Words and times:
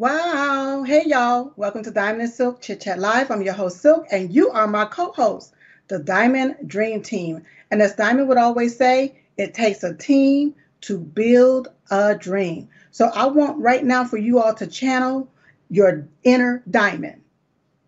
Wow. 0.00 0.82
Hey, 0.82 1.02
y'all. 1.04 1.52
Welcome 1.56 1.82
to 1.82 1.90
Diamond 1.90 2.22
and 2.22 2.32
Silk 2.32 2.62
Chit 2.62 2.80
Chat 2.80 2.98
Live. 2.98 3.30
I'm 3.30 3.42
your 3.42 3.52
host, 3.52 3.82
Silk, 3.82 4.06
and 4.10 4.32
you 4.32 4.48
are 4.48 4.66
my 4.66 4.86
co 4.86 5.12
host, 5.12 5.52
the 5.88 5.98
Diamond 5.98 6.56
Dream 6.66 7.02
Team. 7.02 7.42
And 7.70 7.82
as 7.82 7.96
Diamond 7.96 8.26
would 8.28 8.38
always 8.38 8.74
say, 8.74 9.20
it 9.36 9.52
takes 9.52 9.84
a 9.84 9.92
team 9.92 10.54
to 10.80 10.96
build 10.96 11.68
a 11.90 12.14
dream. 12.14 12.66
So 12.92 13.10
I 13.14 13.26
want 13.26 13.58
right 13.58 13.84
now 13.84 14.06
for 14.06 14.16
you 14.16 14.40
all 14.40 14.54
to 14.54 14.66
channel 14.66 15.28
your 15.68 16.08
inner 16.22 16.62
diamond. 16.70 17.20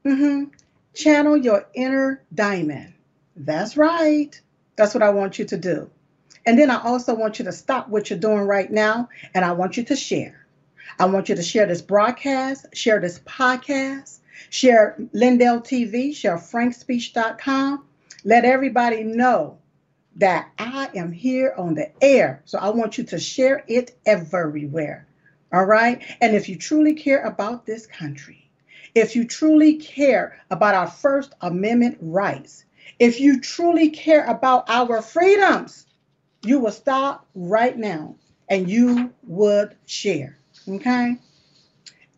Mm-hmm. 0.05 0.51
Channel 0.93 1.39
your 1.39 1.67
inner 1.73 2.23
diamond. 2.35 2.93
That's 3.37 3.79
right. 3.79 4.39
That's 4.77 4.93
what 4.93 5.03
I 5.03 5.09
want 5.09 5.39
you 5.39 5.47
to 5.47 5.57
do. 5.57 5.91
And 6.45 6.59
then 6.59 6.71
I 6.71 6.79
also 6.83 7.15
want 7.15 7.39
you 7.39 7.47
to 7.47 7.53
stop 7.53 7.89
what 7.89 8.11
you're 8.11 8.19
doing 8.19 8.43
right 8.43 8.71
now 8.71 9.09
and 9.33 9.47
I 9.47 9.53
want 9.53 9.79
you 9.79 9.85
to 9.85 9.97
share. 9.97 10.42
I 10.99 11.07
want 11.07 11.29
you 11.29 11.35
to 11.35 11.43
share 11.43 11.67
this 11.67 11.83
broadcast, 11.83 12.67
share 12.75 13.01
this 13.01 13.19
podcast, 13.21 14.19
share 14.51 14.97
Lindell 15.13 15.61
TV, 15.61 16.15
share 16.15 16.37
frankspeech.com. 16.37 17.85
Let 18.25 18.45
everybody 18.45 19.03
know 19.03 19.59
that 20.17 20.51
I 20.59 20.91
am 20.95 21.13
here 21.13 21.55
on 21.57 21.75
the 21.75 21.91
air. 22.03 22.43
So 22.45 22.59
I 22.59 22.71
want 22.71 22.99
you 22.99 23.05
to 23.05 23.19
share 23.19 23.65
it 23.67 23.97
everywhere. 24.05 25.07
All 25.53 25.65
right. 25.65 26.03
And 26.21 26.35
if 26.37 26.49
you 26.49 26.57
truly 26.57 26.95
care 26.95 27.23
about 27.23 27.67
this 27.67 27.87
country, 27.87 28.49
if 28.95 29.17
you 29.17 29.27
truly 29.27 29.77
care 29.77 30.39
about 30.51 30.75
our 30.75 30.87
First 30.87 31.35
Amendment 31.41 31.99
rights, 32.01 32.65
if 32.99 33.21
you 33.21 33.41
truly 33.41 33.91
care 33.91 34.25
about 34.27 34.69
our 34.69 35.01
freedoms, 35.03 35.87
you 36.43 36.59
will 36.59 36.73
stop 36.73 37.27
right 37.35 37.77
now 37.77 38.17
and 38.49 38.69
you 38.69 39.13
would 39.25 39.77
share. 39.87 40.39
Okay. 40.69 41.17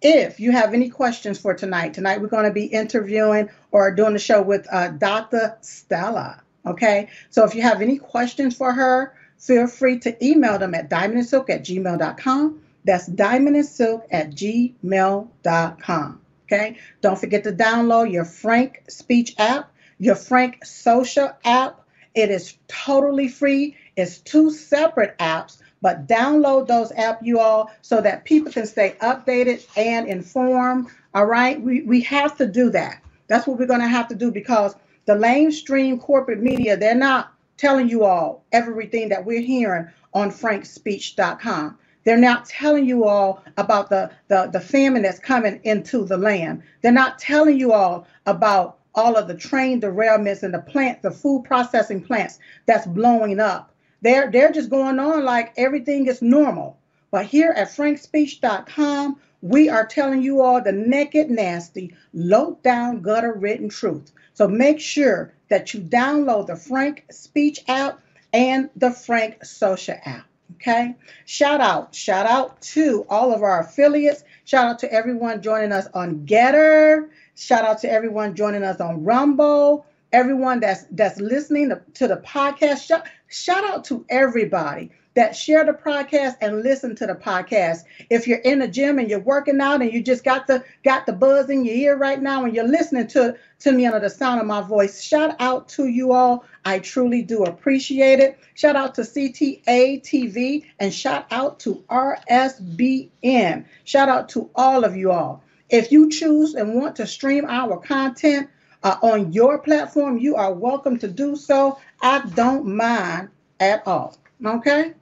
If 0.03 0.39
you 0.39 0.53
have 0.53 0.75
any 0.75 0.91
questions 0.91 1.39
for 1.39 1.55
tonight, 1.55 1.95
tonight 1.95 2.21
we're 2.21 2.29
going 2.29 2.45
to 2.45 2.53
be 2.53 2.67
interviewing 2.67 3.49
or 3.71 3.91
doing 3.91 4.13
the 4.13 4.19
show 4.19 4.43
with 4.43 4.67
uh, 4.71 4.89
Dr. 4.89 5.57
Stella. 5.63 6.43
Okay. 6.67 7.09
So 7.31 7.45
if 7.45 7.55
you 7.55 7.63
have 7.63 7.81
any 7.81 7.97
questions 7.99 8.55
for 8.55 8.73
her, 8.73 9.15
feel 9.39 9.67
free 9.67 9.99
to 10.01 10.25
email 10.25 10.59
them 10.59 10.75
at 10.75 10.91
diamondandsilk 10.91 11.49
at 11.49 11.65
gmail.com. 11.65 12.61
That's 12.85 13.09
diamondandsilk 13.09 14.03
at 14.11 14.31
gmail.com. 14.33 16.21
Okay. 16.45 16.79
Don't 17.01 17.19
forget 17.19 17.45
to 17.45 17.53
download 17.53 18.13
your 18.13 18.27
Frank 18.27 18.83
Speech 18.89 19.35
app, 19.39 19.73
your 19.99 20.17
Frank 20.17 20.65
Social 20.67 21.31
app. 21.45 21.81
It 22.15 22.31
is 22.31 22.59
totally 22.69 23.29
free. 23.29 23.77
It's 23.97 24.19
two 24.19 24.51
separate 24.51 25.17
apps 25.19 25.59
but 25.85 26.09
download 26.09 26.67
those 26.67 26.91
app, 26.93 27.21
you 27.23 27.39
all, 27.39 27.71
so 27.83 28.01
that 28.01 28.25
people 28.25 28.51
can 28.51 28.67
stay 28.67 28.97
updated 29.03 29.67
and 29.77 30.09
informed. 30.09 30.87
All 31.13 31.27
right. 31.27 31.61
We, 31.61 31.83
we 31.83 32.01
have 32.01 32.39
to 32.39 32.47
do 32.47 32.71
that. 32.71 33.03
That's 33.27 33.47
what 33.47 33.59
we're 33.59 33.67
going 33.67 33.83
to 33.83 33.87
have 33.87 34.09
to 34.09 34.15
do 34.15 34.33
because 34.33 34.75
the 35.05 35.13
lamestream 35.13 36.01
corporate 36.01 36.41
media, 36.41 36.79
they're 36.79 36.95
not 36.95 37.35
telling 37.59 37.91
you 37.91 38.03
all 38.03 38.47
everything 38.51 39.11
that 39.11 39.27
we're 39.27 39.43
hearing 39.43 39.87
on 40.15 40.31
frankspeech.com. 40.31 41.79
They're 42.05 42.17
not 42.17 42.47
telling 42.47 42.87
you 42.87 43.05
all 43.05 43.45
about 43.59 43.91
the, 43.91 44.11
the, 44.29 44.49
the 44.51 44.61
famine 44.61 45.03
that's 45.03 45.19
coming 45.19 45.61
into 45.65 46.07
the 46.07 46.17
land. 46.17 46.63
They're 46.81 46.93
not 46.93 47.19
telling 47.19 47.61
you 47.61 47.75
all 47.75 48.07
about 48.25 48.79
all 48.95 49.17
of 49.17 49.29
the 49.29 49.35
train 49.35 49.83
derailments 49.83 50.45
and 50.45 50.55
the 50.55 50.61
plant, 50.61 51.03
the 51.03 51.11
food 51.11 51.45
processing 51.45 52.03
plants 52.03 52.39
that's 52.65 52.87
blowing 52.87 53.39
up. 53.39 53.74
They're 54.05 54.31
they're 54.31 54.53
just 54.53 54.69
going 54.69 54.99
on 54.99 55.25
like 55.25 55.55
everything 55.57 56.09
is 56.09 56.21
normal. 56.21 56.79
But 57.11 57.25
here 57.25 57.53
at 57.57 57.69
frankspeech.com, 57.69 59.19
we 59.41 59.71
are 59.71 59.87
telling 59.87 60.21
you 60.21 60.43
all 60.43 60.61
the 60.61 60.73
naked, 60.73 61.31
nasty, 61.31 61.97
low 62.13 62.59
down, 62.63 63.01
gutter 63.01 63.33
written 63.33 63.71
truth. 63.71 64.13
So 64.35 64.47
make 64.47 64.79
sure 64.79 65.33
that 65.49 65.73
you 65.73 65.81
download 65.81 66.49
the 66.49 66.57
Frank 66.57 67.07
Speech 67.11 67.65
app 67.67 67.99
and 68.35 68.69
the 68.77 68.91
Frank 68.91 69.43
Social 69.43 69.97
app. 70.05 70.27
Okay. 70.57 70.95
Shout 71.25 71.63
out, 71.63 71.95
shout 71.95 72.27
out 72.27 72.61
to 72.75 73.07
all 73.09 73.33
of 73.33 73.43
our 73.43 73.61
affiliates. 73.61 74.23
Shout 74.45 74.67
out 74.67 74.79
to 74.81 74.93
everyone 74.93 75.41
joining 75.41 75.73
us 75.73 75.87
on 75.95 76.27
Gettr. 76.27 77.09
Shout 77.37 77.65
out 77.65 77.79
to 77.81 77.91
everyone 77.91 78.35
joining 78.35 78.65
us 78.65 78.83
on 78.83 79.03
Rumble. 79.03 79.87
Everyone 80.15 80.61
that's 80.61 80.85
that's 80.93 81.21
listening 81.21 81.71
to, 81.71 81.83
to 81.95 82.09
the 82.09 82.19
podcast. 82.19 82.87
Shout, 82.87 83.05
Shout 83.35 83.65
out 83.65 83.85
to 83.87 84.07
everybody 84.11 84.93
that 85.15 85.35
share 85.35 85.65
the 85.65 85.73
podcast 85.73 86.37
and 86.41 86.63
listen 86.63 86.95
to 86.95 87.05
the 87.05 87.15
podcast. 87.17 87.81
If 88.11 88.29
you're 88.29 88.39
in 88.39 88.61
the 88.61 88.69
gym 88.69 89.01
and 89.01 89.11
you're 89.11 89.19
working 89.19 89.61
out 89.61 89.83
and 89.83 89.93
you 89.93 90.01
just 90.05 90.23
got 90.23 90.47
the 90.47 90.63
got 90.85 91.05
the 91.05 91.15
buzz 91.15 91.51
in 91.51 91.65
your 91.65 91.75
ear 91.75 91.97
right 91.97 92.23
now 92.23 92.45
and 92.45 92.55
you're 92.55 92.69
listening 92.69 93.09
to 93.09 93.37
to 93.59 93.73
me 93.73 93.87
under 93.87 93.99
the 93.99 94.09
sound 94.09 94.41
of 94.41 94.47
my 94.47 94.61
voice, 94.61 95.03
shout 95.03 95.35
out 95.41 95.69
to 95.71 95.89
you 95.89 96.13
all. 96.13 96.45
I 96.65 96.79
truly 96.79 97.23
do 97.23 97.43
appreciate 97.43 98.21
it. 98.21 98.39
Shout 98.55 98.77
out 98.77 98.95
to 98.95 99.01
CTA 99.01 100.01
TV 100.01 100.65
and 100.79 100.95
shout 100.95 101.27
out 101.33 101.59
to 101.61 101.83
RSBN. 101.91 103.65
Shout 103.83 104.09
out 104.09 104.29
to 104.29 104.49
all 104.55 104.85
of 104.85 104.97
you 104.97 105.11
all. 105.11 105.43
If 105.71 105.91
you 105.91 106.09
choose 106.09 106.55
and 106.55 106.75
want 106.75 106.95
to 106.97 107.07
stream 107.09 107.47
our 107.47 107.79
content, 107.79 108.49
uh, 108.85 108.99
on 109.03 109.33
your 109.33 109.59
platform, 109.59 110.19
you 110.19 110.37
are 110.37 110.53
welcome 110.53 110.99
to 110.99 111.09
do 111.09 111.35
so. 111.35 111.79
I 112.03 112.21
don't 112.35 112.67
mind 112.67 113.31
at 113.59 113.83
all. 113.87 114.17
Okay. 114.45 114.93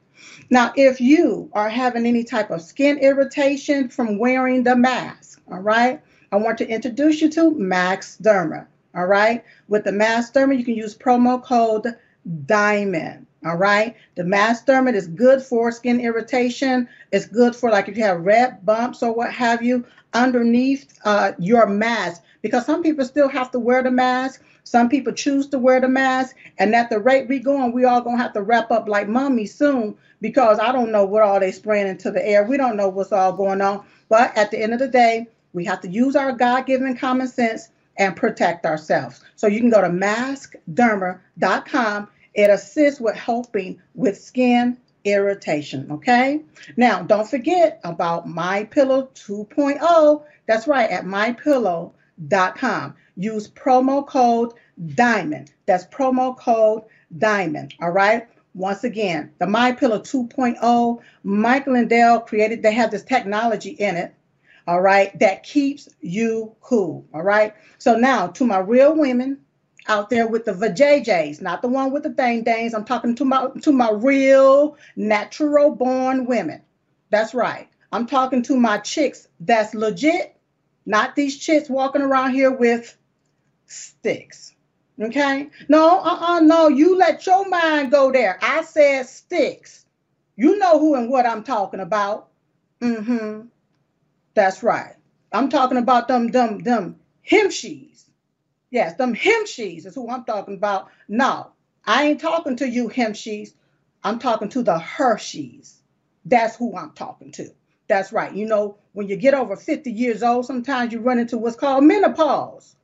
Now, 0.51 0.73
if 0.77 1.01
you 1.01 1.51
are 1.53 1.69
having 1.69 2.07
any 2.07 2.23
type 2.23 2.51
of 2.51 2.63
skin 2.63 2.99
irritation 2.99 3.89
from 3.89 4.19
wearing 4.19 4.63
the 4.63 4.77
mask, 4.77 5.43
all 5.51 5.59
right, 5.59 6.01
I 6.31 6.37
want 6.37 6.59
to 6.59 6.69
introduce 6.69 7.21
you 7.21 7.29
to 7.31 7.51
MaskDerma. 7.51 8.67
All 8.95 9.07
right. 9.07 9.45
With 9.69 9.85
the 9.85 9.91
MaskDerma, 9.91 10.57
you 10.57 10.65
can 10.65 10.75
use 10.75 10.97
promo 10.97 11.43
code 11.43 11.87
DIAMOND. 12.47 13.27
All 13.45 13.57
right. 13.57 13.97
The 14.15 14.23
MaskDerma 14.23 14.95
is 14.95 15.09
good 15.09 15.43
for 15.43 15.73
skin 15.73 16.01
irritation. 16.01 16.89
It's 17.11 17.27
good 17.27 17.57
for 17.57 17.71
like 17.71 17.89
if 17.89 17.97
you 17.97 18.05
have 18.05 18.21
red 18.21 18.65
bumps 18.65 19.03
or 19.03 19.13
what 19.13 19.33
have 19.33 19.63
you 19.63 19.85
underneath 20.15 20.99
uh, 21.05 21.33
your 21.39 21.67
mask 21.67 22.23
because 22.43 22.67
some 22.67 22.83
people 22.83 23.05
still 23.05 23.29
have 23.29 23.51
to 23.53 23.59
wear 23.59 23.83
the 23.83 23.91
mask. 23.91 24.43
Some 24.65 24.89
people 24.89 25.13
choose 25.13 25.49
to 25.49 25.59
wear 25.59 25.81
the 25.81 25.89
mask, 25.89 26.37
and 26.59 26.73
at 26.75 26.89
the 26.89 27.01
rate 27.01 27.29
we 27.29 27.41
going, 27.41 27.73
we 27.73 27.85
all 27.85 28.01
gonna 28.01 28.23
have 28.23 28.33
to 28.35 28.43
wrap 28.43 28.71
up 28.71 28.89
like 28.89 29.09
mommy 29.09 29.47
soon 29.47 29.97
because 30.21 30.61
I 30.61 30.73
don't 30.73 30.93
know 30.93 31.05
what 31.05 31.23
all 31.23 31.41
they 31.41 31.53
spraying 31.53 31.89
into 31.89 32.11
the 32.11 32.27
air. 32.27 32.45
We 32.45 32.57
don't 32.57 32.77
know 32.77 32.89
what's 32.89 33.13
all 33.13 33.33
going 33.33 33.61
on. 33.61 33.85
But 34.09 34.37
at 34.37 34.51
the 34.51 34.63
end 34.63 34.73
of 34.73 34.79
the 34.79 34.89
day, 34.89 35.27
we 35.53 35.65
have 35.65 35.81
to 35.83 35.89
use 35.89 36.17
our 36.17 36.33
God-given 36.33 36.97
common 36.97 37.29
sense 37.29 37.69
and 37.99 38.17
protect 38.17 38.65
ourselves. 38.65 39.23
So 39.37 39.47
you 39.47 39.61
can 39.61 39.71
go 39.71 39.81
to 39.81 39.89
maskderma.com. 39.89 42.09
It 42.35 42.51
assists 42.51 43.01
with 43.01 43.17
helping 43.17 43.81
with 43.95 44.21
skin 44.21 44.77
irritation. 45.05 45.91
Okay. 45.91 46.43
Now, 46.77 47.03
don't 47.03 47.29
forget 47.29 47.81
about 47.85 48.29
My 48.29 48.65
Pillow 48.65 49.11
2.0. 49.15 50.23
That's 50.47 50.67
right, 50.67 50.91
at 50.91 51.07
My 51.07 51.33
Pillow. 51.33 51.95
Use 53.17 53.49
promo 53.49 54.07
code 54.07 54.53
DIAMOND. 54.95 55.53
That's 55.67 55.87
promo 55.87 56.37
code 56.37 56.85
DIAMOND. 57.19 57.75
All 57.81 57.91
right. 57.91 58.29
Once 58.55 58.85
again, 58.85 59.33
the 59.39 59.47
My 59.47 59.73
Pillow 59.73 59.99
2.0, 59.99 61.01
Mike 61.25 61.67
Lindell 61.67 62.21
created, 62.21 62.63
they 62.63 62.73
have 62.73 62.91
this 62.91 63.03
technology 63.03 63.71
in 63.71 63.97
it, 63.97 64.15
all 64.67 64.81
right, 64.81 65.19
that 65.19 65.43
keeps 65.43 65.89
you 66.01 66.55
cool. 66.61 67.05
All 67.15 67.23
right. 67.23 67.55
So 67.79 67.97
now 67.97 68.29
to 68.29 68.47
my 68.47 68.59
real 68.59 68.95
women 68.95 69.39
out 69.89 70.11
there 70.11 70.27
with 70.27 70.45
the 70.45 70.53
vajayjays, 70.53 71.41
not 71.41 71.63
the 71.63 71.69
one 71.69 71.93
with 71.93 72.03
the 72.03 72.13
thing 72.13 72.45
days. 72.45 72.75
I'm 72.75 72.85
talking 72.85 73.15
to 73.17 73.25
my 73.25 73.49
to 73.63 73.73
my 73.73 73.91
real 73.91 74.77
natural 74.97 75.75
born 75.75 76.27
women. 76.27 76.63
That's 77.11 77.35
right. 77.35 77.69
I'm 77.91 78.07
talking 78.07 78.43
to 78.45 78.57
my 78.57 78.79
chicks 78.79 79.29
that's 79.41 79.75
legit 79.75 80.37
not 80.85 81.15
these 81.15 81.39
chicks 81.39 81.69
walking 81.69 82.03
around 82.03 82.33
here 82.33 82.51
with 82.51 82.97
sticks. 83.67 84.55
Okay? 85.01 85.49
No, 85.69 86.01
uh-uh, 86.01 86.41
no, 86.41 86.69
you 86.69 86.97
let 86.97 87.25
your 87.27 87.49
mind 87.49 87.91
go 87.91 88.13
there. 88.13 88.39
I 88.43 88.63
said 88.63 89.07
sticks. 89.07 89.85
You 90.37 90.59
know 90.59 90.79
who 90.79 90.95
and 90.95 91.11
what 91.11 91.27
I'm 91.27 91.45
talking 91.45 91.81
about. 91.81 92.29
Mm-hmm. 92.81 93.47
That's 94.35 94.63
right. 94.63 94.95
I'm 95.33 95.49
talking 95.49 95.79
about 95.79 96.09
them, 96.09 96.29
them, 96.29 96.59
them 96.59 96.97
hemshees. 97.29 98.05
Yes, 98.73 98.95
them 98.95 99.15
hemshees 99.15 99.85
is 99.85 99.95
who 99.95 100.09
I'm 100.09 100.25
talking 100.25 100.55
about. 100.55 100.89
No, 101.07 101.53
I 101.85 102.05
ain't 102.05 102.21
talking 102.23 102.57
to 102.57 102.67
you 102.67 102.89
hemshees. 102.89 103.53
I'm 104.03 104.19
talking 104.19 104.49
to 104.49 104.63
the 104.63 104.79
Hersheys. 104.79 105.83
That's 106.25 106.57
who 106.57 106.75
I'm 106.75 106.93
talking 106.93 107.33
to. 107.33 107.51
That's 107.87 108.15
right. 108.15 108.35
You 108.35 108.47
know, 108.47 108.79
when 108.95 109.09
you 109.09 109.17
get 109.17 109.35
over 109.35 109.57
50 109.57 109.93
years 109.93 110.23
old, 110.23 110.47
sometimes 110.47 110.91
you 110.91 111.01
run 111.01 111.19
into 111.19 111.37
what's 111.37 111.55
called 111.55 111.85
menopause. 111.85 112.75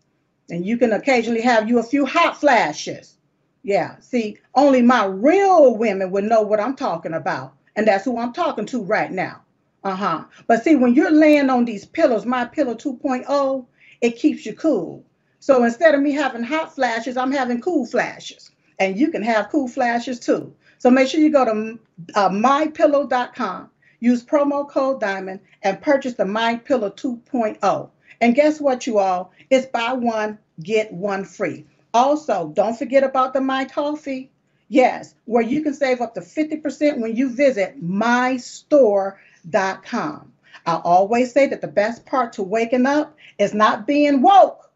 And 0.51 0.67
you 0.67 0.77
can 0.77 0.93
occasionally 0.93 1.41
have 1.41 1.71
you 1.71 1.79
a 1.79 1.83
few 1.83 2.05
hot 2.05 2.39
flashes. 2.39 3.17
Yeah. 3.63 3.99
See, 4.01 4.37
only 4.55 4.83
my 4.83 5.07
real 5.07 5.75
women 5.75 6.11
would 6.11 6.25
know 6.25 6.43
what 6.43 6.61
I'm 6.61 6.77
talking 6.77 7.15
about. 7.15 7.55
And 7.77 7.89
that's 7.89 8.05
who 8.05 8.19
I'm 8.19 8.35
talking 8.35 8.67
to 8.67 8.83
right 8.83 9.11
now. 9.11 9.41
Uh-huh. 9.85 10.25
But 10.47 10.65
see, 10.65 10.77
when 10.77 10.93
you're 10.93 11.11
laying 11.11 11.49
on 11.49 11.65
these 11.65 11.87
pillows, 11.87 12.27
my 12.27 12.45
pillow 12.45 12.75
2.0, 12.75 13.67
it 14.03 14.19
keeps 14.19 14.45
you 14.45 14.53
cool. 14.53 15.07
So 15.41 15.65
instead 15.65 15.95
of 15.95 16.01
me 16.01 16.13
having 16.13 16.43
hot 16.43 16.75
flashes, 16.75 17.17
I'm 17.17 17.33
having 17.33 17.61
cool 17.61 17.87
flashes. 17.87 18.51
And 18.79 18.99
you 18.99 19.11
can 19.11 19.23
have 19.23 19.51
cool 19.51 19.69
flashes 19.69 20.21
too. 20.21 20.55
So 20.79 20.91
make 20.91 21.09
sure 21.09 21.21
you 21.21 21.31
go 21.31 21.45
to 21.45 21.79
uh, 22.15 22.29
mypillow.com, 22.29 23.71
use 24.01 24.25
promo 24.25 24.69
code 24.69 25.01
DIAMOND, 25.01 25.41
and 25.63 25.81
purchase 25.81 26.15
the 26.15 26.25
My 26.25 26.57
Pillow 26.57 26.91
2.0. 26.91 27.91
And 28.21 28.35
guess 28.35 28.61
what, 28.61 28.87
you 28.87 28.99
all? 28.99 29.33
It's 29.51 29.67
buy 29.67 29.93
one, 29.93 30.39
get 30.63 30.93
one 30.93 31.25
free. 31.25 31.67
Also, 31.95 32.53
don't 32.55 32.79
forget 32.79 33.03
about 33.03 33.33
the 33.33 33.41
My 33.41 33.65
Coffee. 33.65 34.31
Yes, 34.69 35.15
where 35.25 35.43
you 35.43 35.63
can 35.63 35.73
save 35.73 36.01
up 36.01 36.15
to 36.15 36.21
50% 36.21 36.99
when 36.99 37.17
you 37.17 37.31
visit 37.31 37.83
mystore.com. 37.83 39.17
I 40.67 40.75
always 40.85 41.33
say 41.33 41.47
that 41.47 41.63
the 41.63 41.69
best 41.69 42.05
part 42.05 42.35
to 42.35 42.43
waking 42.43 42.85
up 42.85 43.17
is 43.39 43.55
not 43.55 43.87
being 43.87 44.21
woke, 44.21 44.68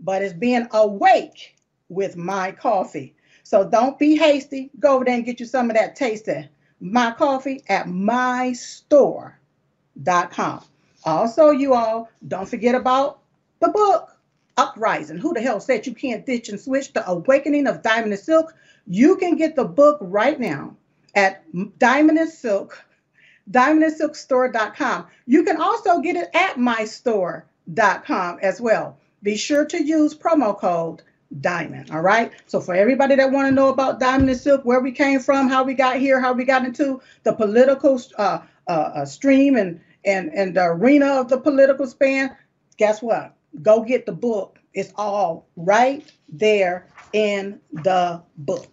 but 0.00 0.22
it's 0.22 0.34
being 0.34 0.66
awake 0.72 1.56
with 1.88 2.16
my 2.16 2.52
coffee. 2.52 3.14
So 3.42 3.68
don't 3.68 3.98
be 3.98 4.16
hasty. 4.16 4.70
Go 4.78 4.96
over 4.96 5.04
there 5.04 5.14
and 5.14 5.24
get 5.24 5.40
you 5.40 5.46
some 5.46 5.70
of 5.70 5.76
that 5.76 5.96
tasty 5.96 6.48
my 6.84 7.10
coffee 7.12 7.62
at 7.68 7.86
mystore.com. 7.86 9.34
Also, 11.04 11.50
you 11.50 11.74
all 11.74 12.10
don't 12.28 12.48
forget 12.48 12.74
about 12.74 13.20
the 13.60 13.68
book 13.68 14.10
Uprising. 14.56 15.18
Who 15.18 15.34
the 15.34 15.40
hell 15.40 15.60
said 15.60 15.86
you 15.86 15.94
can't 15.94 16.24
ditch 16.24 16.48
and 16.48 16.60
switch? 16.60 16.92
The 16.92 17.08
Awakening 17.08 17.66
of 17.66 17.82
Diamond 17.82 18.12
and 18.12 18.22
Silk. 18.22 18.54
You 18.86 19.16
can 19.16 19.36
get 19.36 19.56
the 19.56 19.64
book 19.64 19.98
right 20.00 20.38
now 20.38 20.76
at 21.14 21.42
Diamond 21.78 22.18
and 22.18 22.30
Silk, 22.30 22.84
diamondandsilkstore.com. 23.50 25.06
You 25.26 25.42
can 25.42 25.60
also 25.60 26.00
get 26.00 26.16
it 26.16 26.28
at 26.34 26.56
mystore.com 26.56 28.38
as 28.42 28.60
well. 28.60 28.98
Be 29.24 29.36
sure 29.38 29.64
to 29.64 29.82
use 29.82 30.14
promo 30.14 30.56
code 30.56 31.02
diamond 31.40 31.90
all 31.90 32.02
right? 32.02 32.30
So 32.46 32.60
for 32.60 32.74
everybody 32.74 33.16
that 33.16 33.32
want 33.32 33.48
to 33.48 33.54
know 33.54 33.70
about 33.70 33.98
diamond 33.98 34.28
and 34.28 34.38
silk 34.38 34.64
where 34.64 34.80
we 34.80 34.92
came 34.92 35.18
from 35.18 35.48
how 35.48 35.64
we 35.64 35.74
got 35.74 35.96
here 35.96 36.20
how 36.20 36.34
we 36.34 36.44
got 36.44 36.64
into 36.64 37.00
the 37.22 37.32
political 37.32 38.00
uh, 38.18 38.40
uh, 38.68 38.70
uh, 38.70 39.04
stream 39.06 39.56
and 39.56 39.80
and 40.04 40.30
and 40.34 40.54
the 40.54 40.64
arena 40.64 41.06
of 41.20 41.28
the 41.28 41.38
political 41.40 41.86
span 41.86 42.36
guess 42.76 43.02
what? 43.02 43.34
Go 43.62 43.82
get 43.82 44.04
the 44.04 44.12
book. 44.12 44.58
It's 44.74 44.92
all 44.96 45.46
right 45.56 46.04
there 46.28 46.86
in 47.14 47.60
the 47.72 48.22
book 48.36 48.68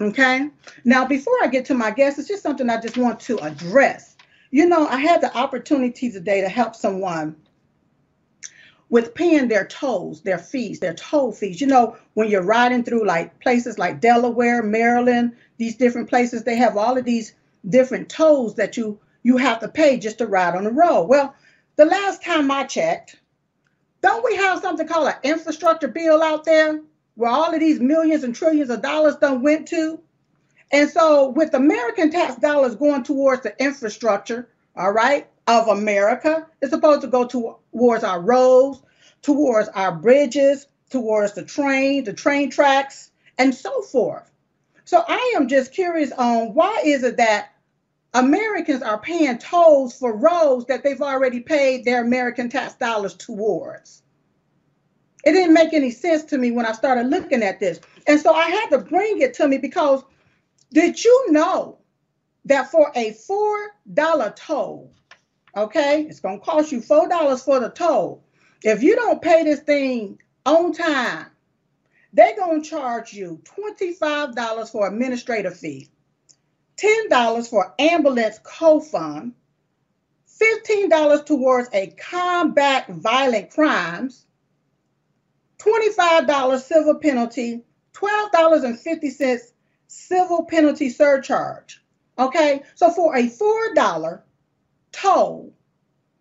okay? 0.00 0.50
Now 0.84 1.06
before 1.06 1.36
i 1.42 1.46
get 1.46 1.64
to 1.66 1.74
my 1.74 1.92
guest 1.92 2.18
it's 2.18 2.28
just 2.28 2.42
something 2.42 2.68
i 2.68 2.80
just 2.80 2.98
want 2.98 3.20
to 3.20 3.38
address. 3.38 4.16
You 4.50 4.66
know 4.66 4.88
i 4.88 4.96
had 4.96 5.20
the 5.20 5.34
opportunity 5.36 6.10
today 6.10 6.40
to 6.40 6.48
help 6.48 6.74
someone 6.74 7.36
with 8.90 9.14
paying 9.14 9.48
their 9.48 9.66
tolls, 9.66 10.20
their 10.22 10.38
fees, 10.38 10.80
their 10.80 10.94
toll 10.94 11.32
fees. 11.32 11.60
You 11.60 11.66
know, 11.66 11.96
when 12.14 12.28
you're 12.28 12.42
riding 12.42 12.84
through 12.84 13.06
like 13.06 13.40
places 13.40 13.78
like 13.78 14.00
Delaware, 14.00 14.62
Maryland, 14.62 15.32
these 15.56 15.76
different 15.76 16.08
places, 16.08 16.44
they 16.44 16.56
have 16.56 16.76
all 16.76 16.96
of 16.96 17.04
these 17.04 17.34
different 17.68 18.08
tolls 18.08 18.54
that 18.56 18.76
you 18.76 18.98
you 19.22 19.38
have 19.38 19.58
to 19.60 19.68
pay 19.68 19.98
just 19.98 20.18
to 20.18 20.26
ride 20.26 20.54
on 20.54 20.64
the 20.64 20.70
road. 20.70 21.04
Well, 21.04 21.34
the 21.76 21.86
last 21.86 22.22
time 22.22 22.50
I 22.50 22.64
checked, 22.64 23.16
don't 24.02 24.24
we 24.24 24.36
have 24.36 24.60
something 24.60 24.86
called 24.86 25.08
an 25.08 25.14
infrastructure 25.22 25.88
bill 25.88 26.22
out 26.22 26.44
there 26.44 26.82
where 27.14 27.30
all 27.30 27.54
of 27.54 27.60
these 27.60 27.80
millions 27.80 28.22
and 28.22 28.34
trillions 28.34 28.68
of 28.68 28.82
dollars 28.82 29.16
done 29.16 29.42
went 29.42 29.66
to? 29.68 29.98
And 30.70 30.90
so 30.90 31.30
with 31.30 31.54
American 31.54 32.10
tax 32.10 32.36
dollars 32.36 32.74
going 32.74 33.02
towards 33.02 33.42
the 33.42 33.54
infrastructure, 33.62 34.48
all 34.76 34.92
right, 34.92 35.26
of 35.46 35.68
America. 35.68 36.46
It's 36.62 36.72
supposed 36.72 37.02
to 37.02 37.06
go 37.06 37.26
to, 37.26 37.56
towards 37.72 38.04
our 38.04 38.20
roads, 38.20 38.82
towards 39.22 39.68
our 39.70 39.92
bridges, 39.92 40.66
towards 40.90 41.32
the 41.32 41.44
train, 41.44 42.04
the 42.04 42.12
train 42.12 42.50
tracks, 42.50 43.10
and 43.38 43.54
so 43.54 43.82
forth. 43.82 44.30
So 44.84 45.02
I 45.06 45.34
am 45.36 45.48
just 45.48 45.72
curious 45.72 46.12
on 46.12 46.54
why 46.54 46.82
is 46.84 47.02
it 47.04 47.16
that 47.16 47.52
Americans 48.12 48.82
are 48.82 49.00
paying 49.00 49.38
tolls 49.38 49.98
for 49.98 50.16
roads 50.16 50.66
that 50.66 50.82
they've 50.82 51.00
already 51.00 51.40
paid 51.40 51.84
their 51.84 52.02
American 52.02 52.48
tax 52.48 52.74
dollars 52.74 53.14
towards? 53.14 54.02
It 55.24 55.32
didn't 55.32 55.54
make 55.54 55.72
any 55.72 55.90
sense 55.90 56.22
to 56.24 56.38
me 56.38 56.50
when 56.50 56.66
I 56.66 56.72
started 56.72 57.08
looking 57.08 57.42
at 57.42 57.58
this. 57.58 57.80
And 58.06 58.20
so 58.20 58.34
I 58.34 58.44
had 58.44 58.68
to 58.68 58.78
bring 58.78 59.22
it 59.22 59.32
to 59.34 59.48
me 59.48 59.56
because 59.56 60.02
did 60.72 61.02
you 61.02 61.32
know 61.32 61.78
that 62.44 62.70
for 62.70 62.92
a 62.94 63.12
$4 63.12 64.36
toll, 64.36 64.92
Okay, 65.56 66.02
it's 66.02 66.20
gonna 66.20 66.40
cost 66.40 66.72
you 66.72 66.80
four 66.80 67.08
dollars 67.08 67.42
for 67.44 67.60
the 67.60 67.68
toll. 67.68 68.24
If 68.62 68.82
you 68.82 68.96
don't 68.96 69.22
pay 69.22 69.44
this 69.44 69.60
thing 69.60 70.18
on 70.44 70.72
time, 70.72 71.26
they're 72.12 72.36
gonna 72.36 72.60
charge 72.60 73.12
you 73.12 73.40
twenty-five 73.44 74.34
dollars 74.34 74.70
for 74.70 74.88
administrative 74.88 75.56
fee, 75.56 75.90
ten 76.76 77.08
dollars 77.08 77.46
for 77.46 77.72
ambulance 77.78 78.40
co-fund, 78.42 79.34
fifteen 80.26 80.88
dollars 80.88 81.22
towards 81.22 81.68
a 81.72 81.86
combat 81.98 82.88
violent 82.88 83.50
crimes, 83.50 84.26
twenty-five 85.58 86.26
dollars 86.26 86.64
civil 86.64 86.96
penalty, 86.96 87.62
twelve 87.92 88.32
dollars 88.32 88.64
and 88.64 88.80
fifty 88.80 89.10
cents 89.10 89.52
civil 89.86 90.46
penalty 90.46 90.90
surcharge. 90.90 91.80
Okay, 92.18 92.62
so 92.74 92.90
for 92.90 93.16
a 93.16 93.28
four 93.28 93.72
dollar 93.74 94.23
toll, 94.94 95.52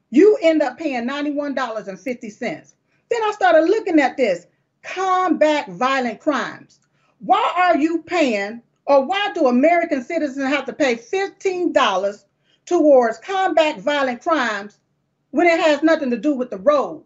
you 0.09 0.37
end 0.41 0.61
up 0.61 0.77
paying 0.77 1.07
$91.50. 1.07 2.73
Then 3.09 3.23
I 3.23 3.31
started 3.31 3.69
looking 3.69 3.99
at 3.99 4.17
this 4.17 4.47
combat 4.81 5.69
violent 5.69 6.19
crimes. 6.19 6.79
Why 7.19 7.53
are 7.55 7.77
you 7.77 8.03
paying, 8.03 8.61
or 8.85 9.05
why 9.05 9.31
do 9.33 9.47
American 9.47 10.03
citizens 10.03 10.47
have 10.47 10.65
to 10.65 10.73
pay 10.73 10.95
$15 10.95 12.25
towards 12.65 13.17
combat 13.19 13.79
violent 13.79 14.21
crimes 14.21 14.79
when 15.31 15.47
it 15.47 15.59
has 15.59 15.83
nothing 15.83 16.11
to 16.11 16.17
do 16.17 16.33
with 16.33 16.49
the 16.49 16.57
road? 16.57 17.03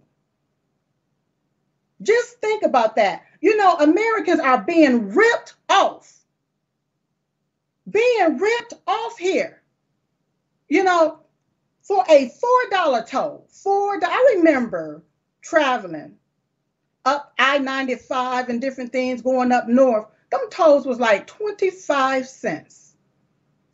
Just 2.02 2.40
think 2.42 2.64
about 2.64 2.96
that. 2.96 3.24
You 3.42 3.58
know, 3.58 3.76
Americans 3.76 4.40
are 4.40 4.62
being 4.64 5.10
ripped 5.10 5.56
off. 5.70 6.14
Being 7.90 8.38
ripped 8.38 8.74
off 8.86 9.18
here. 9.18 9.62
You 10.70 10.84
know, 10.84 11.20
for 11.88 12.04
a 12.10 12.30
$4 12.72 13.08
toll. 13.08 13.48
Four, 13.50 14.00
I 14.04 14.36
remember 14.36 15.04
traveling 15.42 16.16
up 17.06 17.34
I-95 17.40 18.50
and 18.50 18.60
different 18.60 18.92
things 18.92 19.22
going 19.22 19.54
up 19.54 19.70
north. 19.70 20.08
Them 20.30 20.50
tolls 20.52 20.86
was 20.86 21.00
like 21.00 21.28
25 21.28 22.28
cents. 22.28 22.96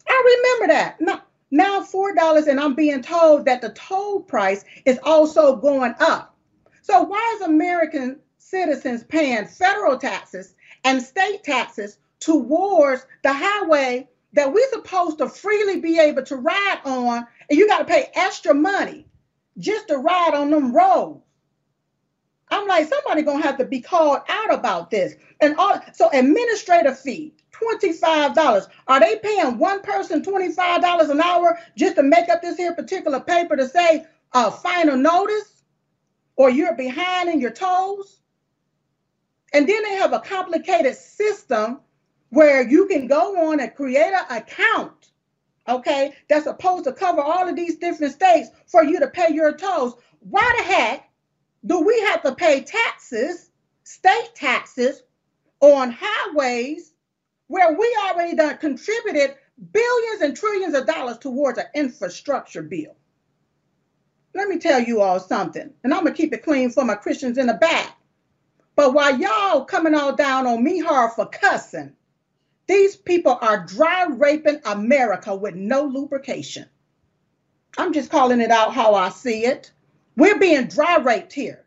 I 0.08 0.42
remember 0.60 0.74
that. 0.74 1.02
Now, 1.02 1.24
now 1.50 1.82
$4 1.82 2.48
and 2.48 2.60
I'm 2.60 2.76
being 2.76 3.02
told 3.02 3.46
that 3.46 3.62
the 3.62 3.70
toll 3.70 4.20
price 4.20 4.64
is 4.86 5.00
also 5.02 5.56
going 5.56 5.96
up. 6.00 6.38
So 6.84 7.02
why 7.02 7.34
is 7.36 7.42
American 7.42 8.20
citizens 8.38 9.04
paying 9.04 9.48
federal 9.48 9.98
taxes 9.98 10.54
and 10.84 11.02
state 11.02 11.44
taxes 11.44 11.98
towards 12.20 13.08
the 13.24 13.34
highway 13.34 14.08
that 14.34 14.52
we're 14.52 14.70
supposed 14.70 15.20
to 15.20 15.30
freely 15.30 15.80
be 15.80 16.00
able 16.00 16.24
to 16.24 16.36
ride 16.36 16.80
on, 16.86 17.26
and 17.50 17.58
you 17.58 17.68
got 17.68 17.80
to 17.80 17.86
pay 17.86 18.10
extra 18.14 18.54
money 18.54 19.08
just 19.58 19.88
to 19.88 19.98
ride 19.98 20.34
on 20.34 20.50
them 20.50 20.76
roads. 20.76 21.24
I'm 22.50 22.68
like, 22.68 22.88
somebody 22.88 23.24
gonna 23.24 23.44
have 23.44 23.58
to 23.58 23.66
be 23.66 23.82
called 23.82 24.20
out 24.30 24.54
about 24.54 24.92
this. 24.92 25.16
And 25.42 25.56
all 25.56 25.82
so 25.94 26.10
administrative 26.14 27.00
fee, 27.00 27.34
$25. 27.52 28.68
Are 28.88 29.00
they 29.00 29.18
paying 29.18 29.58
one 29.58 29.82
person 29.82 30.22
$25 30.22 31.10
an 31.10 31.22
hour 31.22 31.58
just 31.76 31.96
to 31.96 32.04
make 32.04 32.30
up 32.30 32.42
this 32.42 32.58
here 32.58 32.76
particular 32.76 33.20
paper 33.20 33.56
to 33.56 33.68
say 33.68 34.06
a 34.34 34.38
uh, 34.38 34.52
final 34.52 34.98
notice? 34.98 35.64
Or 36.36 36.50
you're 36.50 36.76
behind 36.76 37.30
in 37.30 37.40
your 37.40 37.52
toes? 37.52 38.20
And 39.54 39.68
then 39.68 39.84
they 39.84 39.96
have 39.96 40.14
a 40.14 40.20
complicated 40.20 40.96
system 40.96 41.80
where 42.30 42.68
you 42.68 42.88
can 42.88 43.06
go 43.08 43.50
on 43.50 43.60
and 43.60 43.76
create 43.76 44.14
an 44.14 44.26
account, 44.38 45.10
okay, 45.68 46.14
that's 46.30 46.46
supposed 46.46 46.86
to 46.86 46.94
cover 46.94 47.22
all 47.22 47.48
of 47.48 47.56
these 47.56 47.78
different 47.78 48.14
states 48.14 48.50
for 48.68 48.84
you 48.84 49.00
to 49.00 49.08
pay 49.08 49.34
your 49.34 49.54
tolls. 49.54 49.96
Why 50.20 50.54
the 50.58 50.64
heck 50.64 51.10
do 51.66 51.82
we 51.82 52.00
have 52.02 52.22
to 52.24 52.36
pay 52.36 52.62
taxes, 52.62 53.50
state 53.84 54.32
taxes, 54.36 55.04
on 55.60 55.96
highways 55.98 56.94
where 57.48 57.74
we 57.78 57.98
already 58.06 58.36
done 58.36 58.58
contributed 58.58 59.36
billions 59.72 60.22
and 60.22 60.36
trillions 60.36 60.74
of 60.74 60.86
dollars 60.86 61.18
towards 61.20 61.58
an 61.58 61.66
infrastructure 61.74 62.64
bill? 62.64 62.96
Let 64.36 64.48
me 64.48 64.58
tell 64.58 64.82
you 64.82 65.02
all 65.02 65.20
something, 65.20 65.72
and 65.84 65.94
I'm 65.94 66.04
gonna 66.04 66.16
keep 66.16 66.34
it 66.34 66.44
clean 66.44 66.72
for 66.72 66.84
my 66.84 66.96
Christians 66.96 67.38
in 67.38 67.48
the 67.48 67.54
back. 67.54 67.96
But 68.76 68.94
while 68.94 69.20
y'all 69.20 69.66
coming 69.66 69.94
all 69.94 70.16
down 70.16 70.48
on 70.48 70.64
me 70.64 70.80
hard 70.80 71.12
for 71.12 71.28
cussing, 71.28 71.94
these 72.68 72.96
people 72.96 73.38
are 73.42 73.66
dry 73.66 74.06
raping 74.06 74.60
America 74.66 75.36
with 75.36 75.56
no 75.56 75.84
lubrication. 75.84 76.68
I'm 77.78 77.94
just 77.94 78.10
calling 78.12 78.42
it 78.42 78.52
out 78.52 78.74
how 78.74 78.94
I 78.94 79.10
see 79.10 79.46
it. 79.46 79.72
We're 80.16 80.40
being 80.40 80.68
dry 80.68 80.98
raped 80.98 81.34
here. 81.34 81.66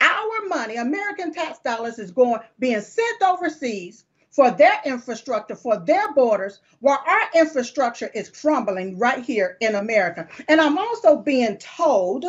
Our 0.00 0.46
money, 0.48 0.76
American 0.76 1.32
tax 1.32 1.58
dollars, 1.60 1.98
is 1.98 2.10
going 2.10 2.40
being 2.58 2.80
sent 2.80 3.22
overseas 3.22 4.04
for 4.30 4.50
their 4.50 4.80
infrastructure, 4.84 5.56
for 5.56 5.78
their 5.78 6.12
borders, 6.12 6.60
while 6.80 7.02
our 7.06 7.40
infrastructure 7.40 8.10
is 8.14 8.28
crumbling 8.28 8.98
right 8.98 9.24
here 9.24 9.56
in 9.60 9.76
America. 9.76 10.28
And 10.48 10.60
I'm 10.60 10.78
also 10.78 11.16
being 11.16 11.56
told 11.58 12.24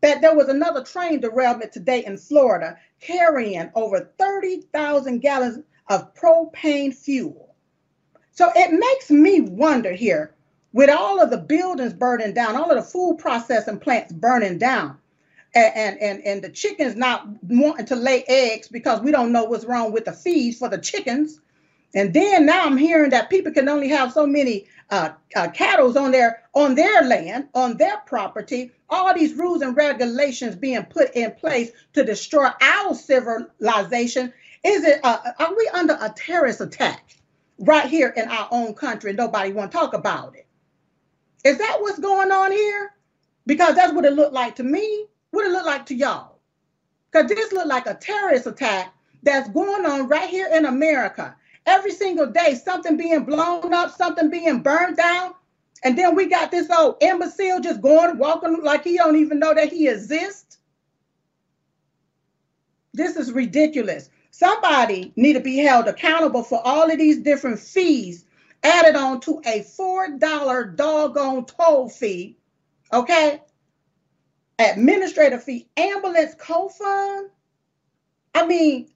that 0.00 0.20
there 0.20 0.34
was 0.34 0.48
another 0.48 0.82
train 0.82 1.20
derailment 1.20 1.72
today 1.72 2.04
in 2.04 2.16
Florida 2.16 2.76
carrying 3.00 3.70
over 3.74 4.12
30,000 4.18 5.20
gallons 5.20 5.62
of 5.90 6.14
propane 6.14 6.94
fuel. 6.94 7.54
So 8.32 8.50
it 8.54 8.72
makes 8.72 9.10
me 9.10 9.40
wonder 9.40 9.92
here 9.92 10.34
with 10.72 10.88
all 10.88 11.20
of 11.20 11.30
the 11.30 11.36
buildings 11.36 11.92
burning 11.92 12.32
down, 12.32 12.56
all 12.56 12.70
of 12.70 12.76
the 12.76 12.90
food 12.90 13.18
processing 13.18 13.80
plants 13.80 14.12
burning 14.12 14.56
down, 14.58 14.98
and, 15.54 15.98
and, 16.00 16.22
and 16.24 16.42
the 16.42 16.48
chickens 16.48 16.94
not 16.94 17.26
wanting 17.42 17.86
to 17.86 17.96
lay 17.96 18.24
eggs 18.28 18.68
because 18.68 19.00
we 19.00 19.10
don't 19.10 19.32
know 19.32 19.44
what's 19.44 19.64
wrong 19.64 19.92
with 19.92 20.04
the 20.04 20.12
feeds 20.12 20.58
for 20.58 20.68
the 20.68 20.78
chickens. 20.78 21.40
And 21.94 22.14
then 22.14 22.46
now 22.46 22.66
I'm 22.66 22.76
hearing 22.76 23.10
that 23.10 23.30
people 23.30 23.52
can 23.52 23.68
only 23.68 23.88
have 23.88 24.12
so 24.12 24.26
many 24.26 24.66
uh, 24.90 25.10
uh, 25.34 25.50
cattle 25.50 25.96
on 25.98 26.12
their 26.12 26.44
on 26.54 26.76
their 26.76 27.02
land, 27.02 27.48
on 27.54 27.76
their 27.78 27.98
property. 28.06 28.72
All 28.88 29.12
these 29.14 29.34
rules 29.34 29.62
and 29.62 29.76
regulations 29.76 30.54
being 30.56 30.84
put 30.84 31.14
in 31.16 31.32
place 31.32 31.72
to 31.94 32.04
destroy 32.04 32.48
our 32.60 32.94
civilization. 32.94 34.32
Is 34.64 34.84
it? 34.84 35.00
Uh, 35.02 35.18
are 35.38 35.54
we 35.56 35.70
under 35.72 35.94
a 36.00 36.12
terrorist 36.16 36.60
attack 36.60 37.16
right 37.58 37.86
here 37.88 38.12
in 38.16 38.28
our 38.28 38.48
own 38.50 38.74
country? 38.74 39.10
and 39.10 39.16
Nobody 39.16 39.52
want 39.52 39.72
to 39.72 39.78
talk 39.78 39.94
about 39.94 40.36
it. 40.36 40.46
Is 41.44 41.58
that 41.58 41.78
what's 41.80 41.98
going 41.98 42.30
on 42.30 42.52
here? 42.52 42.92
Because 43.46 43.74
that's 43.74 43.92
what 43.92 44.04
it 44.04 44.12
looked 44.12 44.34
like 44.34 44.56
to 44.56 44.62
me. 44.62 45.06
What 45.30 45.46
it 45.46 45.52
looked 45.52 45.66
like 45.66 45.86
to 45.86 45.94
y'all? 45.94 46.38
Because 47.10 47.28
this 47.28 47.52
looked 47.52 47.68
like 47.68 47.86
a 47.86 47.94
terrorist 47.94 48.46
attack 48.46 48.92
that's 49.22 49.48
going 49.50 49.86
on 49.86 50.08
right 50.08 50.28
here 50.28 50.48
in 50.52 50.66
America. 50.66 51.34
Every 51.66 51.92
single 51.92 52.26
day, 52.26 52.54
something 52.54 52.96
being 52.96 53.24
blown 53.24 53.72
up, 53.72 53.96
something 53.96 54.30
being 54.30 54.60
burned 54.62 54.96
down. 54.96 55.34
And 55.82 55.96
then 55.96 56.14
we 56.14 56.26
got 56.26 56.50
this 56.50 56.70
old 56.70 56.96
imbecile 57.02 57.60
just 57.60 57.80
going, 57.80 58.18
walking 58.18 58.62
like 58.62 58.84
he 58.84 58.96
don't 58.98 59.16
even 59.16 59.38
know 59.38 59.54
that 59.54 59.72
he 59.72 59.88
exists. 59.88 60.58
This 62.92 63.16
is 63.16 63.32
ridiculous. 63.32 64.10
Somebody 64.40 65.12
need 65.16 65.34
to 65.34 65.40
be 65.40 65.58
held 65.58 65.86
accountable 65.86 66.42
for 66.42 66.66
all 66.66 66.90
of 66.90 66.96
these 66.96 67.18
different 67.18 67.58
fees 67.58 68.24
added 68.62 68.96
on 68.96 69.20
to 69.20 69.38
a 69.44 69.60
$4 69.60 70.76
doggone 70.76 71.44
toll 71.44 71.90
fee. 71.90 72.38
Okay? 72.90 73.42
Administrative 74.58 75.44
fee, 75.44 75.68
ambulance 75.76 76.34
co-fund. 76.38 77.28
I 78.34 78.46
mean, 78.46 78.88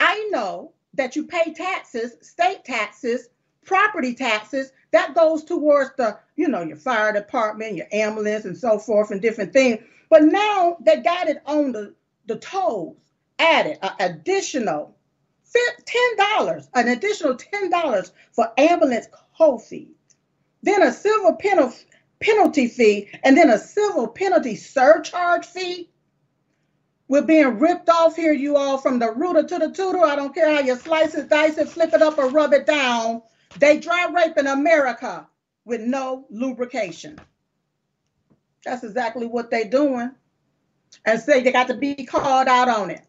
I 0.00 0.28
know 0.32 0.72
that 0.94 1.14
you 1.14 1.28
pay 1.28 1.54
taxes, 1.54 2.16
state 2.20 2.64
taxes, 2.64 3.28
property 3.64 4.16
taxes, 4.16 4.72
that 4.90 5.14
goes 5.14 5.44
towards 5.44 5.92
the, 5.96 6.18
you 6.34 6.48
know, 6.48 6.62
your 6.62 6.76
fire 6.76 7.12
department, 7.12 7.76
your 7.76 7.86
ambulance, 7.92 8.46
and 8.46 8.58
so 8.58 8.80
forth, 8.80 9.12
and 9.12 9.22
different 9.22 9.52
things. 9.52 9.78
But 10.10 10.24
now 10.24 10.76
they 10.80 10.96
got 10.96 11.28
it 11.28 11.40
on 11.46 11.70
the, 11.70 11.94
the 12.26 12.34
tolls, 12.40 12.96
added 13.42 13.78
an 13.82 13.92
additional 13.98 14.96
$10, 15.54 16.68
an 16.74 16.88
additional 16.88 17.36
$10 17.36 18.10
for 18.32 18.52
ambulance 18.56 19.06
co 19.36 19.58
fee, 19.58 19.90
then 20.62 20.82
a 20.82 20.92
civil 20.92 21.34
penalty 21.34 21.84
penalty 22.20 22.68
fee, 22.68 23.08
and 23.24 23.36
then 23.36 23.50
a 23.50 23.58
civil 23.58 24.06
penalty 24.06 24.54
surcharge 24.54 25.44
fee. 25.44 25.90
We're 27.08 27.22
being 27.22 27.58
ripped 27.58 27.88
off 27.90 28.16
here, 28.16 28.32
you 28.32 28.56
all, 28.56 28.78
from 28.78 29.00
the 29.00 29.10
rooter 29.10 29.42
to 29.42 29.58
the 29.58 29.70
tutor. 29.70 30.04
I 30.04 30.14
don't 30.16 30.34
care 30.34 30.48
how 30.54 30.60
you 30.60 30.76
slice 30.76 31.14
it, 31.14 31.28
dice 31.28 31.58
it, 31.58 31.68
flip 31.68 31.92
it 31.92 32.00
up, 32.00 32.18
or 32.18 32.28
rub 32.28 32.52
it 32.54 32.64
down. 32.64 33.22
They 33.58 33.78
dry 33.78 34.06
rape 34.06 34.38
in 34.38 34.46
America 34.46 35.28
with 35.64 35.80
no 35.80 36.26
lubrication. 36.30 37.18
That's 38.64 38.84
exactly 38.84 39.26
what 39.26 39.50
they're 39.50 39.68
doing. 39.68 40.12
And 41.04 41.20
say 41.20 41.42
they 41.42 41.52
got 41.52 41.68
to 41.68 41.74
be 41.74 41.94
called 42.06 42.48
out 42.48 42.68
on 42.68 42.90
it. 42.90 43.02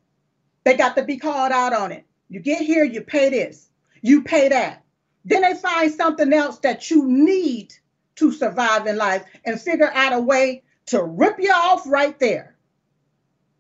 They 0.64 0.76
got 0.76 0.96
to 0.96 1.04
be 1.04 1.18
called 1.18 1.52
out 1.52 1.74
on 1.74 1.92
it. 1.92 2.06
You 2.30 2.40
get 2.40 2.62
here, 2.62 2.84
you 2.84 3.02
pay 3.02 3.30
this, 3.30 3.70
you 4.02 4.24
pay 4.24 4.50
that. 4.50 4.84
Then 5.26 5.42
they 5.42 5.56
find 5.56 5.92
something 5.92 6.34
else 6.34 6.60
that 6.60 6.90
you 6.90 7.06
need 7.08 7.74
to 8.16 8.32
survive 8.32 8.88
in 8.88 8.98
life 8.98 9.24
and 9.46 9.60
figure 9.60 9.92
out 9.94 10.14
a 10.14 10.20
way 10.20 10.64
to 10.88 11.04
rip 11.04 11.38
you 11.40 11.52
off 11.52 11.88
right 11.88 12.18
there. 12.20 12.56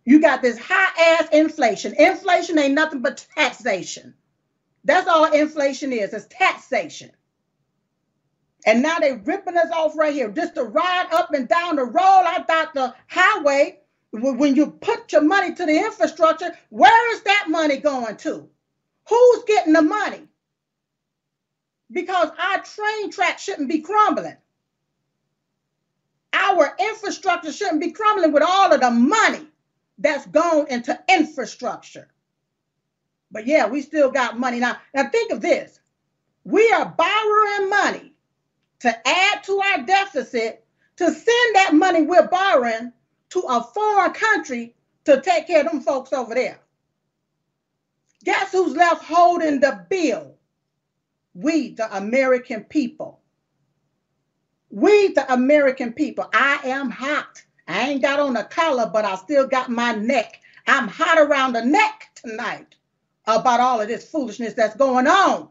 You 0.05 0.19
got 0.21 0.41
this 0.41 0.57
high 0.59 1.15
ass 1.19 1.29
inflation. 1.31 1.95
Inflation 1.97 2.59
ain't 2.59 2.73
nothing 2.73 3.01
but 3.01 3.25
taxation. 3.35 4.15
That's 4.83 5.07
all 5.07 5.31
inflation 5.31 5.93
is, 5.93 6.13
it's 6.13 6.27
taxation. 6.29 7.11
And 8.65 8.81
now 8.81 8.99
they 8.99 9.13
ripping 9.13 9.57
us 9.57 9.71
off 9.71 9.97
right 9.97 10.13
here. 10.13 10.29
Just 10.31 10.55
to 10.55 10.63
ride 10.63 11.07
up 11.11 11.33
and 11.33 11.47
down 11.47 11.77
the 11.77 11.85
road 11.85 12.23
I 12.25 12.43
thought 12.47 12.73
the 12.73 12.93
highway, 13.07 13.79
when 14.13 14.55
you 14.55 14.67
put 14.67 15.11
your 15.11 15.23
money 15.23 15.55
to 15.55 15.65
the 15.65 15.75
infrastructure, 15.75 16.55
where 16.69 17.15
is 17.15 17.23
that 17.23 17.47
money 17.49 17.77
going 17.77 18.15
to? 18.17 18.47
Who's 19.09 19.43
getting 19.45 19.73
the 19.73 19.81
money? 19.81 20.27
Because 21.91 22.29
our 22.39 22.61
train 22.63 23.11
track 23.11 23.39
shouldn't 23.39 23.69
be 23.69 23.81
crumbling. 23.81 24.37
Our 26.31 26.75
infrastructure 26.79 27.51
shouldn't 27.51 27.81
be 27.81 27.91
crumbling 27.91 28.31
with 28.31 28.43
all 28.43 28.71
of 28.71 28.81
the 28.81 28.91
money 28.91 29.47
that's 29.97 30.25
gone 30.27 30.67
into 30.69 30.99
infrastructure. 31.09 32.07
But 33.31 33.47
yeah, 33.47 33.67
we 33.67 33.81
still 33.81 34.11
got 34.11 34.39
money 34.39 34.59
now. 34.59 34.77
Now 34.93 35.09
think 35.09 35.31
of 35.31 35.41
this. 35.41 35.79
We 36.43 36.71
are 36.71 36.85
borrowing 36.85 37.69
money 37.69 38.13
to 38.79 39.07
add 39.07 39.43
to 39.45 39.59
our 39.59 39.83
deficit 39.85 40.65
to 40.97 41.05
send 41.05 41.55
that 41.55 41.71
money 41.73 42.03
we're 42.03 42.27
borrowing 42.27 42.93
to 43.33 43.39
a 43.49 43.63
foreign 43.63 44.13
country 44.13 44.75
to 45.05 45.19
take 45.21 45.47
care 45.47 45.65
of 45.65 45.71
them 45.71 45.81
folks 45.81 46.13
over 46.13 46.35
there. 46.35 46.59
Guess 48.23 48.51
who's 48.51 48.75
left 48.75 49.03
holding 49.03 49.59
the 49.59 49.85
bill? 49.89 50.35
We, 51.33 51.69
the 51.73 51.97
American 51.97 52.63
people. 52.63 53.21
We, 54.69 55.09
the 55.09 55.31
American 55.33 55.93
people, 55.93 56.29
I 56.31 56.59
am 56.63 56.91
hot. 56.91 57.41
I 57.67 57.89
ain't 57.89 58.03
got 58.03 58.19
on 58.19 58.37
a 58.37 58.43
collar, 58.43 58.89
but 58.93 59.03
I 59.03 59.15
still 59.15 59.47
got 59.47 59.69
my 59.69 59.95
neck. 59.95 60.39
I'm 60.67 60.87
hot 60.87 61.17
around 61.17 61.53
the 61.53 61.65
neck 61.65 62.11
tonight 62.13 62.75
about 63.25 63.59
all 63.59 63.81
of 63.81 63.87
this 63.87 64.09
foolishness 64.09 64.53
that's 64.53 64.75
going 64.75 65.07
on. 65.07 65.49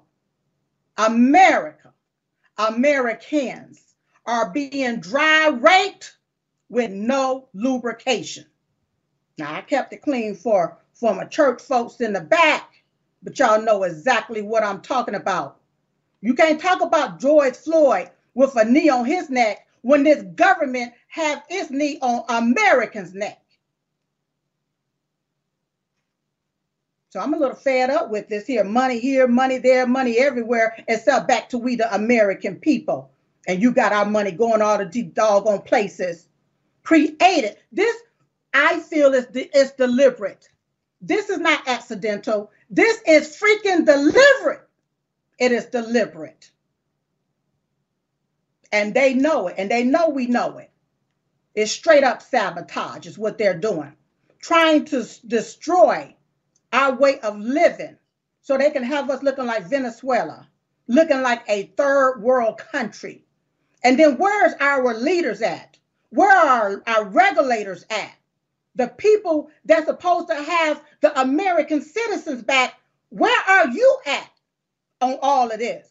America, 0.98 1.92
Americans 2.58 3.94
are 4.24 4.50
being 4.50 5.00
dry 5.00 5.48
raped 5.48 6.16
with 6.72 6.90
no 6.90 7.48
lubrication. 7.52 8.46
Now, 9.36 9.54
I 9.54 9.60
kept 9.60 9.92
it 9.92 10.00
clean 10.00 10.34
for, 10.34 10.78
for 10.94 11.14
my 11.14 11.26
church 11.26 11.60
folks 11.60 12.00
in 12.00 12.14
the 12.14 12.20
back, 12.22 12.82
but 13.22 13.38
y'all 13.38 13.60
know 13.60 13.82
exactly 13.82 14.40
what 14.40 14.62
I'm 14.62 14.80
talking 14.80 15.14
about. 15.14 15.60
You 16.22 16.32
can't 16.32 16.58
talk 16.58 16.80
about 16.80 17.20
George 17.20 17.56
Floyd 17.56 18.08
with 18.32 18.56
a 18.56 18.64
knee 18.64 18.88
on 18.88 19.04
his 19.04 19.28
neck 19.28 19.66
when 19.82 20.02
this 20.02 20.22
government 20.34 20.94
have 21.08 21.42
its 21.50 21.70
knee 21.70 21.98
on 22.00 22.24
Americans' 22.30 23.12
neck. 23.12 23.38
So 27.10 27.20
I'm 27.20 27.34
a 27.34 27.38
little 27.38 27.54
fed 27.54 27.90
up 27.90 28.08
with 28.08 28.28
this 28.30 28.46
here 28.46 28.64
money 28.64 28.98
here, 28.98 29.28
money 29.28 29.58
there, 29.58 29.86
money 29.86 30.18
everywhere, 30.18 30.72
and 30.78 30.86
except 30.88 31.28
back 31.28 31.50
to 31.50 31.58
we 31.58 31.76
the 31.76 31.94
American 31.94 32.56
people. 32.56 33.10
And 33.46 33.60
you 33.60 33.72
got 33.72 33.92
our 33.92 34.06
money 34.06 34.30
going 34.30 34.62
all 34.62 34.78
the 34.78 34.86
deep 34.86 35.12
doggone 35.12 35.60
places. 35.60 36.28
Created. 36.82 37.56
This, 37.72 37.96
I 38.54 38.80
feel, 38.80 39.14
is, 39.14 39.26
is 39.34 39.72
deliberate. 39.72 40.48
This 41.00 41.30
is 41.30 41.38
not 41.38 41.68
accidental. 41.68 42.50
This 42.70 43.00
is 43.06 43.38
freaking 43.40 43.84
deliberate. 43.86 44.68
It 45.38 45.52
is 45.52 45.66
deliberate 45.66 46.50
and 48.72 48.94
they 48.94 49.14
know 49.14 49.48
it, 49.48 49.56
and 49.58 49.70
they 49.70 49.84
know 49.84 50.08
we 50.08 50.26
know 50.26 50.58
it. 50.58 50.70
It's 51.54 51.70
straight 51.70 52.04
up 52.04 52.22
sabotage, 52.22 53.06
is 53.06 53.18
what 53.18 53.36
they're 53.36 53.58
doing, 53.58 53.94
trying 54.40 54.86
to 54.86 55.06
destroy 55.26 56.16
our 56.72 56.96
way 56.96 57.20
of 57.20 57.38
living 57.38 57.98
so 58.40 58.56
they 58.56 58.70
can 58.70 58.82
have 58.82 59.10
us 59.10 59.22
looking 59.22 59.46
like 59.46 59.68
Venezuela, 59.68 60.48
looking 60.88 61.20
like 61.20 61.42
a 61.48 61.64
third 61.76 62.22
world 62.22 62.58
country. 62.58 63.24
And 63.84 63.98
then 63.98 64.16
where's 64.16 64.54
our 64.58 64.94
leaders 64.94 65.42
at? 65.42 65.76
Where 66.12 66.36
are 66.36 66.82
our 66.86 67.04
regulators 67.06 67.86
at? 67.88 68.12
The 68.74 68.88
people 68.88 69.50
that's 69.64 69.86
supposed 69.86 70.28
to 70.28 70.34
have 70.34 70.82
the 71.00 71.18
American 71.18 71.80
citizens 71.80 72.42
back, 72.42 72.74
where 73.08 73.40
are 73.48 73.68
you 73.68 73.96
at 74.04 74.30
on 75.00 75.18
all 75.22 75.50
of 75.50 75.58
this? 75.58 75.88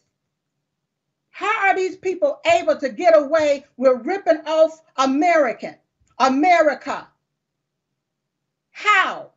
How 1.30 1.66
are 1.68 1.74
these 1.74 1.96
people 1.96 2.38
able 2.46 2.76
to 2.76 2.88
get 2.88 3.18
away 3.18 3.64
with 3.76 4.06
ripping 4.06 4.46
off 4.46 4.80
American, 4.96 5.74
America? 6.20 7.08
How? 8.70 9.32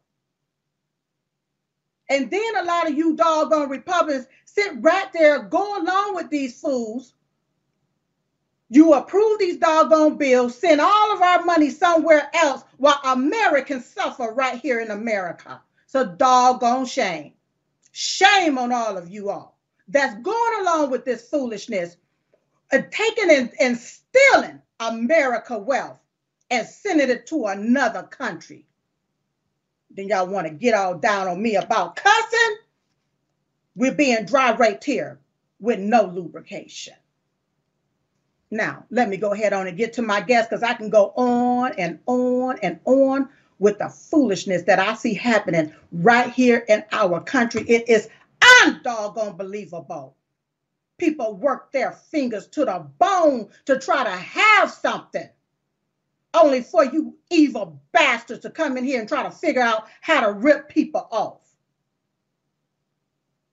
And 2.09 2.29
then 2.29 2.57
a 2.57 2.63
lot 2.63 2.87
of 2.87 2.95
you 2.95 3.15
doggone 3.15 3.69
Republicans 3.69 4.27
sit 4.45 4.73
right 4.81 5.11
there, 5.13 5.39
go 5.39 5.81
along 5.81 6.13
with 6.13 6.29
these 6.29 6.61
fools. 6.61 7.14
You 8.69 8.93
approve 8.93 9.39
these 9.39 9.57
doggone 9.57 10.17
bills, 10.17 10.57
send 10.57 10.81
all 10.81 11.13
of 11.13 11.21
our 11.21 11.43
money 11.43 11.69
somewhere 11.69 12.29
else 12.33 12.63
while 12.77 12.99
Americans 13.03 13.85
suffer 13.85 14.31
right 14.33 14.59
here 14.59 14.79
in 14.79 14.91
America. 14.91 15.61
It's 15.83 15.95
a 15.95 16.05
doggone 16.05 16.85
shame. 16.85 17.33
Shame 17.91 18.57
on 18.57 18.73
all 18.73 18.97
of 18.97 19.09
you 19.09 19.29
all 19.29 19.55
that's 19.87 20.15
going 20.21 20.61
along 20.61 20.89
with 20.91 21.05
this 21.05 21.29
foolishness, 21.29 21.97
uh, 22.73 22.79
taking 22.91 23.29
and, 23.29 23.53
and 23.59 23.77
stealing 23.77 24.61
America 24.79 25.57
wealth 25.57 25.99
and 26.49 26.67
sending 26.67 27.09
it 27.09 27.27
to 27.27 27.45
another 27.45 28.03
country. 28.03 28.65
Then 29.91 30.07
y'all 30.07 30.27
want 30.27 30.47
to 30.47 30.53
get 30.53 30.73
all 30.73 30.97
down 30.97 31.27
on 31.27 31.41
me 31.41 31.55
about 31.55 31.95
cussing? 31.95 32.57
We're 33.75 33.93
being 33.93 34.25
dry 34.25 34.55
right 34.55 34.83
here 34.83 35.19
with 35.59 35.79
no 35.79 36.05
lubrication. 36.05 36.95
Now, 38.51 38.85
let 38.91 39.09
me 39.09 39.17
go 39.17 39.33
ahead 39.33 39.53
on 39.53 39.67
and 39.67 39.77
get 39.77 39.93
to 39.93 40.01
my 40.01 40.21
guest 40.21 40.49
because 40.49 40.63
I 40.63 40.73
can 40.73 40.89
go 40.89 41.13
on 41.15 41.73
and 41.77 41.99
on 42.05 42.59
and 42.61 42.79
on 42.85 43.29
with 43.59 43.79
the 43.79 43.89
foolishness 43.89 44.63
that 44.63 44.79
I 44.79 44.93
see 44.95 45.13
happening 45.13 45.73
right 45.91 46.31
here 46.31 46.63
in 46.67 46.83
our 46.91 47.21
country. 47.21 47.63
It 47.63 47.89
is 47.89 48.09
undoggone 48.41 49.37
believable. 49.37 50.15
People 50.97 51.35
work 51.35 51.71
their 51.71 51.91
fingers 51.91 52.47
to 52.47 52.65
the 52.65 52.85
bone 52.99 53.49
to 53.65 53.79
try 53.79 54.03
to 54.03 54.11
have 54.11 54.71
something, 54.71 55.27
only 56.33 56.61
for 56.61 56.85
you 56.85 57.17
evil 57.29 57.81
bastards 57.91 58.41
to 58.41 58.49
come 58.49 58.77
in 58.77 58.83
here 58.83 58.99
and 58.99 59.09
try 59.09 59.23
to 59.23 59.31
figure 59.31 59.61
out 59.61 59.87
how 60.01 60.21
to 60.21 60.31
rip 60.31 60.69
people 60.69 61.07
off. 61.11 61.41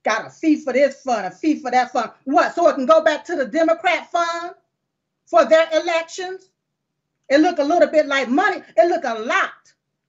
Got 0.04 0.26
a 0.26 0.30
fee 0.30 0.56
for 0.56 0.72
this 0.72 1.00
fund, 1.00 1.26
a 1.26 1.30
fee 1.30 1.58
for 1.58 1.70
that 1.70 1.92
fund. 1.92 2.10
What? 2.24 2.54
So 2.54 2.68
it 2.68 2.74
can 2.74 2.86
go 2.86 3.02
back 3.02 3.24
to 3.26 3.36
the 3.36 3.46
Democrat 3.46 4.10
fund 4.10 4.54
for 5.26 5.44
their 5.44 5.68
elections? 5.72 6.50
It 7.28 7.40
look 7.40 7.58
a 7.58 7.64
little 7.64 7.88
bit 7.88 8.06
like 8.06 8.28
money. 8.28 8.62
It 8.76 8.88
look 8.88 9.04
a 9.04 9.18
lot 9.20 9.52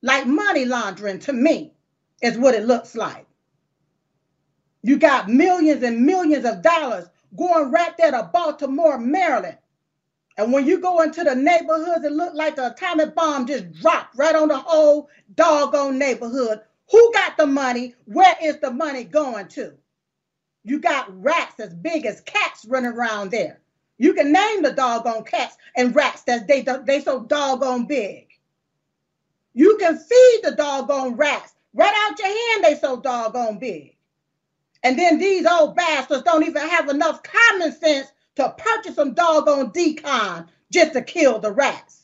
like 0.01 0.27
money 0.27 0.65
laundering 0.65 1.19
to 1.19 1.33
me, 1.33 1.73
is 2.21 2.37
what 2.37 2.55
it 2.55 2.65
looks 2.65 2.95
like. 2.95 3.25
You 4.83 4.97
got 4.97 5.29
millions 5.29 5.81
and 5.83 6.05
millions 6.05 6.45
of 6.45 6.61
dollars 6.61 7.07
going 7.37 7.71
right 7.71 7.95
there 7.97 8.11
to 8.11 8.29
Baltimore, 8.33 8.99
Maryland. 8.99 9.57
And 10.37 10.51
when 10.51 10.65
you 10.67 10.79
go 10.79 11.01
into 11.01 11.23
the 11.23 11.35
neighborhoods, 11.35 12.03
it 12.03 12.11
look 12.11 12.33
like 12.33 12.55
the 12.57 12.71
atomic 12.71 13.15
bomb 13.15 13.47
just 13.47 13.71
dropped 13.71 14.17
right 14.17 14.35
on 14.35 14.49
the 14.49 14.57
whole 14.57 15.09
doggone 15.35 15.97
neighborhood. 15.97 16.61
Who 16.91 17.13
got 17.13 17.37
the 17.37 17.47
money? 17.47 17.95
Where 18.05 18.35
is 18.41 18.59
the 18.59 18.71
money 18.71 19.05
going 19.05 19.47
to? 19.49 19.73
You 20.65 20.79
got 20.79 21.23
rats 21.23 21.59
as 21.59 21.73
big 21.73 22.05
as 22.05 22.21
cats 22.21 22.65
running 22.65 22.91
around 22.91 23.31
there. 23.31 23.59
You 23.97 24.13
can 24.13 24.31
name 24.31 24.63
the 24.63 24.71
doggone 24.71 25.23
cats 25.23 25.57
and 25.75 25.95
rats 25.95 26.23
that 26.23 26.47
they 26.47 26.65
they 26.85 27.01
so 27.01 27.23
doggone 27.23 27.85
big. 27.85 28.27
You 29.53 29.77
can 29.79 29.97
feed 29.97 30.39
the 30.43 30.51
doggone 30.51 31.15
rats 31.15 31.53
right 31.73 31.93
out 31.95 32.19
your 32.19 32.27
hand. 32.27 32.63
They 32.63 32.79
so 32.79 32.99
doggone 32.99 33.59
big. 33.59 33.95
And 34.83 34.99
then 34.99 35.17
these 35.17 35.45
old 35.45 35.75
bastards 35.75 36.23
don't 36.23 36.45
even 36.45 36.67
have 36.67 36.89
enough 36.89 37.23
common 37.23 37.71
sense 37.71 38.11
to 38.35 38.53
purchase 38.57 38.95
some 38.95 39.13
doggone 39.13 39.71
d-CON 39.71 40.49
just 40.71 40.93
to 40.93 41.01
kill 41.01 41.39
the 41.39 41.51
rats. 41.51 42.01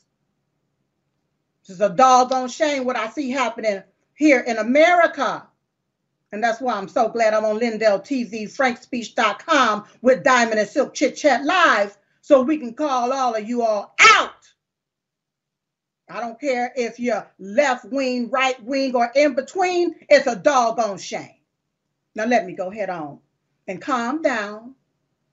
This 1.67 1.75
is 1.75 1.81
a 1.81 1.89
doggone 1.89 2.49
shame 2.49 2.85
what 2.85 2.95
I 2.95 3.09
see 3.09 3.31
happening 3.31 3.83
here 4.13 4.39
in 4.39 4.57
America. 4.57 5.47
And 6.31 6.43
that's 6.43 6.61
why 6.61 6.73
I'm 6.73 6.87
so 6.87 7.09
glad 7.09 7.33
I'm 7.33 7.45
on 7.45 7.57
Lindell 7.57 7.99
TV, 7.99 8.43
frankspeech.com 8.43 9.85
with 10.01 10.23
Diamond 10.23 10.59
and 10.59 10.69
Silk 10.69 10.93
Chit 10.93 11.15
Chat 11.15 11.43
Live 11.43 11.97
so 12.21 12.41
we 12.41 12.57
can 12.57 12.73
call 12.73 13.11
all 13.11 13.35
of 13.35 13.47
you 13.47 13.63
all 13.63 13.95
out. 13.99 14.33
I 16.09 16.19
don't 16.19 16.39
care 16.39 16.71
if 16.75 16.99
you're 16.99 17.27
left 17.37 17.85
wing, 17.85 18.29
right 18.29 18.61
wing, 18.63 18.95
or 18.95 19.11
in 19.15 19.35
between, 19.35 19.95
it's 20.09 20.27
a 20.27 20.35
doggone 20.35 20.97
shame. 20.97 21.35
Now, 22.15 22.25
let 22.25 22.45
me 22.45 22.53
go 22.53 22.69
head 22.69 22.89
on 22.89 23.19
and 23.67 23.81
calm 23.81 24.21
down 24.21 24.73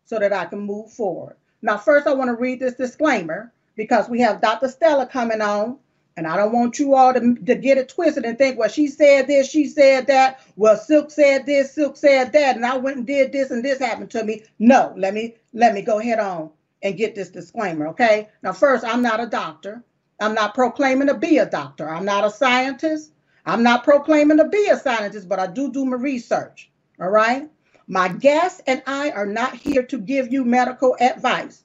so 0.05 0.19
that 0.19 0.33
I 0.33 0.45
can 0.45 0.61
move 0.61 0.93
forward. 0.93 1.37
Now, 1.63 1.79
first, 1.79 2.07
I 2.07 2.13
want 2.13 2.29
to 2.29 2.35
read 2.35 2.61
this 2.61 2.75
disclaimer 2.75 3.53
because 3.75 4.09
we 4.09 4.21
have 4.21 4.41
Dr. 4.41 4.69
Stella 4.69 5.07
coming 5.07 5.41
on 5.41 5.79
and 6.17 6.27
I 6.27 6.37
don't 6.37 6.53
want 6.53 6.79
you 6.79 6.95
all 6.95 7.13
to, 7.13 7.35
to 7.35 7.55
get 7.55 7.77
it 7.77 7.91
twisted 7.91 8.25
and 8.25 8.39
think, 8.39 8.59
well, 8.59 8.71
she 8.71 8.87
said 8.87 9.27
this, 9.27 9.51
she 9.51 9.67
said 9.67 10.07
that. 10.07 10.41
Well, 10.57 10.77
Silk 10.77 11.11
said 11.11 11.45
this, 11.45 11.73
Silk 11.73 11.97
said 11.97 12.33
that, 12.33 12.57
and 12.57 12.65
I 12.65 12.77
went 12.79 12.97
and 12.97 13.07
did 13.07 13.33
this, 13.33 13.51
and 13.51 13.63
this 13.63 13.79
happened 13.79 14.11
to 14.13 14.25
me. 14.25 14.45
No, 14.59 14.95
let 14.97 15.13
me 15.13 15.35
let 15.53 15.75
me 15.75 15.83
go 15.83 15.99
ahead 15.99 16.19
on 16.19 16.51
and 16.83 16.97
get 16.97 17.15
this 17.15 17.29
disclaimer, 17.29 17.89
okay? 17.89 18.29
Now, 18.43 18.53
first, 18.53 18.85
I'm 18.85 19.03
not 19.03 19.21
a 19.21 19.27
doctor. 19.27 19.85
I'm 20.21 20.35
not 20.35 20.55
proclaiming 20.55 21.09
to 21.09 21.15
be 21.15 21.39
a 21.39 21.47
doctor. 21.47 21.89
I'm 21.89 22.05
not 22.05 22.25
a 22.25 22.31
scientist. 22.31 23.13
I'm 23.45 23.63
not 23.63 23.85
proclaiming 23.85 24.39
to 24.39 24.49
be 24.49 24.69
a 24.69 24.79
scientist, 24.79 25.29
but 25.29 25.39
I 25.39 25.47
do 25.47 25.71
do 25.71 25.85
my 25.85 25.97
research. 25.97 26.71
All 27.01 27.11
right. 27.11 27.49
My 27.87 28.09
guests 28.09 28.63
and 28.67 28.83
I 28.87 29.11
are 29.11 29.27
not 29.27 29.55
here 29.55 29.83
to 29.85 29.99
give 29.99 30.33
you 30.33 30.45
medical 30.45 30.97
advice. 30.99 31.63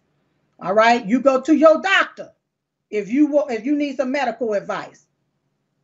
All 0.60 0.74
right. 0.74 1.06
You 1.06 1.22
go 1.22 1.42
to 1.42 1.56
your 1.56 1.82
doctor 1.82 2.32
if 2.92 3.10
you 3.10 3.26
will, 3.28 3.48
if 3.48 3.66
you 3.66 3.76
need 3.76 3.98
some 3.98 4.12
medical 4.12 4.54
advice. 4.54 5.08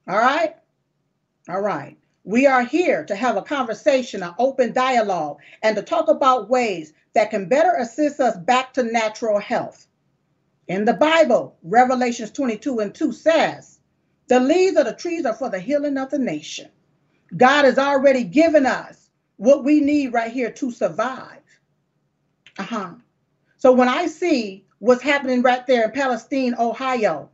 All 0.08 0.18
right. 0.18 0.56
All 1.50 1.62
right. 1.62 1.98
We 2.24 2.46
are 2.46 2.64
here 2.64 3.06
to 3.06 3.16
have 3.16 3.38
a 3.38 3.42
conversation, 3.42 4.22
an 4.22 4.36
open 4.38 4.74
dialogue, 4.74 5.38
and 5.64 5.76
to 5.78 5.82
talk 5.82 6.10
about 6.10 6.50
ways 6.50 6.94
that 7.14 7.32
can 7.32 7.48
better 7.48 7.74
assist 7.80 8.20
us 8.20 8.38
back 8.38 8.74
to 8.74 8.84
natural 8.84 9.40
health. 9.40 9.88
In 10.68 10.84
the 10.84 10.94
Bible, 10.94 11.58
Revelations 11.64 12.32
22 12.32 12.80
and 12.80 12.94
2 12.94 13.14
says, 13.14 13.80
The 14.28 14.42
leaves 14.42 14.76
of 14.76 14.86
the 14.86 14.94
trees 14.94 15.26
are 15.26 15.34
for 15.34 15.50
the 15.50 15.60
healing 15.60 15.98
of 15.98 16.10
the 16.10 16.20
nation. 16.20 16.70
God 17.38 17.64
has 17.64 17.78
already 17.78 18.26
given 18.26 18.66
us 18.66 19.10
what 19.38 19.64
we 19.64 19.80
need 19.80 20.12
right 20.12 20.32
here 20.32 20.52
to 20.52 20.72
survive. 20.72 21.42
Uh 22.60 22.64
huh. 22.64 22.94
So 23.58 23.72
when 23.72 23.88
I 23.88 24.08
see 24.08 24.67
what's 24.80 25.02
happening 25.02 25.42
right 25.42 25.66
there 25.68 25.86
in 25.86 25.92
Palestine, 25.92 26.56
Ohio. 26.58 27.30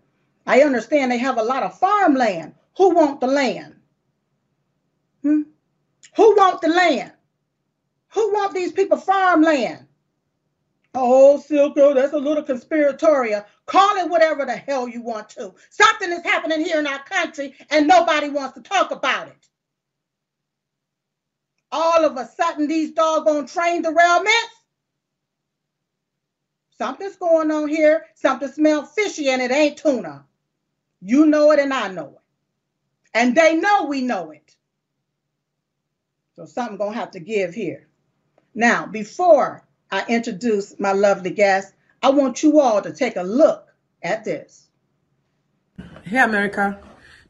I 0.46 0.62
understand 0.62 1.12
they 1.12 1.18
have 1.18 1.38
a 1.38 1.44
lot 1.44 1.64
of 1.64 1.78
farmland. 1.78 2.56
Who 2.78 2.96
want 2.96 3.22
the 3.22 3.28
land? 3.28 3.76
Hmm? 5.22 5.42
Who 6.16 6.36
want 6.36 6.62
the 6.62 6.70
land? 6.70 7.14
Who 8.10 8.34
want 8.34 8.54
these 8.54 8.72
people 8.72 8.98
farmland? 8.98 9.88
Oh, 10.96 11.44
Silko, 11.44 11.96
that's 11.96 12.14
a 12.14 12.18
little 12.18 12.44
conspiratorial. 12.44 13.44
Call 13.66 13.98
it 13.98 14.10
whatever 14.10 14.46
the 14.46 14.56
hell 14.56 14.88
you 14.88 15.02
want 15.02 15.30
to. 15.30 15.54
Something 15.72 16.12
is 16.12 16.24
happening 16.24 16.64
here 16.64 16.80
in 16.80 16.86
our 16.86 17.04
country 17.04 17.56
and 17.72 17.88
nobody 17.88 18.30
wants 18.30 18.54
to 18.56 18.62
talk 18.62 18.92
about 18.92 19.28
it. 19.28 19.48
All 21.72 22.06
of 22.06 22.18
a 22.18 22.28
sudden, 22.28 22.68
these 22.68 22.92
doggone 22.92 23.48
train 23.48 23.84
derailments 23.84 24.63
Something's 26.78 27.18
going 27.18 27.52
on 27.52 27.68
here. 27.68 28.06
Something 28.16 28.50
smells 28.50 28.92
fishy 28.94 29.30
and 29.30 29.42
it 29.42 29.52
ain't 29.52 29.78
tuna. 29.78 30.26
You 31.02 31.26
know 31.26 31.52
it 31.52 31.60
and 31.60 31.74
I 31.74 31.90
know 31.90 32.10
it. 32.16 32.22
And 33.14 33.36
they 33.36 33.56
know 33.58 33.86
we 33.86 34.02
know 34.02 34.32
it. 34.32 34.56
So 36.36 36.46
something 36.46 36.78
to 36.78 36.92
have 36.92 37.12
to 37.12 37.20
give 37.20 37.54
here. 37.54 37.88
Now, 38.56 38.88
before 38.88 39.64
I 39.92 40.06
introduce 40.08 40.80
my 40.80 40.94
lovely 40.94 41.30
guest, 41.30 41.74
I 42.02 42.10
want 42.10 42.42
you 42.42 42.60
all 42.60 42.82
to 42.82 42.92
take 42.92 43.16
a 43.16 43.24
look 43.24 43.68
at 44.02 44.24
this. 44.24 44.68
Hey, 46.04 46.18
America. 46.18 46.80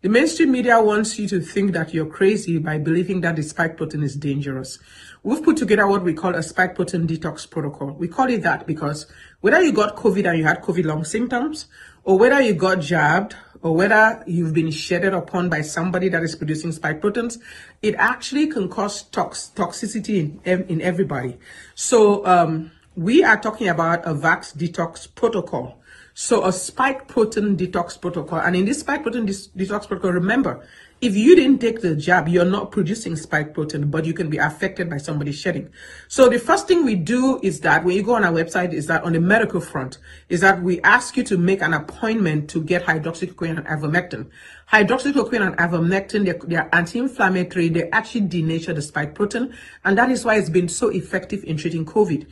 The 0.04 0.10
mainstream 0.10 0.52
media 0.52 0.84
wants 0.84 1.18
you 1.18 1.30
to 1.30 1.39
think 1.39 1.72
that 1.72 1.94
you're 1.94 2.06
crazy 2.06 2.58
by 2.58 2.78
believing 2.78 3.22
that 3.22 3.38
the 3.38 3.42
spike 3.42 3.78
protein 3.78 4.04
is 4.04 4.18
dangerous. 4.18 4.78
We've 5.24 5.42
put 5.42 5.56
together 5.56 5.88
what 5.88 6.04
we 6.04 6.13
call 6.13 6.36
a 6.36 6.44
spike 6.44 6.76
protein 6.76 7.08
detox 7.08 7.50
protocol. 7.50 7.92
We 7.92 8.10
call 8.10 8.30
it 8.30 8.42
that 8.42 8.68
because 8.68 9.06
whether 9.39 9.62
you 9.62 9.72
got 9.72 9.96
COVID 9.96 10.28
and 10.28 10.38
you 10.38 10.44
had 10.44 10.62
COVID 10.62 10.84
long 10.84 11.06
symptoms, 11.06 11.68
or 12.04 12.20
whether 12.20 12.42
you 12.42 12.54
got 12.54 12.82
jabbed, 12.82 13.38
or 13.62 13.74
whether 13.74 14.22
you've 14.28 14.54
been 14.54 14.72
shedded 14.72 15.13
upon 15.13 15.48
by 15.48 15.62
somebody 15.62 16.10
that 16.10 16.22
is 16.22 16.36
producing 16.36 16.74
spike 16.74 17.00
proteins, 17.00 17.38
it 17.82 17.96
actually 17.96 18.48
can 18.48 18.68
cause 18.68 19.04
tox 19.04 19.52
toxicity 19.56 20.38
in, 20.44 20.66
in 20.66 20.82
everybody. 20.82 21.38
So 21.76 22.26
um, 22.26 22.72
we 22.98 23.24
are 23.24 23.39
talking 23.39 23.70
about 23.70 24.06
a 24.06 24.13
VAX 24.13 24.52
detox 24.52 25.08
protocol. 25.16 25.80
So 26.15 26.45
a 26.45 26.52
spike 26.52 27.08
protein 27.08 27.58
detox 27.58 27.99
protocol. 27.99 28.39
And 28.39 28.56
in 28.56 28.65
this 28.65 28.82
spike 28.82 29.02
protein 29.02 29.26
detox 29.26 29.88
protocol, 29.88 30.12
remember, 30.12 30.65
if 31.02 31.17
you 31.17 31.36
didn't 31.36 31.60
take 31.60 31.82
the 31.82 31.95
jab, 31.95 32.30
you're 32.30 32.45
not 32.45 32.71
producing 32.71 33.15
spike 33.15 33.54
protein, 33.54 33.89
but 33.89 34.06
you 34.06 34.13
can 34.13 34.30
be 34.30 34.38
affected 34.38 34.89
by 34.89 34.97
somebody 34.97 35.32
shedding. 35.32 35.69
So 36.08 36.30
the 36.30 36.39
first 36.39 36.67
thing 36.67 36.86
we 36.86 36.95
do 36.95 37.39
is 37.43 37.60
that 37.62 37.84
when 37.84 37.95
you 37.95 38.04
go 38.04 38.15
on 38.15 38.23
our 38.23 38.32
website, 38.32 38.73
is 38.73 38.88
that 38.88 39.04
on 39.04 39.13
the 39.13 39.19
medical 39.19 39.60
front, 39.60 39.97
is 40.30 40.39
that 40.41 40.62
we 40.62 40.80
ask 40.82 41.17
you 41.17 41.23
to 41.23 41.38
make 41.38 41.62
an 41.62 41.73
appointment 41.73 42.49
to 42.52 42.63
get 42.63 42.86
hydroxychloroquine 42.86 43.58
and 43.58 43.65
ivermectin. 43.65 44.30
Hydroxychloroquine 44.71 45.47
and 45.47 45.58
ivermectin, 45.58 46.26
they're, 46.26 46.39
they're 46.47 46.69
anti-inflammatory. 46.73 47.69
They 47.69 47.89
actually 47.89 48.28
denature 48.28 48.73
the 48.73 48.82
spike 48.82 49.13
protein, 49.15 49.54
and 49.84 49.97
that 49.97 50.10
is 50.10 50.23
why 50.23 50.36
it's 50.36 50.49
been 50.49 50.69
so 50.69 50.89
effective 50.89 51.43
in 51.43 51.58
treating 51.58 51.86
COVID. 51.86 52.28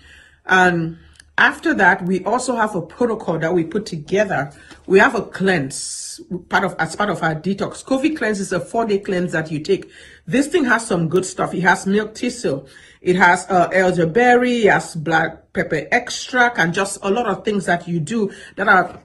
And 0.45 0.97
after 1.41 1.73
that, 1.73 2.05
we 2.05 2.23
also 2.23 2.55
have 2.55 2.75
a 2.75 2.81
protocol 2.83 3.39
that 3.39 3.51
we 3.51 3.63
put 3.63 3.87
together. 3.87 4.53
We 4.85 4.99
have 4.99 5.15
a 5.15 5.23
cleanse 5.23 6.21
part 6.49 6.63
of 6.63 6.75
as 6.77 6.95
part 6.95 7.09
of 7.09 7.23
our 7.23 7.33
detox. 7.33 7.83
COVID 7.83 8.15
cleanse 8.15 8.39
is 8.39 8.53
a 8.53 8.59
four-day 8.59 8.99
cleanse 8.99 9.31
that 9.31 9.49
you 9.49 9.59
take. 9.59 9.89
This 10.27 10.45
thing 10.47 10.65
has 10.65 10.85
some 10.85 11.09
good 11.09 11.25
stuff. 11.25 11.55
It 11.55 11.61
has 11.61 11.87
milk 11.87 12.15
thistle, 12.15 12.67
it 13.01 13.15
has 13.15 13.49
uh, 13.49 13.69
elderberry, 13.73 14.67
it 14.67 14.71
has 14.71 14.95
black 14.95 15.51
pepper 15.53 15.87
extract, 15.91 16.59
and 16.59 16.75
just 16.75 16.99
a 17.01 17.09
lot 17.09 17.25
of 17.25 17.43
things 17.43 17.65
that 17.65 17.87
you 17.87 17.99
do 17.99 18.31
that 18.55 18.67
are 18.67 19.01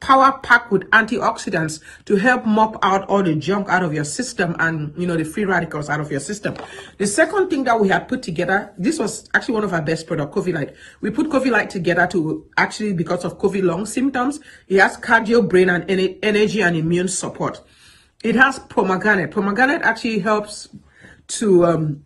power 0.00 0.38
packed 0.42 0.72
with 0.72 0.82
antioxidants 0.90 1.80
to 2.06 2.16
help 2.16 2.44
mop 2.44 2.78
out 2.82 3.06
all 3.08 3.22
the 3.22 3.34
junk 3.34 3.68
out 3.68 3.82
of 3.82 3.92
your 3.92 4.04
system 4.04 4.56
and 4.58 4.92
you 4.96 5.06
know 5.06 5.16
the 5.16 5.24
free 5.24 5.44
radicals 5.44 5.88
out 5.88 6.00
of 6.00 6.10
your 6.10 6.20
system. 6.20 6.56
The 6.98 7.06
second 7.06 7.50
thing 7.50 7.64
that 7.64 7.78
we 7.78 7.88
had 7.88 8.08
put 8.08 8.22
together 8.22 8.72
this 8.78 8.98
was 8.98 9.28
actually 9.34 9.54
one 9.54 9.64
of 9.64 9.72
our 9.72 9.82
best 9.82 10.06
product 10.06 10.34
covid 10.34 10.54
light 10.54 10.74
we 11.00 11.10
put 11.10 11.28
covid 11.28 11.50
light 11.50 11.70
together 11.70 12.06
to 12.08 12.46
actually 12.56 12.94
because 12.94 13.24
of 13.24 13.38
covid 13.38 13.62
long 13.62 13.86
symptoms 13.86 14.40
it 14.68 14.80
has 14.80 14.96
cardio 14.96 15.46
brain 15.46 15.68
and 15.68 15.84
energy 16.22 16.62
and 16.62 16.76
immune 16.76 17.08
support. 17.08 17.60
It 18.22 18.34
has 18.36 18.58
pomegranate. 18.58 19.30
Pomegranate 19.30 19.82
actually 19.82 20.18
helps 20.18 20.68
to 21.28 21.64
um 21.66 22.04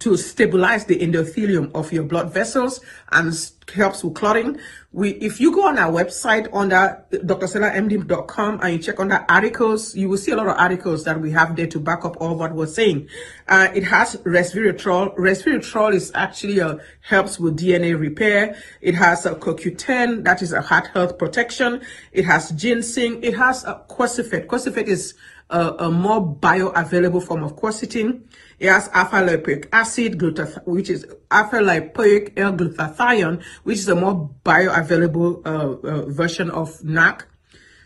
to 0.00 0.16
stabilize 0.16 0.86
the 0.86 0.98
endothelium 0.98 1.70
of 1.74 1.92
your 1.92 2.04
blood 2.04 2.32
vessels 2.32 2.80
and 3.12 3.32
helps 3.72 4.04
with 4.04 4.14
clotting. 4.14 4.58
We, 4.92 5.10
if 5.10 5.40
you 5.40 5.52
go 5.52 5.66
on 5.66 5.78
our 5.78 5.90
website 5.90 6.48
under 6.52 7.04
drstellamd.com 7.10 8.60
and 8.62 8.72
you 8.72 8.78
check 8.78 8.96
the 8.96 9.32
articles, 9.32 9.96
you 9.96 10.08
will 10.08 10.18
see 10.18 10.32
a 10.32 10.36
lot 10.36 10.46
of 10.46 10.56
articles 10.56 11.04
that 11.04 11.20
we 11.20 11.30
have 11.32 11.56
there 11.56 11.66
to 11.68 11.80
back 11.80 12.04
up 12.04 12.16
all 12.20 12.36
what 12.36 12.54
we're 12.54 12.66
saying. 12.66 13.08
Uh, 13.48 13.68
it 13.74 13.84
has 13.84 14.16
resveratrol. 14.18 15.16
Resveratrol 15.16 15.94
is 15.94 16.12
actually 16.14 16.58
a, 16.58 16.78
helps 17.00 17.40
with 17.40 17.58
DNA 17.58 17.98
repair. 17.98 18.56
It 18.80 18.94
has 18.94 19.26
a 19.26 19.34
CoQ10, 19.34 20.24
that 20.24 20.42
is 20.42 20.52
a 20.52 20.60
heart 20.60 20.88
health 20.88 21.18
protection. 21.18 21.82
It 22.12 22.24
has 22.24 22.50
ginseng. 22.50 23.22
It 23.24 23.36
has 23.36 23.64
a 23.64 23.82
quercetin. 23.88 24.46
Quercetin 24.46 24.86
is 24.86 25.14
a, 25.50 25.86
a 25.86 25.90
more 25.90 26.20
bioavailable 26.20 27.22
form 27.22 27.42
of 27.42 27.56
quercetin. 27.56 28.22
It 28.58 28.68
has 28.68 28.88
alpha 28.92 29.16
lipoic 29.16 29.68
acid, 29.72 30.20
which 30.66 30.90
is 30.90 31.06
alpha 31.30 31.56
lipoic 31.56 32.32
L-glutathione, 32.36 33.42
which 33.64 33.78
is 33.78 33.88
a 33.88 33.94
more 33.94 34.30
bioavailable 34.44 35.46
uh, 35.46 35.86
uh, 35.86 36.06
version 36.06 36.50
of 36.50 36.82
NAC. 36.84 37.26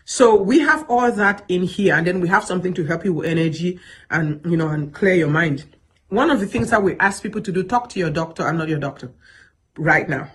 So 0.05 0.35
we 0.35 0.59
have 0.59 0.85
all 0.89 1.11
that 1.11 1.45
in 1.49 1.63
here, 1.63 1.93
and 1.93 2.07
then 2.07 2.19
we 2.19 2.27
have 2.29 2.43
something 2.43 2.73
to 2.73 2.83
help 2.85 3.05
you 3.05 3.13
with 3.13 3.27
energy 3.29 3.79
and 4.09 4.41
you 4.43 4.57
know 4.57 4.67
and 4.69 4.91
clear 4.91 5.13
your 5.13 5.29
mind. 5.29 5.65
One 6.07 6.31
of 6.31 6.39
the 6.39 6.47
things 6.47 6.71
that 6.71 6.81
we 6.81 6.97
ask 6.97 7.21
people 7.21 7.41
to 7.41 7.51
do: 7.51 7.63
talk 7.63 7.89
to 7.89 7.99
your 7.99 8.09
doctor 8.09 8.47
and 8.47 8.57
not 8.57 8.69
your 8.69 8.79
doctor, 8.79 9.11
right 9.77 10.09
now. 10.09 10.31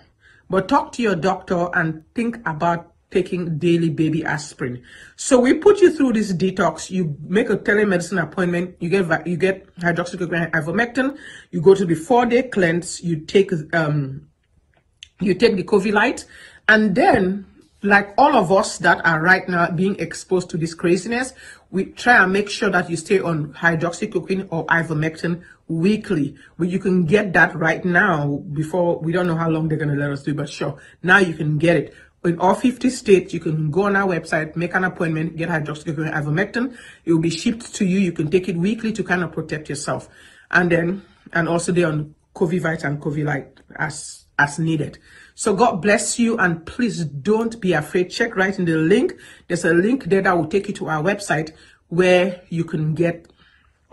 But 0.49 0.69
talk 0.69 0.93
to 0.93 1.01
your 1.01 1.15
doctor 1.15 1.69
and 1.73 2.05
think 2.13 2.37
about 2.45 2.94
taking 3.15 3.57
daily 3.57 3.89
baby 3.89 4.25
aspirin. 4.25 4.83
So 5.15 5.39
we 5.39 5.53
put 5.53 5.79
you 5.79 5.95
through 5.95 6.13
this 6.13 6.33
detox. 6.33 6.91
You 6.91 7.15
make 7.21 7.49
a 7.49 7.57
telemedicine 7.57 8.21
appointment. 8.21 8.75
You 8.81 8.89
get 8.89 9.25
you 9.25 9.37
get 9.37 9.73
hydroxychloroquine, 9.77 10.51
ivermectin. 10.51 11.17
You 11.51 11.61
go 11.61 11.73
to 11.73 11.85
the 11.85 11.95
four 11.95 12.25
day 12.25 12.43
cleanse. 12.43 13.01
You 13.01 13.21
take 13.21 13.51
um, 13.73 14.27
you 15.21 15.33
take 15.33 15.55
the 15.55 15.63
COVID 15.63 15.93
light, 15.93 16.25
and 16.67 16.93
then 16.93 17.45
like 17.81 18.13
all 18.17 18.35
of 18.35 18.51
us 18.51 18.79
that 18.79 19.05
are 19.05 19.21
right 19.21 19.47
now 19.47 19.69
being 19.71 19.95
exposed 19.99 20.49
to 20.49 20.57
this 20.57 20.73
craziness, 20.73 21.33
we 21.71 21.85
try 21.85 22.21
and 22.21 22.33
make 22.33 22.49
sure 22.49 22.69
that 22.69 22.89
you 22.89 22.97
stay 22.97 23.19
on 23.19 23.53
hydroxychloroquine 23.53 24.47
or 24.49 24.65
ivermectin 24.67 25.43
weekly. 25.67 26.35
But 26.57 26.69
you 26.69 26.79
can 26.79 27.05
get 27.05 27.33
that 27.33 27.55
right 27.55 27.83
now 27.85 28.43
before 28.53 28.99
we 28.99 29.11
don't 29.11 29.27
know 29.27 29.35
how 29.35 29.49
long 29.49 29.67
they're 29.67 29.77
going 29.77 29.95
to 29.95 30.01
let 30.01 30.11
us 30.11 30.23
do, 30.23 30.33
but 30.33 30.49
sure, 30.49 30.77
now 31.03 31.19
you 31.19 31.33
can 31.33 31.57
get 31.57 31.77
it 31.77 31.93
in 32.25 32.39
all 32.39 32.55
50 32.55 32.89
states, 32.89 33.33
you 33.33 33.39
can 33.39 33.71
go 33.71 33.83
on 33.83 33.95
our 33.95 34.07
website, 34.07 34.55
make 34.55 34.73
an 34.75 34.83
appointment, 34.83 35.35
get 35.37 35.49
hydroxychloroquine 35.49 36.13
ivermectin. 36.13 36.77
It 37.05 37.11
will 37.11 37.19
be 37.19 37.29
shipped 37.29 37.73
to 37.75 37.85
you. 37.85 37.99
You 37.99 38.11
can 38.11 38.29
take 38.29 38.49
it 38.49 38.57
weekly 38.57 38.91
to 38.93 39.03
kind 39.03 39.23
of 39.23 39.31
protect 39.31 39.69
yourself. 39.69 40.09
And 40.51 40.71
then, 40.71 41.05
and 41.33 41.47
also 41.47 41.71
they 41.71 41.83
on 41.83 42.15
Covivite 42.35 42.83
and 42.83 43.01
Covilight 43.01 43.47
as, 43.75 44.25
as 44.37 44.59
needed. 44.59 44.99
So 45.35 45.55
God 45.55 45.81
bless 45.81 46.19
you 46.19 46.37
and 46.37 46.65
please 46.65 47.05
don't 47.05 47.59
be 47.59 47.73
afraid. 47.73 48.09
Check 48.09 48.35
right 48.35 48.57
in 48.57 48.65
the 48.65 48.75
link. 48.75 49.13
There's 49.47 49.65
a 49.65 49.73
link 49.73 50.05
there 50.05 50.21
that 50.21 50.37
will 50.37 50.47
take 50.47 50.67
you 50.67 50.73
to 50.75 50.87
our 50.87 51.03
website 51.03 51.51
where 51.89 52.41
you 52.49 52.63
can 52.63 52.93
get 52.93 53.27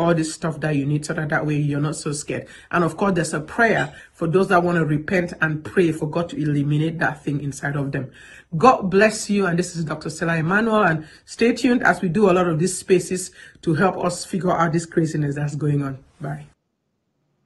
all 0.03 0.15
this 0.15 0.35
stuff 0.35 0.61
that 0.61 0.77
you 0.77 0.85
need 0.85 1.07
so 1.07 1.15
that 1.15 1.31
that 1.31 1.47
way 1.47 1.57
you're 1.57 1.81
not 1.81 1.97
so 1.97 2.13
scared. 2.13 2.47
And 2.71 2.85
of 2.85 2.97
course, 2.97 3.15
there's 3.15 3.33
a 3.33 3.41
prayer 3.41 3.95
for 4.13 4.27
those 4.27 4.49
that 4.49 4.63
want 4.63 4.77
to 4.79 4.85
repent 4.85 5.33
and 5.41 5.65
pray 5.65 5.93
for 5.93 6.09
God 6.09 6.29
to 6.31 6.37
eliminate 6.37 6.99
that 6.99 7.25
thing 7.25 7.43
inside 7.43 7.77
of 7.77 7.93
them. 7.93 8.11
God 8.57 8.91
bless 8.91 9.31
you. 9.31 9.47
And 9.47 9.59
this 9.59 9.77
is 9.77 9.85
Dr. 9.85 10.11
Stella 10.11 10.37
Immanuel. 10.37 10.85
And 10.85 11.07
stay 11.25 11.53
tuned 11.53 11.83
as 11.83 12.03
we 12.03 12.09
do 12.09 12.31
a 12.31 12.33
lot 12.33 12.49
of 12.49 12.59
these 12.59 12.77
spaces 12.77 13.31
to 13.63 13.75
help 13.75 14.05
us 14.05 14.25
figure 14.25 14.53
out 14.53 14.73
this 14.73 14.87
craziness 14.87 15.37
that's 15.37 15.55
going 15.57 15.83
on. 15.83 15.99
Bye. 16.21 16.47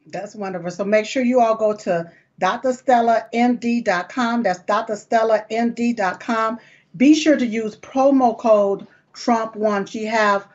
That's 0.07 0.35
wonderful. 0.35 0.71
So 0.71 0.85
make 0.85 1.07
sure 1.07 1.25
you 1.25 1.40
all 1.40 1.57
go 1.57 1.75
to 1.77 2.11
drstellamd.com. 2.40 4.42
That's 4.42 4.61
drstellamd.com. 4.61 6.59
Be 6.97 7.14
sure 7.14 7.37
to 7.37 7.47
use 7.47 7.77
promo 7.77 8.38
code 8.38 8.87
Trump1. 9.14 9.88
She 9.88 10.05
have 10.05 10.49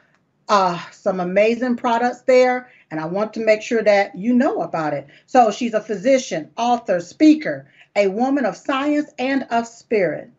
uh, 0.52 0.78
some 0.92 1.22
amazing 1.22 1.78
products 1.78 2.24
there, 2.24 2.70
and 2.92 3.00
I 3.00 3.06
want 3.06 3.34
to 3.36 3.40
make 3.40 3.62
sure 3.62 3.82
that 3.82 4.18
you 4.18 4.34
know 4.34 4.62
about 4.62 4.94
it. 4.94 5.08
So 5.26 5.50
she's 5.50 5.74
a 5.74 5.80
physician, 5.80 6.52
author, 6.58 7.00
speaker, 7.00 7.72
a 7.96 8.10
woman 8.10 8.46
of 8.46 8.58
science 8.58 9.10
and 9.18 9.44
of 9.50 9.66
spirit. 9.66 10.30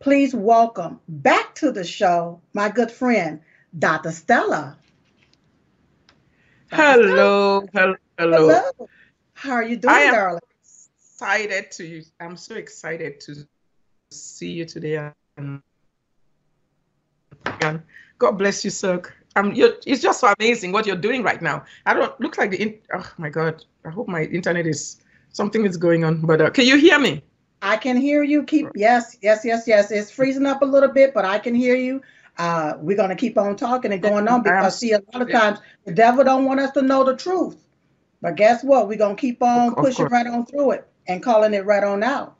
Please 0.00 0.34
welcome 0.34 0.98
back 1.08 1.54
to 1.54 1.70
the 1.70 1.84
show 1.84 2.40
my 2.54 2.68
good 2.68 2.90
friend, 2.90 3.40
Dr. 3.78 4.10
Stella. 4.10 4.76
Dr. 6.72 7.02
Hello, 7.04 7.60
Stella. 7.68 7.70
hello, 7.72 7.96
hello. 8.18 8.88
How 9.34 9.52
are 9.52 9.62
you 9.62 9.76
doing, 9.76 9.94
I 9.94 10.00
am 10.00 10.14
darling? 10.14 10.40
Excited 10.98 11.70
to. 11.70 12.02
I'm 12.18 12.36
so 12.36 12.56
excited 12.56 13.20
to 13.20 13.46
see 14.10 14.50
you 14.50 14.64
today. 14.64 15.12
And 15.36 15.62
God 18.18 18.32
bless 18.32 18.64
you, 18.64 18.70
sir 18.70 19.00
um, 19.36 19.52
it's 19.54 20.00
just 20.00 20.20
so 20.20 20.32
amazing 20.38 20.72
what 20.72 20.86
you're 20.86 20.96
doing 20.96 21.22
right 21.22 21.40
now. 21.40 21.64
I 21.84 21.94
don't 21.94 22.18
look 22.20 22.38
like 22.38 22.50
the. 22.50 22.62
In, 22.62 22.78
oh 22.94 23.12
my 23.18 23.28
God! 23.28 23.64
I 23.84 23.90
hope 23.90 24.08
my 24.08 24.24
internet 24.24 24.66
is 24.66 25.02
something 25.30 25.64
is 25.66 25.76
going 25.76 26.04
on. 26.04 26.22
But 26.22 26.40
uh, 26.40 26.50
can 26.50 26.66
you 26.66 26.78
hear 26.78 26.98
me? 26.98 27.22
I 27.62 27.76
can 27.76 27.96
hear 27.96 28.22
you. 28.22 28.42
Keep 28.44 28.68
yes, 28.74 29.18
yes, 29.20 29.44
yes, 29.44 29.68
yes. 29.68 29.90
It's 29.90 30.10
freezing 30.10 30.46
up 30.46 30.62
a 30.62 30.64
little 30.64 30.88
bit, 30.88 31.12
but 31.14 31.24
I 31.24 31.38
can 31.38 31.54
hear 31.54 31.76
you. 31.76 32.02
Uh, 32.38 32.74
we're 32.78 32.96
gonna 32.96 33.16
keep 33.16 33.38
on 33.38 33.56
talking 33.56 33.92
and 33.92 34.02
going 34.02 34.26
on 34.28 34.42
because 34.42 34.78
see, 34.78 34.92
a 34.92 35.02
lot 35.12 35.22
of 35.22 35.30
times 35.30 35.58
the 35.84 35.92
devil 35.92 36.24
don't 36.24 36.44
want 36.44 36.60
us 36.60 36.70
to 36.72 36.82
know 36.82 37.04
the 37.04 37.16
truth. 37.16 37.56
But 38.22 38.36
guess 38.36 38.64
what? 38.64 38.88
We're 38.88 38.98
gonna 38.98 39.16
keep 39.16 39.42
on 39.42 39.74
pushing 39.74 40.06
right 40.06 40.26
on 40.26 40.46
through 40.46 40.72
it 40.72 40.88
and 41.08 41.22
calling 41.22 41.54
it 41.54 41.64
right 41.64 41.84
on 41.84 42.02
out. 42.02 42.36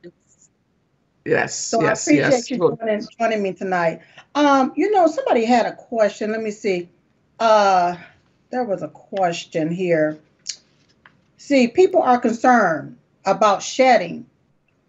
Yes. 1.26 1.54
So 1.54 1.82
yes, 1.82 2.08
I 2.08 2.12
appreciate 2.12 2.30
yes. 2.30 2.50
you 2.50 2.58
joining, 2.58 3.06
joining 3.18 3.42
me 3.42 3.52
tonight. 3.52 4.00
Um, 4.36 4.74
you 4.76 4.90
know, 4.90 5.06
somebody 5.06 5.46
had 5.46 5.64
a 5.64 5.74
question. 5.74 6.30
Let 6.30 6.42
me 6.42 6.50
see. 6.50 6.90
Uh, 7.40 7.96
there 8.50 8.64
was 8.64 8.82
a 8.82 8.88
question 8.88 9.70
here. 9.70 10.18
See, 11.38 11.68
people 11.68 12.02
are 12.02 12.20
concerned 12.20 12.98
about 13.24 13.62
shedding 13.62 14.26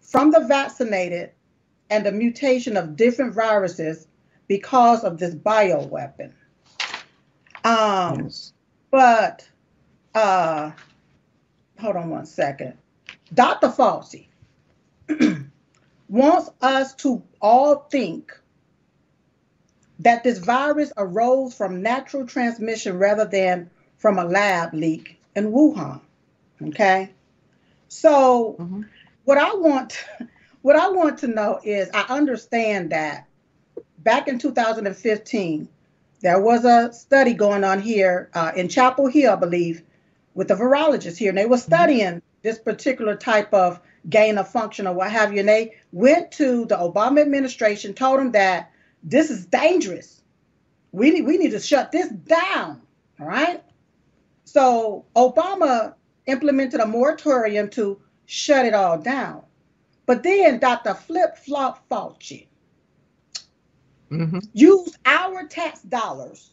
from 0.02 0.30
the 0.32 0.40
vaccinated 0.40 1.30
and 1.88 2.04
the 2.04 2.12
mutation 2.12 2.76
of 2.76 2.94
different 2.94 3.32
viruses 3.32 4.06
because 4.48 5.02
of 5.02 5.18
this 5.18 5.34
bioweapon. 5.34 6.32
Um, 7.64 8.24
yes. 8.24 8.52
But, 8.90 9.48
uh, 10.14 10.72
hold 11.80 11.96
on 11.96 12.10
one 12.10 12.26
second. 12.26 12.74
Dr. 13.32 13.68
Fauci 13.68 14.26
wants 16.08 16.50
us 16.60 16.94
to 16.96 17.22
all 17.40 17.86
think 17.90 18.38
that 20.00 20.22
this 20.22 20.38
virus 20.38 20.92
arose 20.96 21.54
from 21.54 21.82
natural 21.82 22.26
transmission 22.26 22.98
rather 22.98 23.24
than 23.24 23.70
from 23.96 24.18
a 24.18 24.24
lab 24.24 24.72
leak 24.72 25.20
in 25.34 25.52
Wuhan. 25.52 26.00
Okay. 26.62 27.10
So, 27.88 28.56
mm-hmm. 28.58 28.82
what 29.24 29.38
I 29.38 29.54
want, 29.54 30.04
what 30.62 30.76
I 30.76 30.88
want 30.88 31.18
to 31.18 31.28
know 31.28 31.60
is 31.64 31.88
I 31.92 32.02
understand 32.08 32.90
that 32.90 33.26
back 33.98 34.28
in 34.28 34.38
2015, 34.38 35.68
there 36.20 36.40
was 36.40 36.64
a 36.64 36.92
study 36.92 37.34
going 37.34 37.64
on 37.64 37.80
here 37.80 38.28
uh, 38.34 38.52
in 38.56 38.68
Chapel 38.68 39.06
Hill, 39.06 39.32
I 39.32 39.36
believe, 39.36 39.82
with 40.34 40.48
the 40.48 40.54
virologist 40.54 41.16
here, 41.16 41.30
and 41.30 41.38
they 41.38 41.46
were 41.46 41.56
mm-hmm. 41.56 41.74
studying 41.74 42.22
this 42.42 42.58
particular 42.58 43.16
type 43.16 43.52
of 43.52 43.80
gain 44.08 44.38
of 44.38 44.48
function 44.48 44.86
or 44.86 44.94
what 44.94 45.10
have 45.10 45.32
you. 45.32 45.40
And 45.40 45.48
they 45.48 45.76
went 45.92 46.30
to 46.32 46.64
the 46.66 46.76
Obama 46.76 47.20
administration, 47.20 47.94
told 47.94 48.20
them 48.20 48.32
that 48.32 48.70
this 49.02 49.30
is 49.30 49.46
dangerous. 49.46 50.22
We 50.92 51.10
need, 51.10 51.22
we 51.22 51.36
need 51.36 51.50
to 51.50 51.60
shut 51.60 51.92
this 51.92 52.08
down. 52.08 52.82
All 53.20 53.26
right. 53.26 53.62
So 54.44 55.04
Obama 55.14 55.94
implemented 56.26 56.80
a 56.80 56.86
moratorium 56.86 57.68
to 57.70 58.00
shut 58.26 58.66
it 58.66 58.74
all 58.74 58.98
down. 58.98 59.42
But 60.06 60.22
then 60.22 60.58
Dr. 60.58 60.94
Flip 60.94 61.36
Flop 61.36 61.86
Fauci 61.90 62.46
mm-hmm. 64.10 64.38
used 64.52 64.96
our 65.04 65.46
tax 65.46 65.82
dollars 65.82 66.52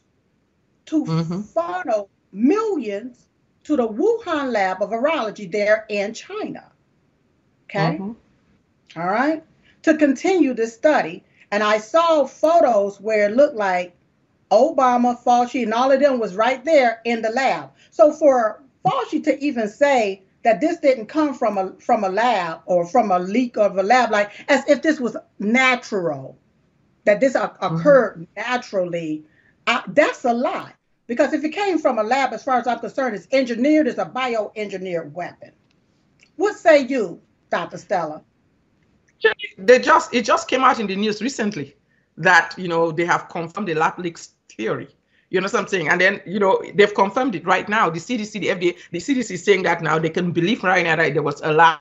to 0.88 1.06
mm-hmm. 1.06 1.42
funnel 1.42 2.10
millions 2.32 3.28
to 3.64 3.76
the 3.76 3.88
Wuhan 3.88 4.52
lab 4.52 4.82
of 4.82 4.90
virology 4.90 5.52
there 5.52 5.86
in 5.90 6.14
China. 6.14 6.72
Okay. 7.66 7.98
Mm-hmm. 7.98 9.00
All 9.00 9.08
right. 9.08 9.44
To 9.84 9.98
continue 9.98 10.54
this 10.54 10.74
study. 10.74 11.24
And 11.52 11.64
I 11.64 11.78
saw 11.78 12.26
photos 12.26 13.00
where 13.00 13.30
it 13.30 13.36
looked 13.36 13.56
like 13.56 13.96
Obama, 14.52 15.22
Fauci, 15.22 15.64
and 15.64 15.74
all 15.74 15.92
of 15.92 16.00
them 16.00 16.20
was 16.20 16.36
right 16.36 16.64
there 16.64 17.02
in 17.06 17.22
the 17.22 17.30
lab. 17.30 17.72
So 17.92 18.12
for 18.12 18.64
Fauci 18.86 19.24
to 19.24 19.44
even 19.44 19.68
say 19.68 20.24
that 20.44 20.62
this 20.62 20.78
didn't 20.78 21.08
come 21.08 21.34
from 21.34 21.58
a 21.58 21.74
from 21.80 22.04
a 22.04 22.10
lab 22.10 22.62
or 22.66 22.86
from 22.86 23.12
a 23.12 23.20
leak 23.20 23.58
of 23.58 23.78
a 23.78 23.84
lab, 23.84 24.12
like 24.12 24.32
as 24.48 24.64
if 24.70 24.82
this 24.82 25.00
was 25.00 25.18
natural, 25.40 26.38
that 27.06 27.20
this 27.20 27.34
mm-hmm. 27.34 27.66
occurred 27.66 28.14
mm-hmm. 28.14 28.52
naturally, 28.52 29.24
I, 29.66 29.84
that's 29.88 30.24
a 30.26 30.34
lie. 30.34 30.74
Because 31.08 31.34
if 31.34 31.44
it 31.44 31.50
came 31.50 31.78
from 31.78 32.00
a 32.00 32.04
lab, 32.04 32.34
as 32.34 32.44
far 32.44 32.60
as 32.60 32.68
I'm 32.68 32.80
concerned, 32.80 33.16
it's 33.16 33.28
engineered, 33.32 33.88
it's 33.88 34.00
a 34.00 34.06
bioengineered 34.06 35.12
weapon. 35.12 35.52
What 36.36 36.58
say 36.58 36.82
you, 36.82 37.22
Dr. 37.50 37.78
Stella? 37.78 38.24
They 39.58 39.80
just 39.80 40.14
it 40.14 40.26
just 40.26 40.48
came 40.48 40.64
out 40.64 40.80
in 40.80 40.88
the 40.88 40.96
news 40.96 41.22
recently 41.22 41.76
that 42.18 42.54
you 42.58 42.68
know 42.68 42.92
they 42.92 43.06
have 43.06 43.30
confirmed 43.30 43.68
the 43.68 43.74
lab 43.76 44.00
leaks 44.00 44.32
theory. 44.50 44.88
You 45.30 45.42
know 45.42 45.46
what 45.46 45.56
I'm 45.56 45.68
saying? 45.68 45.90
And 45.90 46.00
then, 46.00 46.22
you 46.26 46.40
know, 46.40 46.62
they've 46.76 46.94
confirmed 46.94 47.36
it 47.36 47.46
right 47.46 47.68
now. 47.68 47.90
The 47.90 48.00
CDC, 48.00 48.34
the 48.34 48.48
FDA, 48.48 48.78
the 48.92 49.00
CDC 49.00 49.32
is 49.32 49.44
saying 49.44 49.64
that 49.64 49.82
now 49.82 49.98
they 49.98 50.10
can 50.10 50.32
believe 50.32 50.64
right 50.64 50.86
now 50.86 50.96
that 50.96 51.14
there 51.14 51.24
was 51.24 51.42
a 51.42 51.52
lab 51.52 51.80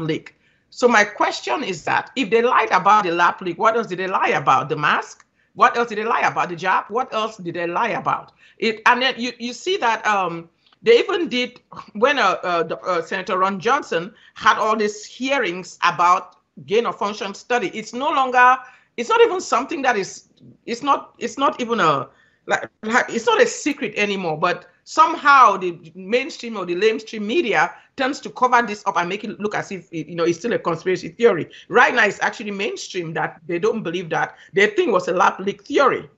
leak. 0.00 0.34
So 0.70 0.88
my 0.88 1.04
question 1.04 1.62
is 1.62 1.84
that 1.84 2.10
if 2.16 2.30
they 2.30 2.42
lied 2.42 2.70
about 2.70 3.04
the 3.04 3.12
lab 3.12 3.40
leak, 3.42 3.58
what 3.58 3.76
else 3.76 3.86
did 3.86 3.98
they 3.98 4.08
lie 4.08 4.30
about? 4.30 4.68
The 4.68 4.76
mask? 4.76 5.24
What 5.54 5.76
else 5.76 5.88
did 5.88 5.98
they 5.98 6.04
lie 6.04 6.20
about? 6.20 6.48
The 6.48 6.56
jab? 6.56 6.86
What 6.88 7.12
else 7.14 7.36
did 7.36 7.54
they 7.54 7.66
lie 7.66 7.90
about? 7.90 8.32
It 8.58 8.82
and 8.86 9.00
then 9.00 9.14
you, 9.16 9.32
you 9.38 9.52
see 9.52 9.76
that 9.76 10.06
um, 10.06 10.48
they 10.82 10.98
even 10.98 11.28
did 11.28 11.60
when 11.92 12.18
uh, 12.18 12.36
uh, 12.42 12.76
uh, 12.86 13.02
Senator 13.02 13.38
Ron 13.38 13.60
Johnson 13.60 14.12
had 14.34 14.58
all 14.58 14.76
these 14.76 15.04
hearings 15.04 15.78
about 15.82 16.35
gain 16.64 16.86
of 16.86 16.98
function 16.98 17.34
study. 17.34 17.70
It's 17.74 17.92
no 17.92 18.10
longer. 18.10 18.56
It's 18.96 19.08
not 19.08 19.20
even 19.20 19.40
something 19.40 19.82
that 19.82 19.96
is. 19.96 20.28
It's 20.64 20.82
not. 20.82 21.14
It's 21.18 21.36
not 21.36 21.60
even 21.60 21.80
a 21.80 22.08
like, 22.46 22.70
it's 23.08 23.26
not 23.26 23.40
a 23.40 23.46
secret 23.46 23.94
anymore, 23.96 24.38
but 24.38 24.66
somehow 24.84 25.56
the 25.56 25.92
mainstream 25.94 26.56
or 26.56 26.64
the 26.64 26.76
lamestream 26.76 27.22
media 27.22 27.74
tends 27.96 28.20
to 28.20 28.30
cover 28.30 28.62
this 28.64 28.84
up 28.86 28.96
and 28.96 29.08
make 29.08 29.24
it 29.24 29.40
look 29.40 29.54
as 29.54 29.72
if 29.72 29.88
you 29.90 30.14
know 30.14 30.24
it's 30.24 30.38
still 30.38 30.52
a 30.52 30.58
conspiracy 30.58 31.08
theory. 31.08 31.50
Right 31.68 31.94
now, 31.94 32.06
it's 32.06 32.20
actually 32.20 32.52
mainstream 32.52 33.12
that 33.14 33.40
they 33.46 33.58
don't 33.58 33.82
believe 33.82 34.10
that. 34.10 34.36
They 34.52 34.68
think 34.68 34.92
was 34.92 35.08
a 35.08 35.12
lab 35.12 35.40
leak 35.40 35.64
theory. 35.64 36.08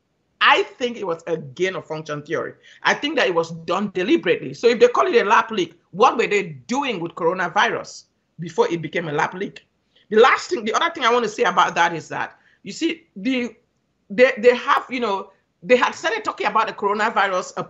I 0.41 0.63
think 0.63 0.97
it 0.97 1.07
was 1.07 1.23
a 1.27 1.37
gain 1.37 1.75
of 1.75 1.87
function 1.87 2.23
theory. 2.23 2.55
I 2.85 2.95
think 2.95 3.17
that 3.17 3.27
it 3.27 3.35
was 3.35 3.51
done 3.51 3.91
deliberately. 3.93 4.55
So 4.55 4.69
if 4.69 4.79
they 4.79 4.87
call 4.87 5.07
it 5.07 5.21
a 5.21 5.25
lab 5.25 5.51
leak, 5.51 5.75
what 5.91 6.17
were 6.17 6.29
they 6.29 6.43
doing 6.69 7.01
with 7.01 7.13
coronavirus 7.13 8.05
before 8.39 8.71
it 8.71 8.81
became 8.81 9.09
a 9.09 9.13
lab 9.13 9.35
leak? 9.35 9.67
The 10.11 10.21
last 10.21 10.51
thing, 10.51 10.65
the 10.65 10.75
other 10.75 10.93
thing 10.93 11.05
I 11.05 11.13
want 11.13 11.25
to 11.25 11.31
say 11.31 11.45
about 11.45 11.75
that 11.75 11.95
is 11.95 12.09
that 12.09 12.39
you 12.63 12.73
see 12.73 13.07
the 13.17 13.55
they 14.11 14.33
they 14.39 14.57
have 14.57 14.87
you 14.89 15.01
know 15.01 15.31
they 15.63 15.77
had 15.77 15.95
started 15.95 16.25
talking 16.25 16.47
about 16.47 16.67
the 16.67 16.73
coronavirus, 16.73 17.53
a 17.57 17.65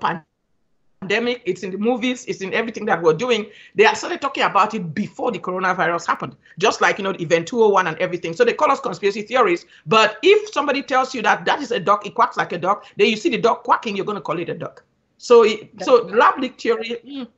pandemic. 1.00 1.42
It's 1.46 1.62
in 1.62 1.70
the 1.70 1.78
movies, 1.78 2.24
it's 2.26 2.40
in 2.40 2.52
everything 2.52 2.84
that 2.86 3.02
we're 3.02 3.14
doing. 3.14 3.46
They 3.74 3.84
had 3.84 3.96
started 3.96 4.20
talking 4.20 4.42
about 4.42 4.74
it 4.74 4.94
before 4.94 5.32
the 5.32 5.38
coronavirus 5.38 6.06
happened, 6.06 6.36
just 6.58 6.80
like, 6.80 6.98
you 6.98 7.04
know, 7.04 7.12
the 7.12 7.22
event 7.22 7.48
201 7.48 7.86
and 7.86 7.96
everything. 7.98 8.34
So 8.34 8.44
they 8.44 8.52
call 8.52 8.70
us 8.70 8.80
conspiracy 8.80 9.22
theories. 9.22 9.66
But 9.86 10.18
if 10.22 10.52
somebody 10.52 10.82
tells 10.82 11.14
you 11.14 11.22
that 11.22 11.44
that 11.46 11.60
is 11.60 11.70
a 11.70 11.80
duck, 11.80 12.06
it 12.06 12.14
quacks 12.14 12.36
like 12.36 12.52
a 12.52 12.58
duck, 12.58 12.86
then 12.96 13.08
you 13.08 13.16
see 13.16 13.30
the 13.30 13.38
duck 13.38 13.64
quacking, 13.64 13.96
you're 13.96 14.06
going 14.06 14.16
to 14.16 14.22
call 14.22 14.38
it 14.38 14.48
a 14.48 14.54
duck. 14.54 14.84
So, 15.16 15.44
it, 15.44 15.70
so 15.82 16.04
lab 16.04 16.38
leak 16.38 16.60
theory, 16.60 17.28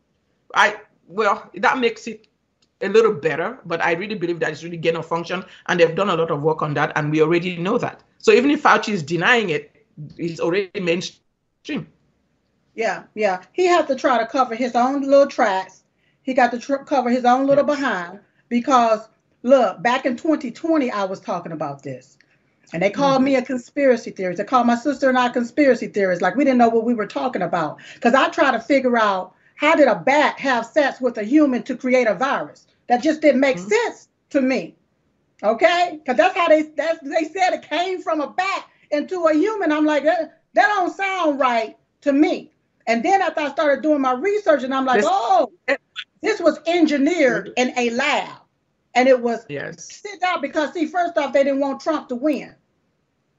I, 0.55 0.81
well, 1.07 1.49
that 1.55 1.79
makes 1.79 2.07
it 2.07 2.27
a 2.83 2.89
little 2.89 3.13
better, 3.13 3.59
but 3.65 3.83
I 3.83 3.93
really 3.93 4.15
believe 4.15 4.41
that 4.41 4.51
it's 4.51 4.65
really 4.65 4.77
gain 4.77 4.97
of 4.97 5.07
function, 5.07 5.45
and 5.67 5.79
they've 5.79 5.95
done 5.95 6.11
a 6.11 6.17
lot 6.17 6.31
of 6.31 6.43
work 6.43 6.63
on 6.63 6.75
that, 6.75 6.93
and 6.97 7.11
we 7.11 7.21
already 7.21 7.57
know 7.57 7.79
that. 7.79 8.03
So 8.19 8.33
even 8.33 8.51
if 8.51 8.63
Fauci 8.63 8.93
is 8.93 9.03
denying 9.03 9.51
it, 9.51 9.75
he's 10.17 10.41
already 10.41 10.71
mainstream. 10.81 11.89
Yeah, 12.75 13.05
yeah. 13.15 13.43
He 13.53 13.67
has 13.67 13.87
to 13.87 13.95
try 13.95 14.19
to 14.19 14.27
cover 14.27 14.55
his 14.55 14.75
own 14.75 15.03
little 15.03 15.27
tracks. 15.27 15.83
He 16.23 16.35
got 16.35 16.51
to 16.53 16.59
tr- 16.59 16.77
cover 16.77 17.11
his 17.11 17.25
own 17.25 17.47
little 17.47 17.67
yes. 17.67 17.79
behind 17.79 18.21
because 18.49 19.09
look, 19.43 19.83
back 19.83 20.07
in 20.07 20.17
2020, 20.17 20.91
I 20.91 21.05
was 21.05 21.21
talking 21.21 21.53
about 21.53 21.83
this. 21.83 22.17
And 22.73 22.83
they 22.83 22.91
called 22.91 23.17
mm-hmm. 23.17 23.25
me 23.25 23.37
a 23.37 23.43
conspiracy 23.43 24.13
theorist. 24.13 24.39
They 24.39 24.45
called 24.45 24.67
my 24.67 24.77
sister 24.77 25.09
and 25.09 25.19
I 25.19 25.29
conspiracy 25.29 25.89
theorists. 25.89 26.23
Like 26.23 26.37
we 26.37 26.45
didn't 26.45 26.59
know 26.59 26.69
what 26.69 26.85
we 26.85 26.95
were 26.95 27.07
talking 27.07 27.43
about. 27.43 27.79
Because 27.95 28.15
I 28.15 28.29
tried 28.29 28.53
to 28.53 28.61
figure 28.61 28.97
out 28.97 29.35
how 29.57 29.75
did 29.75 29.89
a 29.89 29.97
bat 29.97 30.39
have 30.39 30.65
sex 30.67 31.01
with 31.01 31.19
a 31.19 31.25
human 31.25 31.63
to 31.65 31.77
create 31.77 32.07
a 32.07 32.15
virus? 32.15 32.67
That 32.91 33.05
just 33.05 33.21
didn't 33.21 33.41
make 33.41 33.57
mm-hmm. 33.57 33.69
sense 33.69 34.09
to 34.31 34.41
me. 34.41 34.75
Okay? 35.45 36.01
Because 36.03 36.17
that's 36.17 36.37
how 36.37 36.49
they 36.49 36.63
that's, 36.63 36.99
they 37.03 37.25
said 37.25 37.53
it 37.53 37.63
came 37.63 38.03
from 38.03 38.21
a 38.21 38.31
bat 38.31 38.67
into 38.91 39.27
a 39.27 39.33
human. 39.33 39.71
I'm 39.71 39.87
like, 39.87 40.03
that, 40.03 40.43
that 40.55 40.67
don't 40.67 40.95
sound 40.95 41.39
right 41.39 41.77
to 42.01 42.13
me. 42.13 42.51
And 42.89 43.05
then 43.05 43.23
after 43.23 43.43
I 43.43 43.51
started 43.53 43.83
doing 43.83 44.01
my 44.01 44.15
research, 44.15 44.65
and 44.65 44.75
I'm 44.75 44.85
like, 44.87 45.03
this, 45.03 45.09
oh, 45.09 45.53
this 46.21 46.41
was 46.41 46.59
engineered 46.67 47.53
in 47.57 47.73
a 47.79 47.91
lab. 47.91 48.41
And 48.97 49.09
it 49.09 49.21
was 49.21 49.47
yes. 49.49 49.85
sit 50.03 50.21
down 50.21 50.41
because 50.41 50.73
see, 50.73 50.87
first 50.87 51.17
off, 51.17 51.33
they 51.33 51.45
didn't 51.45 51.61
want 51.61 51.81
Trump 51.81 52.09
to 52.09 52.17
win. 52.17 52.57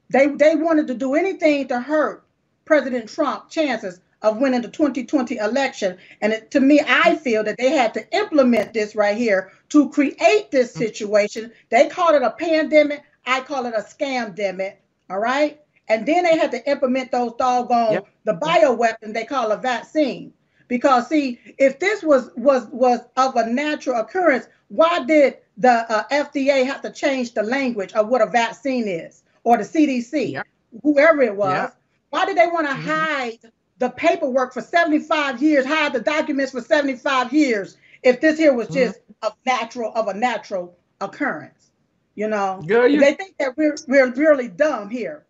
They 0.08 0.28
they 0.28 0.56
wanted 0.56 0.86
to 0.86 0.94
do 0.94 1.14
anything 1.14 1.68
to 1.68 1.78
hurt 1.78 2.24
President 2.64 3.06
Trump 3.06 3.50
chances 3.50 4.00
of 4.22 4.38
winning 4.38 4.62
the 4.62 4.68
2020 4.68 5.36
election. 5.36 5.96
And 6.20 6.32
it, 6.32 6.50
to 6.52 6.60
me, 6.60 6.80
I 6.86 7.16
feel 7.16 7.42
that 7.44 7.58
they 7.58 7.70
had 7.70 7.92
to 7.94 8.16
implement 8.16 8.72
this 8.72 8.94
right 8.94 9.16
here 9.16 9.52
to 9.70 9.90
create 9.90 10.50
this 10.50 10.72
mm-hmm. 10.72 10.82
situation. 10.82 11.52
They 11.70 11.88
called 11.88 12.14
it 12.14 12.22
a 12.22 12.30
pandemic. 12.30 13.02
I 13.26 13.40
call 13.40 13.66
it 13.66 13.74
a 13.74 13.80
scam 13.80 14.36
demic. 14.36 14.76
All 15.10 15.18
right. 15.18 15.60
And 15.88 16.06
then 16.06 16.24
they 16.24 16.38
had 16.38 16.50
to 16.52 16.70
implement 16.70 17.12
those 17.12 17.34
doggone 17.38 17.92
yep. 17.92 18.08
the 18.24 18.34
bio 18.34 18.72
weapon 18.72 19.12
they 19.12 19.24
call 19.24 19.52
a 19.52 19.56
vaccine. 19.56 20.32
Because 20.68 21.08
see, 21.08 21.38
if 21.58 21.78
this 21.78 22.02
was 22.02 22.30
was 22.36 22.66
was 22.68 23.00
of 23.16 23.36
a 23.36 23.46
natural 23.46 24.00
occurrence, 24.00 24.46
why 24.68 25.04
did 25.04 25.38
the 25.58 25.84
uh, 25.92 26.04
FDA 26.10 26.64
have 26.64 26.80
to 26.82 26.90
change 26.90 27.34
the 27.34 27.42
language 27.42 27.92
of 27.92 28.08
what 28.08 28.22
a 28.22 28.26
vaccine 28.26 28.88
is, 28.88 29.22
or 29.44 29.58
the 29.58 29.64
CDC, 29.64 30.32
yep. 30.32 30.46
whoever 30.82 31.20
it 31.20 31.36
was? 31.36 31.54
Yep. 31.54 31.76
Why 32.08 32.24
did 32.24 32.38
they 32.38 32.46
want 32.46 32.68
to 32.68 32.72
mm-hmm. 32.72 32.88
hide 32.88 33.52
the 33.78 33.90
paperwork 33.90 34.52
for 34.52 34.60
75 34.60 35.42
years, 35.42 35.66
hide 35.66 35.92
the 35.92 36.00
documents 36.00 36.52
for 36.52 36.60
75 36.60 37.32
years, 37.32 37.76
if 38.02 38.20
this 38.20 38.38
here 38.38 38.54
was 38.54 38.68
just 38.68 39.00
mm-hmm. 39.00 39.28
a 39.28 39.32
natural 39.46 39.92
of 39.94 40.08
a 40.08 40.14
natural 40.14 40.76
occurrence? 41.00 41.70
You 42.14 42.28
know, 42.28 42.62
Girl, 42.66 42.86
you... 42.86 43.00
they 43.00 43.14
think 43.14 43.36
that 43.38 43.56
we're 43.56 43.76
we're 43.88 44.12
really 44.12 44.48
dumb 44.48 44.90
here. 44.90 45.24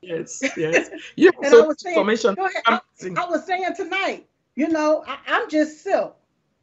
Yes, 0.00 0.42
yes. 0.56 0.90
You 1.16 1.30
and 1.42 1.52
so 1.52 1.64
I 1.64 1.66
was 1.66 1.80
saying, 1.80 1.96
information. 1.96 2.36
I, 2.66 2.80
I, 3.16 3.26
was 3.28 3.44
saying 3.46 3.74
tonight, 3.76 4.26
you 4.54 4.68
know, 4.68 5.04
I, 5.06 5.18
am 5.26 5.48
just 5.48 5.82
silk. 5.82 6.16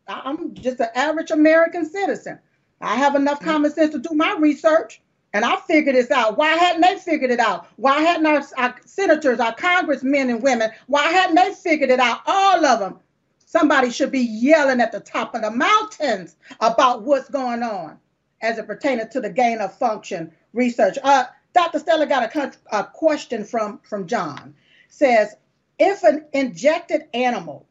I'm 0.08 0.54
just 0.54 0.80
an 0.80 0.90
average 0.96 1.32
American 1.32 1.90
citizen. 1.90 2.40
I 2.82 2.96
have 2.96 3.16
enough 3.16 3.40
mm. 3.40 3.46
common 3.46 3.72
sense 3.72 3.92
to 3.94 4.00
do 4.00 4.14
my 4.14 4.36
research, 4.40 5.02
and 5.36 5.44
I 5.44 5.58
figured 5.58 5.96
this 5.96 6.12
out. 6.12 6.38
Why 6.38 6.52
hadn't 6.52 6.82
they 6.82 6.98
figured 6.98 7.30
it 7.30 7.42
out? 7.42 7.68
Why 7.76 8.00
hadn't 8.00 8.26
our, 8.26 8.42
our 8.58 8.76
senators, 8.86 9.42
our 9.42 9.54
congressmen 9.54 10.30
and 10.30 10.42
women, 10.42 10.72
why 10.88 11.10
hadn't 11.10 11.36
they 11.36 11.54
figured 11.54 11.90
it 11.90 12.00
out? 12.00 12.22
All 12.26 12.66
of 12.66 12.80
them. 12.80 13.02
Somebody 13.46 13.92
should 13.92 14.14
be 14.14 14.22
yelling 14.22 14.80
at 14.80 14.94
the 14.94 15.02
top 15.02 15.36
of 15.36 15.42
the 15.42 15.52
mountains 15.52 16.38
about 16.62 17.02
what's 17.02 17.30
going 17.30 17.64
on 17.64 18.00
as 18.42 18.58
it 18.58 18.66
pertains 18.66 19.12
to 19.12 19.20
the 19.20 19.30
gain 19.30 19.60
of 19.60 19.78
function 19.78 20.32
research. 20.54 20.98
Uh, 21.04 21.26
Dr. 21.54 21.80
Stella 21.80 22.06
got 22.06 22.34
a, 22.34 22.54
a 22.72 22.86
question 22.86 23.44
from, 23.44 23.82
from 23.84 24.08
John. 24.08 24.56
Says, 24.88 25.36
if 25.78 26.02
an 26.04 26.28
injected 26.32 27.10
animal 27.14 27.68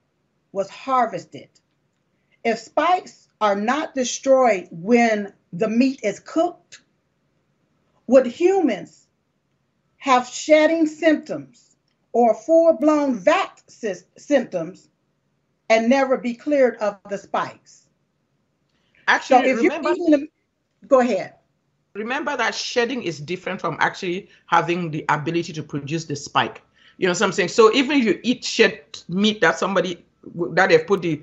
was 0.53 0.68
harvested, 0.68 1.48
if 2.44 2.59
spikes 2.59 3.29
are 3.40 3.57
not 3.57 3.94
destroyed 3.94 4.68
when 4.70 5.33
the 5.55 5.68
meat 5.68 6.00
is 6.03 6.20
cooked, 6.20 6.83
would 8.06 8.26
humans 8.26 9.06
have 9.96 10.28
shedding 10.28 10.86
symptoms 10.86 11.76
or 12.12 12.34
full 12.34 12.74
blown 12.74 13.14
vac 13.14 13.60
symptoms 14.16 14.88
and 15.70 15.88
never 15.88 16.16
be 16.16 16.34
cleared 16.34 16.76
of 16.76 16.98
the 17.08 17.18
spikes? 17.18 17.88
Actually, 19.08 19.42
so 19.42 19.48
if 19.50 19.56
remember, 19.62 19.94
you 19.96 20.28
go 20.86 21.00
ahead. 21.00 21.34
Remember 21.94 22.36
that 22.36 22.54
shedding 22.54 23.02
is 23.02 23.20
different 23.20 23.60
from 23.60 23.76
actually 23.80 24.28
having 24.46 24.90
the 24.90 25.04
ability 25.08 25.52
to 25.52 25.62
produce 25.62 26.04
the 26.04 26.16
spike. 26.16 26.62
You 26.96 27.06
know 27.06 27.12
what 27.12 27.22
I'm 27.22 27.32
saying? 27.32 27.48
So 27.48 27.72
even 27.74 27.98
if 27.98 28.04
you 28.04 28.20
eat 28.22 28.44
shed 28.44 28.80
meat 29.08 29.40
that 29.40 29.58
somebody 29.58 30.04
that 30.52 30.68
they've 30.70 30.86
put 30.86 31.02
the 31.02 31.22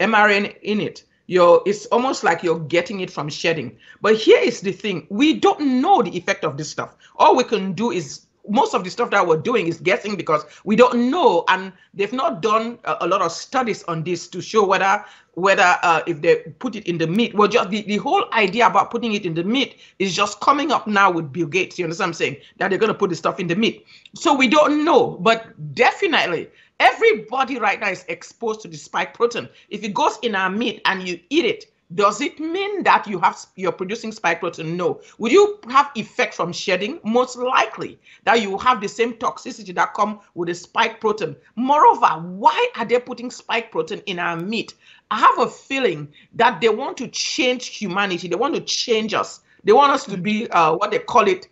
mRNA 0.00 0.56
in 0.62 0.80
it, 0.80 1.04
you're 1.26 1.62
it's 1.66 1.86
almost 1.86 2.24
like 2.24 2.42
you're 2.42 2.60
getting 2.60 3.00
it 3.00 3.10
from 3.10 3.28
shedding. 3.28 3.76
But 4.00 4.16
here 4.16 4.40
is 4.40 4.60
the 4.60 4.72
thing: 4.72 5.06
we 5.10 5.34
don't 5.34 5.80
know 5.80 6.02
the 6.02 6.16
effect 6.16 6.44
of 6.44 6.56
this 6.56 6.70
stuff. 6.70 6.96
All 7.16 7.36
we 7.36 7.44
can 7.44 7.72
do 7.72 7.90
is 7.90 8.26
most 8.48 8.74
of 8.74 8.84
the 8.84 8.90
stuff 8.90 9.10
that 9.10 9.26
we're 9.26 9.36
doing 9.36 9.66
is 9.66 9.78
guessing 9.80 10.16
because 10.16 10.44
we 10.64 10.76
don't 10.76 11.10
know. 11.10 11.44
And 11.48 11.72
they've 11.94 12.12
not 12.12 12.42
done 12.42 12.78
a, 12.84 12.96
a 13.00 13.06
lot 13.06 13.22
of 13.22 13.32
studies 13.32 13.82
on 13.84 14.04
this 14.04 14.28
to 14.28 14.40
show 14.40 14.66
whether 14.66 15.04
whether 15.34 15.76
uh, 15.82 16.00
if 16.06 16.22
they 16.22 16.36
put 16.58 16.76
it 16.76 16.86
in 16.86 16.96
the 16.96 17.06
meat. 17.06 17.34
Well 17.34 17.48
just 17.48 17.70
the, 17.70 17.82
the 17.82 17.98
whole 17.98 18.24
idea 18.32 18.66
about 18.66 18.90
putting 18.90 19.12
it 19.14 19.26
in 19.26 19.34
the 19.34 19.44
meat 19.44 19.78
is 19.98 20.14
just 20.14 20.40
coming 20.40 20.72
up 20.72 20.86
now 20.86 21.10
with 21.10 21.32
bill 21.32 21.46
gates. 21.46 21.78
You 21.78 21.84
understand 21.84 22.08
what 22.10 22.14
i'm 22.14 22.14
saying? 22.14 22.36
That 22.58 22.70
they're 22.70 22.78
going 22.78 22.92
to 22.92 22.98
put 22.98 23.10
the 23.10 23.16
stuff 23.16 23.38
in 23.38 23.46
the 23.46 23.56
meat. 23.56 23.84
So 24.14 24.34
we 24.34 24.48
don't 24.48 24.84
know. 24.84 25.18
But 25.20 25.74
definitely 25.74 26.48
everybody 26.80 27.58
right 27.58 27.80
now 27.80 27.90
is 27.90 28.04
exposed 28.08 28.60
to 28.60 28.68
the 28.68 28.76
spike 28.76 29.14
protein 29.14 29.48
if 29.70 29.82
it 29.82 29.94
goes 29.94 30.18
in 30.22 30.34
our 30.34 30.50
meat 30.50 30.82
and 30.84 31.06
you 31.06 31.18
eat 31.30 31.44
it 31.44 31.66
does 31.94 32.20
it 32.20 32.40
mean 32.40 32.82
that 32.82 33.06
you 33.06 33.20
have 33.20 33.38
you're 33.54 33.70
producing 33.70 34.10
spike 34.10 34.40
protein? 34.40 34.76
No. 34.76 35.00
Will 35.18 35.30
you 35.30 35.60
have 35.68 35.92
effect 35.94 36.34
from 36.34 36.52
shedding? 36.52 36.98
Most 37.04 37.36
likely 37.36 37.98
that 38.24 38.42
you 38.42 38.58
have 38.58 38.80
the 38.80 38.88
same 38.88 39.14
toxicity 39.14 39.72
that 39.76 39.94
come 39.94 40.18
with 40.34 40.48
the 40.48 40.54
spike 40.54 41.00
protein. 41.00 41.36
Moreover, 41.54 42.08
why 42.08 42.70
are 42.76 42.84
they 42.84 42.98
putting 42.98 43.30
spike 43.30 43.70
protein 43.70 44.02
in 44.06 44.18
our 44.18 44.36
meat? 44.36 44.74
I 45.12 45.20
have 45.20 45.38
a 45.38 45.46
feeling 45.48 46.08
that 46.34 46.60
they 46.60 46.70
want 46.70 46.96
to 46.96 47.08
change 47.08 47.66
humanity. 47.68 48.26
They 48.26 48.36
want 48.36 48.56
to 48.56 48.62
change 48.62 49.14
us. 49.14 49.40
They 49.62 49.72
want 49.72 49.92
us 49.92 50.04
to 50.06 50.16
be 50.16 50.50
uh, 50.50 50.74
what 50.74 50.90
they 50.90 50.98
call 50.98 51.28
it, 51.28 51.46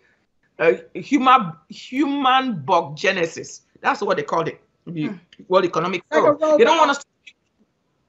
uh, 0.59 0.73
human 0.93 1.53
human 1.69 2.61
bug 2.61 2.97
genesis. 2.97 3.61
That's 3.79 4.01
what 4.01 4.17
they 4.17 4.23
call 4.23 4.47
it. 4.47 4.59
Hmm. 4.85 5.15
World 5.47 5.65
Economic 5.65 6.03
Forum. 6.11 6.37
They 6.57 6.63
don't 6.63 6.77
want 6.77 6.91
us 6.91 6.99
to 6.99 7.05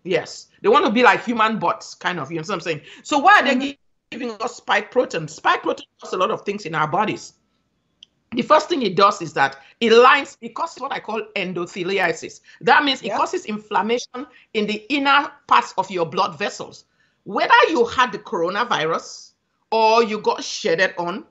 Yes. 0.06 0.48
They 0.62 0.68
want 0.68 0.86
to 0.86 0.92
be 0.92 1.02
like 1.02 1.24
human 1.24 1.58
bots, 1.58 1.94
kind 1.94 2.20
of. 2.20 2.30
You 2.30 2.38
know 2.38 2.42
what 2.42 2.54
I'm 2.54 2.60
saying? 2.60 2.82
So 3.02 3.18
why 3.18 3.40
are 3.40 3.44
they 3.44 3.56
mm-hmm. 3.56 3.70
giving 4.10 4.30
us 4.40 4.56
spike 4.56 4.90
protein? 4.90 5.26
Spike 5.28 5.62
protein 5.62 5.86
does 6.00 6.12
a 6.12 6.16
lot 6.16 6.30
of 6.30 6.42
things 6.42 6.64
in 6.64 6.74
our 6.74 6.86
bodies. 6.86 7.34
The 8.32 8.42
first 8.42 8.68
thing 8.68 8.82
it 8.82 8.96
does 8.96 9.22
is 9.22 9.32
that 9.34 9.58
it 9.80 9.92
lines, 9.92 10.36
it 10.40 10.54
causes 10.54 10.80
what 10.80 10.92
I 10.92 11.00
call 11.00 11.22
endotheliasis. 11.36 12.40
That 12.60 12.84
means 12.84 13.02
it 13.02 13.12
causes 13.12 13.46
inflammation 13.46 14.26
in 14.54 14.66
the 14.66 14.84
inner 14.92 15.30
parts 15.46 15.74
of 15.78 15.90
your 15.90 16.06
blood 16.06 16.38
vessels. 16.38 16.84
Whether 17.24 17.54
you 17.70 17.84
had 17.86 18.12
the 18.12 18.18
coronavirus 18.18 19.32
or 19.70 20.04
you 20.04 20.20
got 20.20 20.44
shedded 20.44 20.94
on 20.98 21.24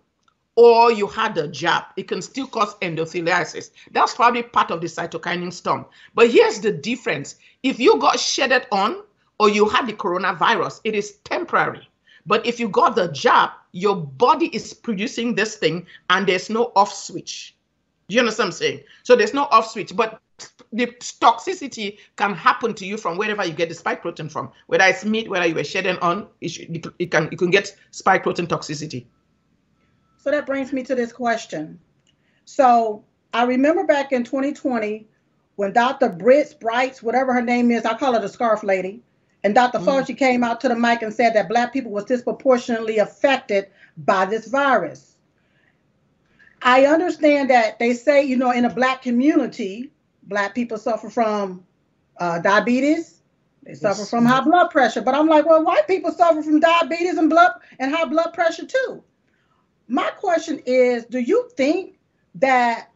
or 0.56 0.92
you 0.92 1.08
had 1.08 1.38
a 1.38 1.48
jab, 1.48 1.84
it 1.98 2.08
can 2.08 2.22
still 2.22 2.48
cause 2.48 2.76
endotheliasis. 2.76 3.72
That's 3.92 4.14
probably 4.14 4.44
part 4.44 4.72
of 4.72 4.82
the 4.82 4.88
cytokine 4.88 5.52
storm. 5.52 5.86
But 6.14 6.32
here's 6.32 6.60
the 6.60 6.72
difference. 6.72 7.36
If 7.64 7.80
you 7.80 8.00
got 8.00 8.20
shedded 8.20 8.68
on 8.72 9.04
or 9.40 9.50
you 9.50 9.68
had 9.68 9.88
the 9.88 9.94
coronavirus, 9.94 10.82
it 10.84 10.96
is 10.96 11.18
temporary. 11.24 11.88
But 12.26 12.46
if 12.46 12.60
you 12.60 12.70
got 12.70 12.96
the 12.96 13.10
jab, 13.10 13.52
your 13.74 13.96
body 13.96 14.48
is 14.48 14.74
producing 14.74 15.36
this 15.36 15.58
thing 15.58 15.86
and 16.10 16.26
there's 16.26 16.50
no 16.50 16.72
off 16.76 16.94
switch. 16.94 17.56
Do 18.08 18.16
you 18.16 18.22
understand 18.22 18.48
what 18.48 18.56
I'm 18.56 18.60
saying? 18.60 18.84
So 19.04 19.16
there's 19.16 19.34
no 19.34 19.44
off 19.46 19.70
switch, 19.70 19.96
but 19.96 20.22
the 20.72 20.88
toxicity 20.88 21.98
can 22.16 22.34
happen 22.34 22.74
to 22.76 22.86
you 22.86 22.98
from 22.98 23.18
wherever 23.18 23.46
you 23.46 23.54
get 23.54 23.70
the 23.70 23.76
spike 23.76 24.02
protein 24.02 24.30
from, 24.30 24.52
whether 24.68 24.84
it's 24.86 25.06
meat, 25.06 25.30
whether 25.30 25.46
you 25.46 25.56
were 25.56 25.64
shedding 25.64 25.98
on, 25.98 26.28
it, 26.42 26.50
should, 26.50 26.94
it 27.00 27.12
can 27.12 27.30
you 27.32 27.38
can 27.38 27.50
get 27.50 27.76
spike 27.92 28.24
protein 28.24 28.48
toxicity. 28.48 29.06
So 30.26 30.32
that 30.32 30.48
brings 30.48 30.74
me 30.74 30.82
to 30.86 30.96
this 30.96 31.14
question. 31.14 31.80
So 32.46 33.04
I 33.32 33.44
remember 33.44 33.84
back 33.84 34.12
in 34.12 34.24
2020 34.24 35.06
when 35.56 35.72
Dr. 35.72 36.10
Britt 36.10 36.56
Brights, 36.60 37.04
whatever 37.04 37.32
her 37.32 37.44
name 37.44 37.70
is, 37.70 37.86
I 37.86 37.94
call 37.94 38.14
her 38.14 38.20
the 38.20 38.28
scarf 38.28 38.64
lady, 38.64 39.04
and 39.44 39.54
Dr. 39.54 39.78
Mm. 39.78 39.86
Fauci 39.86 40.18
came 40.18 40.44
out 40.44 40.62
to 40.62 40.68
the 40.68 40.76
mic 40.76 41.04
and 41.04 41.14
said 41.14 41.36
that 41.36 41.48
black 41.48 41.72
people 41.72 41.92
was 41.92 42.06
disproportionately 42.06 42.98
affected 42.98 43.68
by 43.98 44.26
this 44.26 44.48
virus. 44.48 45.16
I 46.60 46.88
understand 46.88 47.52
that 47.52 47.78
they 47.78 47.94
say, 47.94 48.24
you 48.24 48.36
know, 48.36 48.50
in 48.50 48.66
a 48.66 48.74
black 48.74 49.04
community, 49.04 49.92
black 50.24 50.56
people 50.56 50.80
suffer 50.80 51.12
from 51.12 51.64
uh, 52.20 52.40
diabetes, 52.40 53.22
they 53.62 53.76
suffer 53.76 54.02
yes. 54.02 54.10
from 54.10 54.26
high 54.26 54.42
blood 54.42 54.72
pressure. 54.72 55.02
But 55.02 55.14
I'm 55.14 55.28
like, 55.28 55.46
well, 55.46 55.64
white 55.64 55.86
people 55.86 56.12
suffer 56.12 56.42
from 56.42 56.60
diabetes 56.60 57.20
and 57.20 57.30
blood 57.30 57.52
and 57.78 57.94
high 57.94 58.06
blood 58.06 58.34
pressure 58.34 58.66
too 58.66 59.04
my 59.88 60.10
question 60.12 60.62
is 60.66 61.06
do 61.06 61.20
you 61.20 61.50
think 61.56 61.98
that 62.36 62.92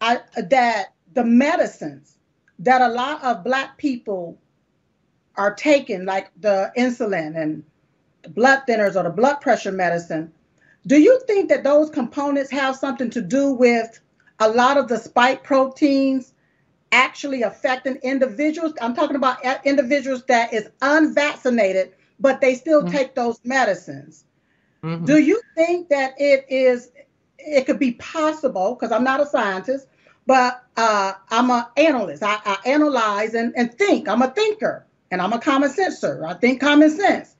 I, 0.00 0.20
that 0.36 0.94
the 1.14 1.24
medicines 1.24 2.18
that 2.58 2.80
a 2.80 2.88
lot 2.88 3.22
of 3.22 3.44
black 3.44 3.78
people 3.78 4.38
are 5.36 5.54
taking 5.54 6.04
like 6.04 6.30
the 6.40 6.72
insulin 6.76 7.40
and 7.40 7.64
the 8.22 8.30
blood 8.30 8.62
thinners 8.68 8.96
or 8.96 9.04
the 9.04 9.10
blood 9.10 9.40
pressure 9.40 9.72
medicine 9.72 10.32
do 10.86 11.00
you 11.00 11.20
think 11.26 11.48
that 11.48 11.64
those 11.64 11.90
components 11.90 12.50
have 12.50 12.76
something 12.76 13.10
to 13.10 13.20
do 13.22 13.52
with 13.52 14.00
a 14.40 14.48
lot 14.48 14.76
of 14.76 14.88
the 14.88 14.98
spike 14.98 15.42
proteins 15.42 16.32
actually 16.92 17.42
affecting 17.42 17.96
individuals 17.96 18.72
i'm 18.80 18.94
talking 18.94 19.16
about 19.16 19.38
individuals 19.64 20.24
that 20.26 20.52
is 20.52 20.68
unvaccinated 20.82 21.92
but 22.20 22.40
they 22.40 22.54
still 22.54 22.82
mm-hmm. 22.82 22.96
take 22.96 23.14
those 23.14 23.38
medicines 23.44 24.25
Mm-hmm. 24.86 25.04
Do 25.04 25.18
you 25.18 25.40
think 25.56 25.88
that 25.88 26.14
it 26.16 26.46
is 26.48 26.92
it 27.38 27.66
could 27.66 27.80
be 27.80 27.92
possible 27.92 28.74
because 28.74 28.92
I'm 28.92 29.02
not 29.02 29.20
a 29.20 29.26
scientist, 29.26 29.88
but 30.26 30.64
uh, 30.76 31.14
I'm 31.30 31.50
an 31.50 31.64
analyst. 31.76 32.22
I, 32.22 32.38
I 32.44 32.58
analyze 32.66 33.34
and, 33.34 33.52
and 33.56 33.74
think. 33.74 34.08
I'm 34.08 34.22
a 34.22 34.30
thinker 34.30 34.86
and 35.10 35.20
I'm 35.20 35.32
a 35.32 35.40
common 35.40 35.70
senser. 35.70 36.24
I 36.24 36.34
think 36.34 36.60
common 36.60 36.90
sense. 36.90 37.34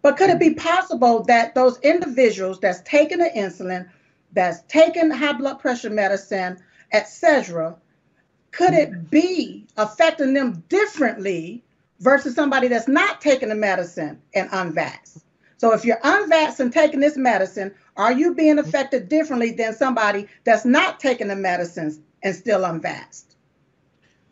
But 0.00 0.16
could 0.16 0.30
it 0.30 0.38
be 0.38 0.54
possible 0.54 1.24
that 1.24 1.54
those 1.54 1.78
individuals 1.80 2.58
that's 2.60 2.80
taking 2.82 3.18
the 3.18 3.30
insulin, 3.36 3.90
that's 4.32 4.62
taking 4.68 5.10
high 5.10 5.32
blood 5.32 5.58
pressure 5.58 5.90
medicine, 5.90 6.58
etc., 6.92 7.76
could 8.50 8.72
it 8.72 9.10
be 9.10 9.66
affecting 9.76 10.32
them 10.32 10.64
differently 10.70 11.62
versus 12.00 12.34
somebody 12.34 12.68
that's 12.68 12.88
not 12.88 13.20
taking 13.20 13.50
the 13.50 13.54
medicine 13.54 14.22
and 14.34 14.48
unvaxxed? 14.50 15.22
So 15.58 15.72
if 15.74 15.84
you're 15.84 16.00
unvaxxed 16.00 16.60
and 16.60 16.72
taking 16.72 17.00
this 17.00 17.16
medicine, 17.16 17.74
are 17.96 18.12
you 18.12 18.34
being 18.34 18.58
affected 18.58 19.08
differently 19.08 19.50
than 19.50 19.74
somebody 19.74 20.28
that's 20.44 20.64
not 20.64 21.00
taking 21.00 21.28
the 21.28 21.36
medicines 21.36 22.00
and 22.22 22.34
still 22.34 22.60
unvaxxed? 22.60 23.34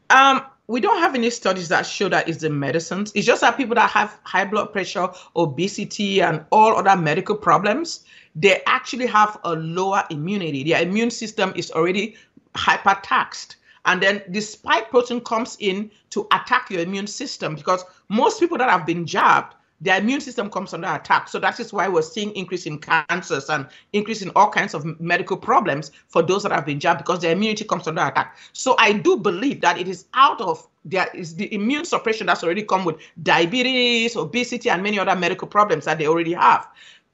Um, 0.09 0.43
we 0.69 0.81
don't 0.81 0.99
have 0.99 1.17
any 1.17 1.31
studies 1.31 1.69
that 1.69 1.85
show 1.85 2.09
that 2.09 2.29
it's 2.29 2.39
the 2.39 2.51
medicines. 2.51 3.11
It's 3.15 3.27
just 3.27 3.41
that 3.41 3.57
people 3.57 3.75
that 3.75 3.91
have 3.91 4.19
high 4.23 4.45
blood 4.45 4.73
pressure, 4.73 5.09
obesity, 5.35 6.23
and 6.23 6.45
all 6.53 6.77
other 6.77 7.01
medical 7.01 7.37
problems, 7.37 8.05
they 8.37 8.63
actually 8.67 9.07
have 9.07 9.39
a 9.43 9.55
lower 9.55 10.05
immunity. 10.11 10.63
Their 10.63 10.83
immune 10.83 11.11
system 11.11 11.53
is 11.57 11.73
already 11.73 12.17
hypertaxed. 12.55 13.57
And 13.85 14.01
then 14.01 14.23
the 14.29 14.41
spike 14.41 14.91
protein 14.91 15.21
comes 15.21 15.57
in 15.59 15.91
to 16.11 16.27
attack 16.33 16.71
your 16.71 16.83
immune 16.83 17.07
system 17.09 17.57
because 17.57 17.85
most 18.09 18.39
people 18.41 18.59
that 18.59 18.71
have 18.71 18.87
been 18.87 19.07
jabbed, 19.07 19.56
their 19.81 19.99
immune 19.99 20.21
system 20.21 20.49
comes 20.51 20.73
under 20.73 20.89
attack. 20.89 21.29
So 21.29 21.39
that 21.41 21.61
is 21.61 21.73
why 21.73 21.89
we're 21.89 22.03
seeing 22.03 22.35
increase 22.35 22.67
in 22.67 22.79
cancers 22.79 23.51
and 23.51 23.67
increase 23.93 24.23
in 24.23 24.31
all 24.35 24.49
kinds 24.49 24.75
of 24.75 25.01
medical 25.01 25.37
problems 25.37 25.91
for 26.09 26.23
those 26.23 26.43
that 26.45 26.53
have 26.53 26.65
been 26.65 26.81
jabbed 26.81 26.99
because 26.99 27.21
their 27.21 27.33
immunity 27.33 27.65
comes 27.65 27.87
under 27.87 28.03
attack. 28.03 28.37
So 28.53 28.75
I 28.79 28.93
do 28.93 29.19
believe 29.19 29.61
that 29.61 29.79
it 29.79 29.89
is 29.89 30.07
out 30.15 30.41
of 30.41 30.67
there 30.87 31.09
is 31.15 31.35
the 31.35 31.53
immune 31.53 31.85
suppression 31.85 32.29
that's 32.29 32.45
already 32.45 32.63
come 32.63 32.85
with 32.85 32.97
diabetes, 33.23 34.17
obesity, 34.17 34.71
and 34.71 34.83
many 34.83 34.99
other 34.99 35.17
medical 35.17 35.49
problems 35.49 35.85
that 35.85 35.99
they 35.99 36.07
already 36.07 36.33
have. 36.33 36.69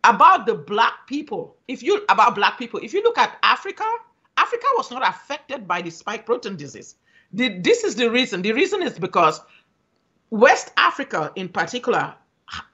About 0.05 0.47
the 0.47 0.55
black 0.55 1.07
people, 1.07 1.57
if 1.69 1.83
you 1.83 2.05
about 2.09 2.35
black 2.35 2.59
people, 2.59 2.81
if 2.83 2.93
you 2.93 3.03
look 3.03 3.17
at 3.17 3.39
Africa, 3.43 3.85
Africa 4.37 4.67
was 4.77 4.91
not 4.91 5.09
affected 5.09 5.67
by 5.67 5.81
the 5.81 5.91
spike 5.91 6.27
protein 6.27 6.57
disease. 6.57 6.97
The, 7.33 7.61
this 7.61 7.83
is 7.83 7.95
the 7.95 8.11
reason. 8.11 8.43
The 8.43 8.53
reason 8.53 8.83
is 8.83 8.99
because 8.99 9.41
West 10.31 10.71
Africa, 10.77 11.33
in 11.37 11.49
particular, 11.49 12.15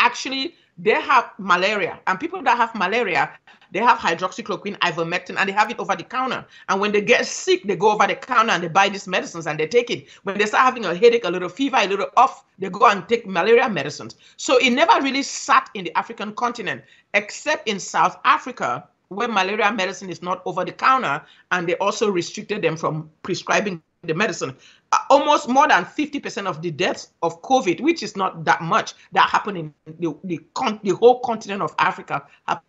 actually 0.00 0.54
they 0.76 0.92
have 0.92 1.32
malaria 1.38 1.98
and 2.06 2.20
people 2.20 2.42
that 2.42 2.56
have 2.56 2.74
malaria 2.74 3.30
they 3.70 3.80
have 3.80 3.98
hydroxychloroquine 3.98 4.78
ivermectin 4.78 5.36
and 5.38 5.48
they 5.48 5.52
have 5.52 5.70
it 5.70 5.78
over 5.78 5.94
the 5.94 6.02
counter. 6.02 6.46
And 6.70 6.80
when 6.80 6.90
they 6.92 7.02
get 7.02 7.26
sick 7.26 7.64
they 7.64 7.76
go 7.76 7.90
over 7.90 8.06
the 8.06 8.14
counter 8.14 8.52
and 8.52 8.62
they 8.62 8.68
buy 8.68 8.88
these 8.88 9.06
medicines 9.06 9.46
and 9.46 9.60
they 9.60 9.66
take 9.66 9.90
it. 9.90 10.08
When 10.22 10.38
they 10.38 10.46
start 10.46 10.64
having 10.64 10.86
a 10.86 10.94
headache 10.94 11.24
a 11.24 11.30
little 11.30 11.50
fever 11.50 11.76
a 11.78 11.86
little 11.86 12.08
off 12.16 12.44
they 12.58 12.70
go 12.70 12.86
and 12.86 13.06
take 13.08 13.26
malaria 13.26 13.68
medicines. 13.68 14.16
So 14.36 14.56
it 14.58 14.70
never 14.70 15.02
really 15.02 15.22
sat 15.22 15.68
in 15.74 15.84
the 15.84 15.98
african 15.98 16.32
continent 16.34 16.82
except 17.12 17.68
in 17.68 17.78
south 17.78 18.16
africa 18.24 18.88
where 19.08 19.28
malaria 19.28 19.72
medicine 19.72 20.10
is 20.10 20.22
not 20.22 20.42
over 20.44 20.64
the 20.64 20.72
counter, 20.72 21.22
and 21.50 21.66
they 21.66 21.74
also 21.76 22.10
restricted 22.10 22.62
them 22.62 22.76
from 22.76 23.10
prescribing 23.22 23.82
the 24.02 24.14
medicine. 24.14 24.56
Uh, 24.92 24.98
almost 25.10 25.48
more 25.48 25.68
than 25.68 25.84
50% 25.84 26.46
of 26.46 26.62
the 26.62 26.70
deaths 26.70 27.12
of 27.22 27.42
COVID, 27.42 27.80
which 27.80 28.02
is 28.02 28.16
not 28.16 28.44
that 28.44 28.60
much, 28.62 28.94
that 29.12 29.28
happened 29.28 29.58
in 29.58 29.74
the, 29.98 30.16
the, 30.24 30.40
the 30.82 30.90
whole 30.90 31.20
continent 31.20 31.62
of 31.62 31.74
Africa, 31.78 32.24
happened 32.46 32.66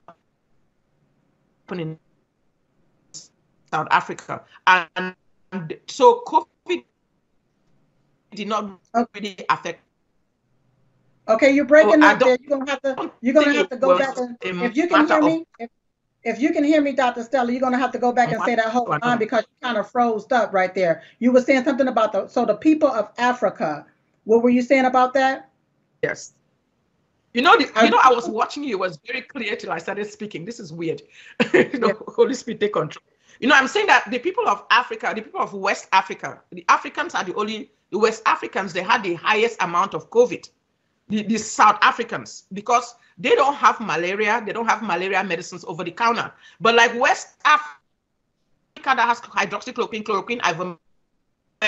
in 1.81 1.99
South 3.71 3.87
Africa. 3.91 4.43
And, 4.67 5.15
and 5.51 5.77
so 5.87 6.23
COVID 6.25 6.83
did 8.31 8.47
not 8.47 8.79
really 9.13 9.37
affect 9.49 9.81
Okay, 11.29 11.51
you're 11.51 11.65
breaking 11.65 12.01
up 12.01 12.17
there. 12.17 12.37
You're 12.41 12.57
gonna 12.57 12.71
have 12.71 12.81
to 12.81 13.11
you're 13.21 13.33
gonna 13.35 13.53
have 13.53 13.69
to 13.69 13.77
go 13.77 13.99
back 13.99 14.17
and 14.17 14.35
if 14.41 14.75
you 14.75 14.87
can 14.87 15.07
hear 15.07 15.21
me, 15.21 15.45
if, 15.59 15.69
if 16.23 16.39
you 16.39 16.51
can 16.51 16.63
hear 16.63 16.81
me, 16.81 16.91
Dr. 16.91 17.23
Stella, 17.23 17.51
you're 17.51 17.61
gonna 17.61 17.77
have 17.77 17.91
to 17.91 17.97
go 17.97 18.11
back 18.11 18.31
and 18.31 18.41
say 18.43 18.55
that 18.55 18.65
whole 18.65 18.87
line 19.01 19.17
because 19.17 19.43
you 19.43 19.67
kind 19.67 19.77
of 19.77 19.89
froze 19.89 20.25
up 20.31 20.53
right 20.53 20.73
there. 20.75 21.03
You 21.19 21.31
were 21.31 21.41
saying 21.41 21.63
something 21.63 21.87
about 21.87 22.11
the 22.11 22.27
so 22.27 22.45
the 22.45 22.55
people 22.55 22.89
of 22.89 23.11
Africa. 23.17 23.85
What 24.25 24.43
were 24.43 24.49
you 24.49 24.61
saying 24.61 24.85
about 24.85 25.13
that? 25.13 25.49
Yes. 26.03 26.33
You 27.33 27.41
know, 27.43 27.55
the, 27.57 27.71
you 27.83 27.91
know, 27.91 27.99
I 28.03 28.11
was 28.11 28.27
watching 28.27 28.63
you. 28.63 28.71
It 28.71 28.79
was 28.79 28.99
very 29.05 29.21
clear 29.21 29.55
till 29.55 29.71
I 29.71 29.77
started 29.77 30.11
speaking. 30.11 30.45
This 30.45 30.59
is 30.59 30.73
weird. 30.73 31.01
you 31.53 31.79
know, 31.79 31.87
yeah. 31.87 31.93
Holy 32.07 32.33
Spirit, 32.33 32.59
take 32.59 32.73
control. 32.73 33.03
You 33.39 33.47
know, 33.47 33.55
I'm 33.55 33.67
saying 33.67 33.87
that 33.87 34.09
the 34.09 34.19
people 34.19 34.47
of 34.47 34.65
Africa, 34.71 35.13
the 35.15 35.21
people 35.21 35.39
of 35.39 35.53
West 35.53 35.87
Africa, 35.93 36.41
the 36.51 36.65
Africans 36.67 37.15
are 37.15 37.23
the 37.23 37.33
only 37.35 37.71
the 37.91 37.99
West 37.99 38.23
Africans. 38.25 38.73
They 38.73 38.81
had 38.81 39.03
the 39.03 39.13
highest 39.13 39.61
amount 39.61 39.93
of 39.93 40.09
COVID 40.09 40.49
the, 41.09 41.23
the 41.23 41.37
South 41.37 41.77
Africans 41.81 42.45
because 42.53 42.95
they 43.17 43.35
don't 43.35 43.55
have 43.55 43.79
malaria, 43.79 44.41
they 44.45 44.53
don't 44.53 44.67
have 44.67 44.81
malaria 44.81 45.23
medicines 45.23 45.65
over 45.67 45.83
the 45.83 45.91
counter. 45.91 46.31
But 46.61 46.75
like 46.75 46.97
West 46.97 47.35
Africa 47.43 47.75
that 48.85 48.99
has 48.99 49.19
hydroxychloroquine, 49.19 50.03
chloroquine, 50.03 50.77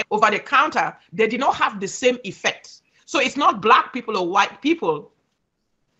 over 0.09 0.31
the 0.31 0.39
counter, 0.39 0.95
they 1.11 1.27
did 1.27 1.39
not 1.39 1.55
have 1.55 1.79
the 1.79 1.87
same 1.87 2.17
effect. 2.23 2.81
So 3.05 3.19
it's 3.19 3.35
not 3.35 3.61
black 3.61 3.91
people 3.91 4.17
or 4.17 4.27
white 4.27 4.61
people, 4.61 5.11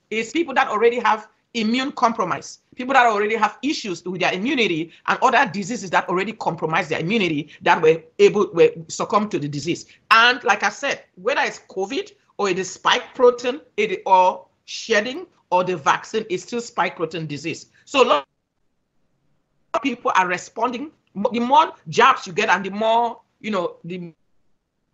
it's 0.10 0.32
people 0.32 0.54
that 0.54 0.70
already 0.70 1.00
have 1.00 1.28
immune 1.54 1.92
compromise, 1.92 2.60
people 2.76 2.94
that 2.94 3.06
already 3.06 3.36
have 3.36 3.58
issues 3.62 4.04
with 4.06 4.22
their 4.22 4.34
immunity 4.34 4.92
and 5.08 5.20
other 5.22 5.50
diseases 5.52 5.90
that 5.90 6.08
already 6.08 6.32
compromise 6.32 6.88
their 6.88 7.00
immunity 7.00 7.50
that 7.62 7.82
were 7.82 8.02
able 8.20 8.50
were 8.54 8.72
succumb 8.88 9.28
to 9.30 9.40
the 9.40 9.48
disease. 9.50 9.88
And 10.12 10.42
like 10.46 10.64
I 10.64 10.70
said, 10.70 11.04
whether 11.16 11.42
it's 11.42 11.60
COVID 11.70 12.12
or 12.42 12.50
it 12.50 12.58
is 12.58 12.72
spike 12.72 13.14
protein, 13.14 13.62
it 13.78 14.02
or 14.08 14.48
shedding, 14.66 15.28
or 15.52 15.64
the 15.64 15.78
vaccine 15.78 16.26
is 16.28 16.42
still 16.42 16.60
spike 16.60 16.96
protein 16.96 17.28
disease. 17.28 17.68
So 17.86 18.04
a 18.04 18.08
lot 18.08 18.28
of 19.76 19.82
people 19.84 20.12
are 20.16 20.28
responding. 20.28 20.90
The 21.34 21.40
more 21.40 21.74
jabs 21.88 22.26
you 22.26 22.34
get, 22.34 22.50
and 22.50 22.66
the 22.66 22.72
more 22.72 23.22
you 23.42 23.52
know, 23.52 23.76
the 23.84 24.12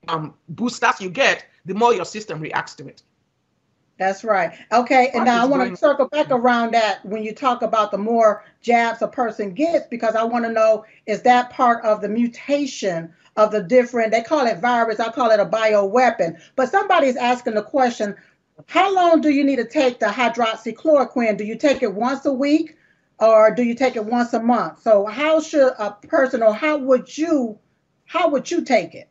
um, 0.10 0.34
boosters 0.50 1.00
you 1.00 1.10
get, 1.10 1.45
the 1.64 1.74
more 1.74 1.93
your 1.93 2.04
system 2.04 2.41
reacts 2.41 2.76
to 2.76 2.88
it. 2.88 3.04
That's 3.98 4.24
right. 4.24 4.54
Okay, 4.72 5.10
and 5.16 5.26
now 5.26 5.41
I 5.41 5.45
want 5.45 5.70
to 5.70 5.76
circle 5.76 6.08
back 6.08 6.28
around 6.30 6.74
that 6.74 7.04
when 7.04 7.24
you 7.24 7.34
talk 7.34 7.64
about 7.64 7.89
the 7.89 7.98
more 7.98 8.43
jabs 8.62 9.02
a 9.02 9.08
person 9.08 9.54
gets, 9.54 9.88
because 9.88 10.16
I 10.16 10.24
want 10.24 10.45
to 10.45 10.52
know 10.52 10.86
is 11.08 11.24
that 11.24 11.50
part 11.50 11.84
of 11.84 12.02
the 12.02 12.10
mutation 12.10 13.12
of 13.38 13.52
the 13.52 13.64
different, 13.64 14.12
they 14.12 14.22
call 14.22 14.45
it 14.45 14.60
virus, 14.60 15.00
I 15.00 15.12
call 15.12 15.32
it 15.32 15.39
a 15.39 15.45
bioweapon. 15.45 16.39
But 16.56 16.70
somebody's 16.70 17.16
asking 17.16 17.56
the 17.56 17.64
question, 17.64 18.16
how 18.68 18.93
long 18.93 19.22
do 19.22 19.30
you 19.30 19.43
need 19.43 19.58
to 19.58 19.68
take 19.68 20.00
the 20.00 20.08
hydroxychloroquine? 20.08 21.38
Do 21.38 21.43
you 21.43 21.56
take 21.56 21.82
it 21.82 21.93
once 21.93 22.26
a 22.26 22.34
week 22.34 22.78
or 23.20 23.54
do 23.54 23.64
you 23.64 23.76
take 23.76 23.95
it 23.95 24.06
once 24.06 24.34
a 24.34 24.41
month? 24.41 24.82
So 24.82 25.06
how 25.06 25.39
should 25.39 25.74
a 25.80 25.91
person 26.08 26.43
or 26.43 26.54
how 26.54 26.78
would 26.78 27.18
you 27.18 27.58
how 28.06 28.30
would 28.30 28.50
you 28.50 28.64
take 28.64 28.95
it? 28.95 29.10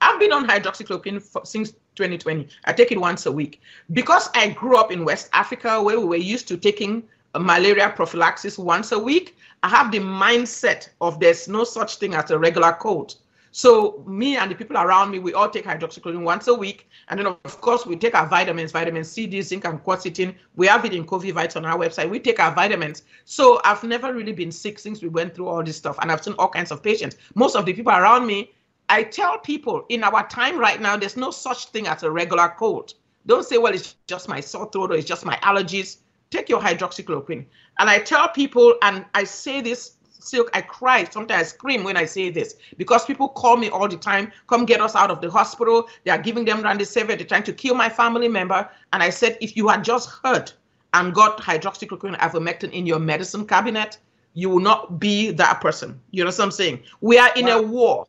I've 0.00 0.18
been 0.18 0.32
on 0.32 0.48
hydroxychloroquine 0.48 1.22
for, 1.22 1.44
since 1.44 1.74
2020. 1.96 2.48
I 2.64 2.72
take 2.72 2.92
it 2.92 3.00
once 3.00 3.26
a 3.26 3.32
week 3.32 3.60
because 3.92 4.28
I 4.34 4.50
grew 4.50 4.76
up 4.76 4.92
in 4.92 5.04
West 5.04 5.28
Africa 5.32 5.82
where 5.82 5.98
we 5.98 6.06
were 6.06 6.16
used 6.16 6.48
to 6.48 6.56
taking 6.56 7.02
malaria 7.38 7.90
prophylaxis 7.90 8.58
once 8.58 8.92
a 8.92 8.98
week. 8.98 9.36
I 9.62 9.68
have 9.68 9.92
the 9.92 10.00
mindset 10.00 10.88
of 11.00 11.20
there's 11.20 11.48
no 11.48 11.64
such 11.64 11.96
thing 11.96 12.14
as 12.14 12.30
a 12.30 12.38
regular 12.38 12.72
cold. 12.72 13.16
So 13.52 14.04
me 14.06 14.36
and 14.36 14.50
the 14.50 14.54
people 14.54 14.76
around 14.76 15.10
me, 15.10 15.18
we 15.18 15.34
all 15.34 15.50
take 15.50 15.64
hydroxychloroquine 15.64 16.22
once 16.22 16.46
a 16.46 16.54
week. 16.54 16.88
And 17.08 17.18
then 17.18 17.26
of 17.26 17.60
course 17.60 17.84
we 17.84 17.96
take 17.96 18.14
our 18.14 18.26
vitamins, 18.28 18.70
vitamin 18.70 19.02
C, 19.02 19.26
D, 19.26 19.42
zinc, 19.42 19.64
and 19.64 19.82
quercetin. 19.82 20.34
We 20.54 20.68
have 20.68 20.84
it 20.84 20.94
in 20.94 21.04
Covivites 21.04 21.56
on 21.56 21.64
our 21.66 21.76
website. 21.76 22.08
We 22.08 22.20
take 22.20 22.38
our 22.38 22.54
vitamins. 22.54 23.02
So 23.24 23.60
I've 23.64 23.82
never 23.82 24.14
really 24.14 24.32
been 24.32 24.52
sick 24.52 24.78
since 24.78 25.02
we 25.02 25.08
went 25.08 25.34
through 25.34 25.48
all 25.48 25.64
this 25.64 25.76
stuff. 25.76 25.98
And 26.00 26.12
I've 26.12 26.22
seen 26.22 26.34
all 26.38 26.48
kinds 26.48 26.70
of 26.70 26.82
patients. 26.82 27.16
Most 27.34 27.56
of 27.56 27.66
the 27.66 27.72
people 27.72 27.92
around 27.92 28.26
me, 28.26 28.52
I 28.90 29.04
tell 29.04 29.38
people 29.38 29.86
in 29.88 30.04
our 30.04 30.28
time 30.28 30.58
right 30.58 30.80
now, 30.80 30.96
there's 30.96 31.16
no 31.16 31.30
such 31.30 31.66
thing 31.66 31.86
as 31.86 32.02
a 32.02 32.10
regular 32.10 32.54
cold. 32.58 32.94
Don't 33.24 33.46
say, 33.46 33.56
well, 33.56 33.72
it's 33.72 33.94
just 34.06 34.28
my 34.28 34.40
sore 34.40 34.68
throat 34.70 34.90
or 34.90 34.96
it's 34.96 35.06
just 35.06 35.24
my 35.24 35.36
allergies 35.36 35.98
take 36.30 36.48
your 36.48 36.60
hydroxychloroquine. 36.60 37.44
And 37.78 37.90
I 37.90 37.98
tell 37.98 38.28
people, 38.28 38.74
and 38.82 39.04
I 39.14 39.24
say 39.24 39.60
this, 39.60 39.96
Silk, 40.22 40.50
I 40.52 40.60
cry, 40.60 41.04
sometimes 41.04 41.40
I 41.40 41.44
scream 41.44 41.82
when 41.82 41.96
I 41.96 42.04
say 42.04 42.28
this, 42.28 42.56
because 42.76 43.06
people 43.06 43.28
call 43.28 43.56
me 43.56 43.70
all 43.70 43.88
the 43.88 43.96
time, 43.96 44.30
come 44.48 44.66
get 44.66 44.80
us 44.80 44.94
out 44.94 45.10
of 45.10 45.22
the 45.22 45.30
hospital. 45.30 45.88
They 46.04 46.10
are 46.10 46.18
giving 46.18 46.44
them 46.44 46.62
remdesivir, 46.62 47.16
they're 47.16 47.26
trying 47.26 47.44
to 47.44 47.54
kill 47.54 47.74
my 47.74 47.88
family 47.88 48.28
member. 48.28 48.68
And 48.92 49.02
I 49.02 49.10
said, 49.10 49.38
if 49.40 49.56
you 49.56 49.66
had 49.68 49.82
just 49.82 50.10
heard 50.22 50.52
and 50.92 51.14
got 51.14 51.40
hydroxychloroquine 51.40 52.18
ivermectin 52.18 52.70
in 52.72 52.86
your 52.86 52.98
medicine 52.98 53.46
cabinet, 53.46 53.98
you 54.34 54.50
will 54.50 54.60
not 54.60 55.00
be 55.00 55.30
that 55.30 55.60
person. 55.60 55.98
You 56.10 56.24
know 56.24 56.30
what 56.30 56.40
I'm 56.40 56.50
saying? 56.50 56.82
We 57.00 57.18
are 57.18 57.32
in 57.34 57.46
wow. 57.46 57.58
a 57.58 57.62
war. 57.62 58.06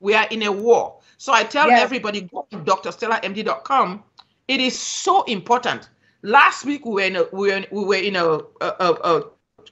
We 0.00 0.14
are 0.14 0.26
in 0.30 0.42
a 0.42 0.52
war. 0.52 1.00
So 1.16 1.32
I 1.32 1.44
tell 1.44 1.68
yes. 1.68 1.82
everybody, 1.82 2.22
go 2.22 2.46
to 2.50 2.58
drstellamd.com. 2.58 4.04
It 4.46 4.60
is 4.60 4.78
so 4.78 5.24
important 5.24 5.90
Last 6.22 6.64
week 6.64 6.84
we 6.84 6.92
were 6.92 7.00
in 7.02 7.16
a 7.16 7.24
we 7.32 7.48
were 7.48 7.56
in, 7.56 7.66
we 7.70 7.84
were 7.84 7.94
in 7.94 8.16
a, 8.16 8.24
a, 8.24 8.42
a, 8.60 8.92
a 9.04 9.22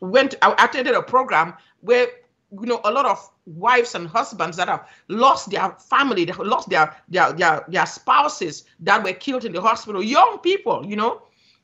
went 0.01 0.37
I 0.43 0.64
attended 0.64 0.95
a 0.95 1.03
program 1.03 1.55
where 1.81 2.07
you 2.53 2.66
know 2.66 2.81
a 2.85 2.91
lot 2.91 3.05
of 3.05 3.29
wives 3.47 3.97
and 3.97 4.07
husbands 4.07 4.57
that 4.57 4.68
have 4.68 4.89
lost 5.09 5.51
their 5.51 5.70
family, 5.72 6.24
they 6.24 6.33
have 6.33 6.47
lost 6.47 6.68
their 6.68 6.95
their 7.09 7.33
their, 7.33 7.64
their 7.68 7.87
spouses 7.87 8.64
that 8.81 9.03
were 9.03 9.12
killed 9.12 9.45
in 9.45 9.53
the 9.53 9.61
hospital, 9.61 10.03
young 10.03 10.39
people, 10.39 10.87
you 10.87 10.95
know. 10.95 11.22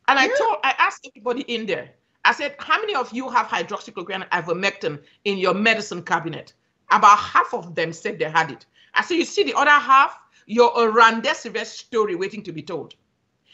And 0.08 0.18
I 0.18 0.26
told 0.26 0.56
I 0.64 0.74
asked 0.78 1.06
everybody 1.06 1.42
in 1.42 1.66
there, 1.66 1.90
I 2.24 2.32
said, 2.32 2.56
how 2.58 2.80
many 2.80 2.96
of 2.96 3.12
you 3.12 3.28
have 3.28 3.46
hydroxychloroquine 3.46 4.26
and 4.28 4.30
ivermectin 4.30 5.00
in 5.24 5.38
your 5.38 5.54
medicine 5.54 6.02
cabinet? 6.02 6.54
About 6.92 7.18
half 7.18 7.54
of 7.54 7.74
them 7.74 7.92
said 7.92 8.18
they 8.18 8.30
had 8.30 8.50
it. 8.50 8.66
I 8.94 9.02
said, 9.02 9.14
you 9.14 9.24
see 9.24 9.42
the 9.42 9.54
other 9.54 9.70
half, 9.70 10.18
you're 10.46 10.72
a 10.76 11.64
story 11.64 12.14
waiting 12.14 12.42
to 12.42 12.52
be 12.52 12.62
told. 12.62 12.94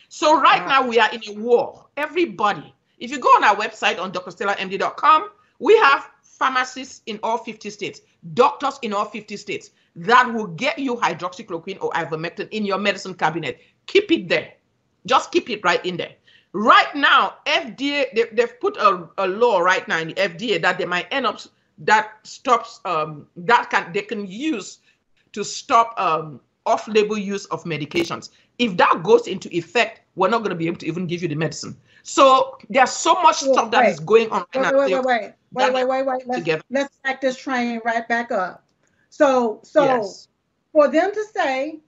So 0.09 0.41
right 0.41 0.66
now 0.66 0.86
we 0.86 0.99
are 0.99 1.11
in 1.12 1.20
a 1.28 1.32
war. 1.32 1.86
Everybody, 1.97 2.74
if 2.99 3.11
you 3.11 3.18
go 3.18 3.28
on 3.28 3.45
our 3.45 3.55
website 3.57 4.01
on 4.01 4.11
drstellamd.com, 4.12 5.30
we 5.59 5.76
have 5.78 6.11
pharmacists 6.22 7.03
in 7.07 7.18
all 7.22 7.39
50 7.39 7.70
states, 7.70 8.01
doctors 8.34 8.78
in 8.82 8.93
all 8.93 9.05
50 9.05 9.36
states 9.36 9.70
that 9.97 10.32
will 10.32 10.47
get 10.47 10.78
you 10.78 10.97
hydroxychloroquine 10.97 11.82
or 11.82 11.91
ivermectin 11.91 12.49
in 12.51 12.64
your 12.64 12.78
medicine 12.78 13.14
cabinet. 13.14 13.61
Keep 13.86 14.12
it 14.12 14.28
there. 14.28 14.55
Just 15.07 15.32
keep 15.32 15.51
it 15.51 15.62
right 15.64 15.84
in 15.84 15.97
there. 15.97 16.12
Right 16.53 16.95
now, 16.95 17.34
FDA, 17.47 18.07
they, 18.14 18.41
have 18.41 18.59
put 18.61 18.76
a, 18.78 19.09
a 19.18 19.26
law 19.26 19.59
right 19.59 19.86
now 19.86 19.99
in 19.99 20.09
the 20.09 20.14
FDA 20.14 20.62
that 20.62 20.78
they 20.78 20.86
might 20.86 21.07
end 21.11 21.26
up 21.26 21.41
that 21.78 22.14
stops 22.24 22.80
um, 22.84 23.26
that 23.36 23.70
can 23.70 23.92
they 23.92 24.02
can 24.02 24.26
use 24.26 24.78
to 25.32 25.44
stop 25.44 25.94
um, 25.98 26.40
off-label 26.66 27.18
use 27.18 27.46
of 27.46 27.64
medications. 27.64 28.30
If 28.58 28.76
that 28.76 29.02
goes 29.02 29.26
into 29.28 29.48
effect, 29.56 30.00
we're 30.16 30.28
not 30.28 30.38
going 30.38 30.50
to 30.50 30.56
be 30.56 30.66
able 30.66 30.78
to 30.78 30.86
even 30.86 31.06
give 31.06 31.22
you 31.22 31.28
the 31.28 31.34
medicine. 31.34 31.76
So 32.02 32.58
there's 32.68 32.90
so 32.90 33.14
much 33.14 33.42
well, 33.42 33.54
stuff 33.54 33.70
that 33.70 33.86
is 33.86 34.00
wait. 34.00 34.06
going 34.06 34.30
on. 34.30 34.44
Wait, 34.54 34.74
wait, 34.74 34.90
wait, 34.90 35.04
wait, 35.04 35.34
wait, 35.52 35.72
wait, 35.72 35.86
wait, 35.86 36.06
wait. 36.06 36.26
Let's, 36.26 36.40
together. 36.40 36.62
let's 36.70 36.96
back 37.04 37.20
this 37.20 37.36
train 37.36 37.80
right 37.84 38.08
back 38.08 38.32
up. 38.32 38.64
So, 39.10 39.60
so 39.62 39.84
yes. 39.84 40.28
for 40.72 40.88
them 40.88 41.12
to 41.12 41.24
say 41.34 41.80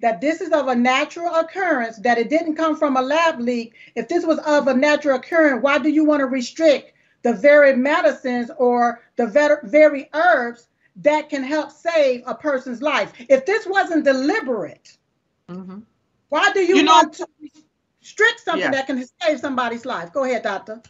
that 0.00 0.20
this 0.20 0.40
is 0.40 0.52
of 0.52 0.68
a 0.68 0.74
natural 0.74 1.34
occurrence, 1.34 1.98
that 1.98 2.18
it 2.18 2.30
didn't 2.30 2.56
come 2.56 2.76
from 2.76 2.96
a 2.96 3.02
lab 3.02 3.40
leak. 3.40 3.74
If 3.94 4.08
this 4.08 4.24
was 4.24 4.38
of 4.40 4.68
a 4.68 4.74
natural 4.74 5.16
occurrence, 5.16 5.62
why 5.62 5.78
do 5.78 5.88
you 5.88 6.04
want 6.04 6.20
to 6.20 6.26
restrict 6.26 6.93
the 7.24 7.32
very 7.32 7.74
medicines 7.74 8.50
or 8.58 9.02
the 9.16 9.26
very 9.64 10.08
herbs 10.12 10.68
that 10.96 11.28
can 11.28 11.42
help 11.42 11.72
save 11.72 12.22
a 12.26 12.34
person's 12.34 12.80
life. 12.80 13.12
If 13.18 13.44
this 13.46 13.66
wasn't 13.66 14.04
deliberate, 14.04 14.96
mm-hmm. 15.48 15.80
why 16.28 16.52
do 16.52 16.60
you, 16.60 16.76
you 16.76 16.86
want 16.86 17.18
know, 17.18 17.26
to 17.26 17.50
restrict 18.00 18.40
something 18.44 18.60
yeah. 18.60 18.70
that 18.70 18.86
can 18.86 19.04
save 19.22 19.40
somebody's 19.40 19.84
life? 19.84 20.12
Go 20.12 20.24
ahead, 20.24 20.42
doctor. 20.42 20.80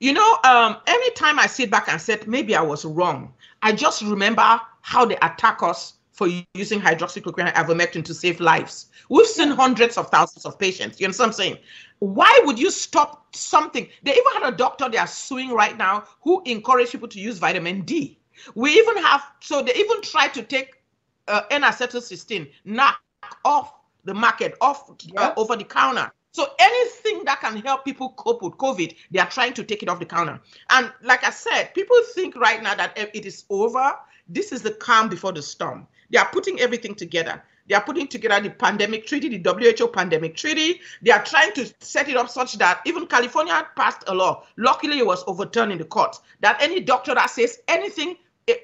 You 0.00 0.14
know, 0.14 0.38
um, 0.44 0.78
anytime 0.86 1.38
I 1.38 1.46
sit 1.46 1.70
back 1.70 1.88
and 1.88 2.00
said 2.00 2.26
maybe 2.26 2.56
I 2.56 2.62
was 2.62 2.86
wrong, 2.86 3.34
I 3.60 3.72
just 3.72 4.00
remember 4.00 4.60
how 4.80 5.04
they 5.04 5.16
attack 5.16 5.62
us 5.62 5.94
for 6.12 6.26
using 6.54 6.80
hydroxychloroquine 6.80 7.52
and 7.54 7.54
ivermectin 7.54 8.04
to 8.06 8.14
save 8.14 8.40
lives. 8.40 8.86
We've 9.10 9.26
seen 9.26 9.50
hundreds 9.50 9.98
of 9.98 10.08
thousands 10.10 10.46
of 10.46 10.58
patients. 10.58 11.00
You 11.00 11.08
know 11.08 11.12
what 11.16 11.26
I'm 11.26 11.32
saying? 11.32 11.58
Why 12.00 12.40
would 12.44 12.58
you 12.58 12.70
stop 12.70 13.34
something? 13.36 13.86
They 14.02 14.12
even 14.12 14.32
had 14.34 14.52
a 14.52 14.56
doctor 14.56 14.88
they 14.88 14.98
are 14.98 15.06
suing 15.06 15.50
right 15.50 15.76
now 15.76 16.04
who 16.22 16.42
encouraged 16.44 16.92
people 16.92 17.08
to 17.08 17.20
use 17.20 17.38
vitamin 17.38 17.82
D. 17.82 18.18
We 18.54 18.72
even 18.72 18.96
have, 18.96 19.22
so 19.40 19.62
they 19.62 19.74
even 19.74 20.00
tried 20.02 20.34
to 20.34 20.42
take 20.42 20.82
uh, 21.28 21.42
N-acetylcysteine, 21.50 22.50
knock 22.64 23.00
off 23.44 23.74
the 24.04 24.14
market, 24.14 24.54
off 24.60 24.90
uh, 25.16 25.34
over 25.36 25.56
the 25.56 25.64
counter. 25.64 26.10
So 26.32 26.46
anything 26.58 27.24
that 27.24 27.40
can 27.40 27.56
help 27.56 27.84
people 27.84 28.10
cope 28.10 28.42
with 28.42 28.54
COVID, 28.54 28.96
they 29.10 29.18
are 29.18 29.28
trying 29.28 29.52
to 29.54 29.64
take 29.64 29.82
it 29.82 29.88
off 29.88 29.98
the 29.98 30.06
counter. 30.06 30.40
And 30.70 30.92
like 31.02 31.24
I 31.24 31.30
said, 31.30 31.74
people 31.74 31.96
think 32.14 32.34
right 32.36 32.62
now 32.62 32.74
that 32.76 32.96
it 32.96 33.26
is 33.26 33.44
over. 33.50 33.94
This 34.28 34.52
is 34.52 34.62
the 34.62 34.70
calm 34.70 35.08
before 35.08 35.32
the 35.32 35.42
storm. 35.42 35.86
They 36.10 36.18
are 36.18 36.28
putting 36.32 36.60
everything 36.60 36.94
together. 36.94 37.42
They 37.70 37.76
are 37.76 37.84
putting 37.84 38.08
together 38.08 38.42
the 38.42 38.50
pandemic 38.50 39.06
treaty, 39.06 39.38
the 39.38 39.76
WHO 39.78 39.86
pandemic 39.86 40.34
treaty. 40.34 40.80
They 41.02 41.12
are 41.12 41.24
trying 41.24 41.52
to 41.52 41.72
set 41.78 42.08
it 42.08 42.16
up 42.16 42.28
such 42.28 42.54
that 42.58 42.80
even 42.84 43.06
California 43.06 43.64
passed 43.76 44.02
a 44.08 44.14
law. 44.14 44.42
Luckily, 44.56 44.98
it 44.98 45.06
was 45.06 45.22
overturned 45.28 45.70
in 45.70 45.78
the 45.78 45.84
court 45.84 46.16
that 46.40 46.60
any 46.60 46.80
doctor 46.80 47.14
that 47.14 47.30
says 47.30 47.60
anything 47.68 48.16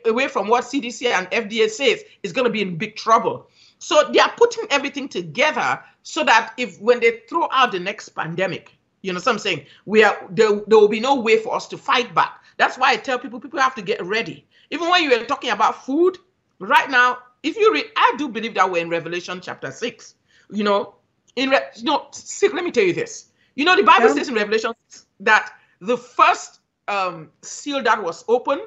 away 0.06 0.26
from 0.26 0.48
what 0.48 0.64
CDC 0.64 1.06
and 1.06 1.30
FDA 1.30 1.70
says 1.70 2.02
is 2.24 2.32
going 2.32 2.46
to 2.46 2.50
be 2.50 2.62
in 2.62 2.78
big 2.78 2.96
trouble. 2.96 3.48
So 3.78 4.10
they 4.12 4.18
are 4.18 4.32
putting 4.36 4.64
everything 4.70 5.08
together 5.08 5.80
so 6.02 6.24
that 6.24 6.54
if 6.56 6.80
when 6.80 6.98
they 6.98 7.20
throw 7.28 7.48
out 7.52 7.70
the 7.70 7.78
next 7.78 8.08
pandemic, 8.08 8.76
you 9.02 9.12
know 9.12 9.20
what 9.20 9.28
I'm 9.28 9.38
saying? 9.38 9.66
We 9.84 10.02
are 10.02 10.18
there, 10.30 10.62
there 10.66 10.80
will 10.80 10.88
be 10.88 10.98
no 10.98 11.14
way 11.14 11.38
for 11.38 11.54
us 11.54 11.68
to 11.68 11.78
fight 11.78 12.12
back. 12.12 12.42
That's 12.56 12.76
why 12.76 12.90
I 12.90 12.96
tell 12.96 13.20
people 13.20 13.38
people 13.38 13.60
have 13.60 13.76
to 13.76 13.82
get 13.82 14.04
ready. 14.04 14.48
Even 14.72 14.88
when 14.88 15.04
you 15.04 15.14
are 15.14 15.24
talking 15.26 15.50
about 15.50 15.86
food, 15.86 16.18
right 16.58 16.90
now, 16.90 17.18
if 17.42 17.56
you 17.56 17.72
read, 17.72 17.86
I 17.96 18.14
do 18.18 18.28
believe 18.28 18.54
that 18.54 18.70
we're 18.70 18.82
in 18.82 18.88
Revelation 18.88 19.40
chapter 19.40 19.70
six. 19.70 20.14
You 20.50 20.64
know, 20.64 20.94
in 21.34 21.50
Re, 21.50 21.58
you 21.76 21.84
know, 21.84 22.08
see, 22.12 22.48
let 22.48 22.64
me 22.64 22.70
tell 22.70 22.84
you 22.84 22.92
this. 22.92 23.26
You 23.54 23.64
know, 23.64 23.76
the 23.76 23.82
Bible 23.82 24.10
says 24.10 24.28
in 24.28 24.34
Revelation 24.34 24.72
that 25.20 25.52
the 25.80 25.96
first 25.96 26.60
um, 26.88 27.30
seal 27.42 27.82
that 27.82 28.02
was 28.02 28.24
open, 28.28 28.60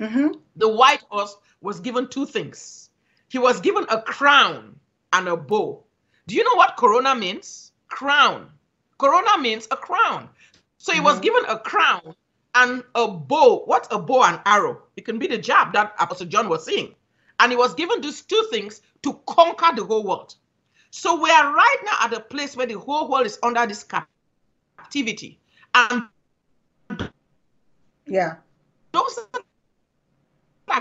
mm-hmm. 0.00 0.28
the 0.56 0.68
white 0.68 1.02
horse 1.10 1.36
was 1.60 1.80
given 1.80 2.08
two 2.08 2.26
things. 2.26 2.90
He 3.28 3.38
was 3.38 3.60
given 3.60 3.86
a 3.88 4.00
crown 4.00 4.78
and 5.12 5.28
a 5.28 5.36
bow. 5.36 5.84
Do 6.26 6.34
you 6.34 6.44
know 6.44 6.54
what 6.54 6.76
corona 6.76 7.14
means? 7.14 7.72
Crown. 7.88 8.50
Corona 8.98 9.38
means 9.38 9.68
a 9.70 9.76
crown. 9.76 10.28
So 10.78 10.92
he 10.92 10.98
mm-hmm. 10.98 11.06
was 11.06 11.20
given 11.20 11.44
a 11.48 11.58
crown 11.58 12.14
and 12.54 12.82
a 12.94 13.08
bow. 13.08 13.64
What's 13.64 13.88
a 13.90 13.98
bow 13.98 14.22
and 14.24 14.40
arrow? 14.46 14.82
It 14.96 15.04
can 15.04 15.18
be 15.18 15.26
the 15.26 15.38
jab 15.38 15.72
that 15.74 15.94
Apostle 15.98 16.26
John 16.26 16.48
was 16.48 16.64
saying. 16.64 16.94
And 17.40 17.52
he 17.52 17.56
was 17.56 17.74
given 17.74 18.00
these 18.00 18.22
two 18.22 18.48
things 18.50 18.80
to 19.02 19.20
conquer 19.26 19.74
the 19.74 19.84
whole 19.84 20.04
world. 20.04 20.34
So 20.90 21.20
we 21.20 21.30
are 21.30 21.52
right 21.52 21.76
now 21.84 21.96
at 22.06 22.12
a 22.12 22.20
place 22.20 22.56
where 22.56 22.66
the 22.66 22.78
whole 22.78 23.10
world 23.10 23.26
is 23.26 23.38
under 23.42 23.66
this 23.66 23.84
captivity. 23.84 25.38
And 25.74 26.08
yeah. 28.06 28.36
Those 28.92 29.18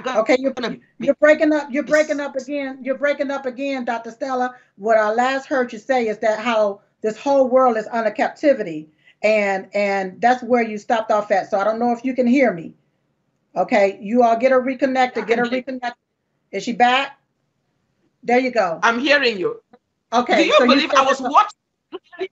okay, 0.08 0.38
you're, 0.40 0.54
you're 1.00 1.16
breaking 1.16 1.54
up. 1.54 1.68
You're 1.72 1.84
breaking 1.84 2.20
up 2.20 2.36
again. 2.36 2.80
You're 2.82 2.98
breaking 2.98 3.32
up 3.32 3.46
again, 3.46 3.86
Dr. 3.86 4.12
Stella. 4.12 4.56
What 4.78 4.98
I 4.98 5.12
last 5.12 5.48
heard 5.48 5.72
you 5.74 5.80
say 5.80 6.08
is 6.08 6.18
that 6.20 6.40
how 6.40 6.82
this 7.02 7.18
whole 7.18 7.48
world 7.48 7.78
is 7.78 7.88
under 7.92 8.12
captivity, 8.12 8.90
and 9.22 9.68
and 9.74 10.20
that's 10.22 10.44
where 10.44 10.64
you 10.64 10.78
stopped 10.78 11.12
off 11.12 11.32
at. 11.32 11.50
So 11.50 11.60
I 11.60 11.64
don't 11.64 11.80
know 11.80 11.92
if 11.92 12.04
you 12.04 12.14
can 12.14 12.28
hear 12.28 12.54
me. 12.54 12.74
Okay, 13.56 14.00
you 14.02 14.24
all 14.24 14.38
get 14.38 14.52
her 14.52 14.60
reconnected. 14.60 15.28
Get 15.28 15.40
her 15.40 15.46
reconnected. 15.46 16.05
Is 16.52 16.64
she 16.64 16.74
back? 16.74 17.20
There 18.24 18.40
you 18.40 18.52
go. 18.52 18.80
I'm 18.82 19.00
hearing 19.00 19.38
you. 19.38 19.62
Okay. 20.14 20.38
Do 20.38 20.46
you 20.46 20.58
so 20.58 20.66
believe 20.66 20.92
you 20.92 20.98
I 20.98 21.06
was 21.06 21.22
watching? 21.22 22.30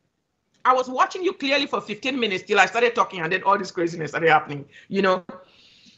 I 0.66 0.74
was 0.74 0.90
watching 0.90 1.24
you 1.24 1.34
clearly 1.34 1.66
for 1.66 1.82
15 1.82 2.18
minutes 2.18 2.46
till 2.46 2.60
I 2.60 2.66
started 2.66 2.96
talking, 2.96 3.20
and 3.20 3.32
then 3.32 3.44
all 3.44 3.58
this 3.58 3.72
craziness 3.72 4.12
started 4.12 4.30
happening. 4.30 4.66
You 4.88 5.02
know. 5.02 5.26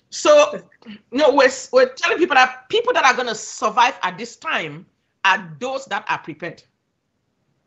So, 0.10 0.62
you 0.88 0.98
know, 1.12 1.34
we're, 1.34 1.52
we're 1.74 1.94
telling 1.94 2.18
people 2.18 2.36
that 2.36 2.70
people 2.70 2.94
that 2.94 3.04
are 3.06 3.14
going 3.14 3.28
to 3.28 3.36
survive 3.36 4.00
at 4.02 4.18
this 4.18 4.38
time 4.38 4.86
are 5.26 5.56
those 5.60 5.86
that 5.88 6.06
are 6.08 6.20
prepared. 6.20 6.64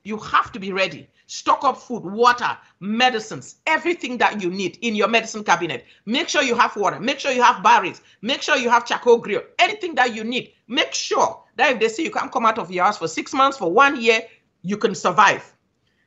You 0.08 0.16
have 0.16 0.50
to 0.52 0.58
be 0.58 0.72
ready. 0.72 1.06
Stock 1.26 1.64
up 1.64 1.76
food, 1.76 2.02
water, 2.02 2.56
medicines, 2.80 3.56
everything 3.66 4.16
that 4.16 4.40
you 4.40 4.48
need 4.48 4.78
in 4.80 4.94
your 4.94 5.06
medicine 5.06 5.44
cabinet. 5.44 5.84
Make 6.06 6.30
sure 6.30 6.42
you 6.42 6.54
have 6.54 6.74
water. 6.76 6.98
Make 6.98 7.20
sure 7.20 7.30
you 7.30 7.42
have 7.42 7.62
berries. 7.62 8.00
Make 8.22 8.40
sure 8.40 8.56
you 8.56 8.70
have 8.70 8.86
charcoal 8.86 9.18
grill. 9.18 9.42
Anything 9.58 9.94
that 9.96 10.14
you 10.14 10.24
need. 10.24 10.54
Make 10.66 10.94
sure 10.94 11.44
that 11.56 11.72
if 11.72 11.78
they 11.78 11.88
say 11.88 12.04
you 12.04 12.10
can't 12.10 12.32
come 12.32 12.46
out 12.46 12.58
of 12.58 12.70
your 12.70 12.84
house 12.84 12.96
for 12.96 13.06
six 13.06 13.34
months, 13.34 13.58
for 13.58 13.70
one 13.70 14.00
year, 14.00 14.22
you 14.62 14.78
can 14.78 14.94
survive. 14.94 15.52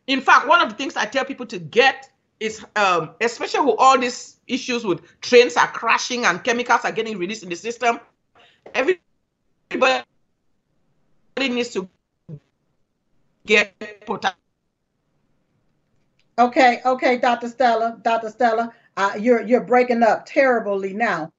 In 0.07 0.19
fact, 0.19 0.47
one 0.47 0.63
of 0.63 0.69
the 0.69 0.75
things 0.75 0.95
I 0.97 1.05
tell 1.05 1.23
people 1.23 1.45
to 1.45 1.59
get 1.59 2.09
is, 2.39 2.65
um, 2.75 3.11
especially 3.21 3.67
with 3.67 3.75
all 3.77 3.99
these 3.99 4.37
issues 4.47 4.83
with 4.83 5.01
trains 5.21 5.55
are 5.57 5.67
crashing 5.67 6.25
and 6.25 6.43
chemicals 6.43 6.81
are 6.85 6.91
getting 6.91 7.19
released 7.19 7.43
in 7.43 7.49
the 7.49 7.55
system, 7.55 7.99
everybody 8.73 8.97
needs 11.37 11.69
to 11.69 11.87
get. 13.45 13.73
Okay, 16.39 16.81
okay, 16.85 17.17
Dr. 17.17 17.49
Stella, 17.49 17.99
Dr. 18.01 18.29
Stella, 18.29 18.73
uh, 18.97 19.11
you're 19.19 19.41
you're 19.41 19.63
breaking 19.63 20.03
up 20.03 20.25
terribly 20.25 20.93
now. 20.93 21.31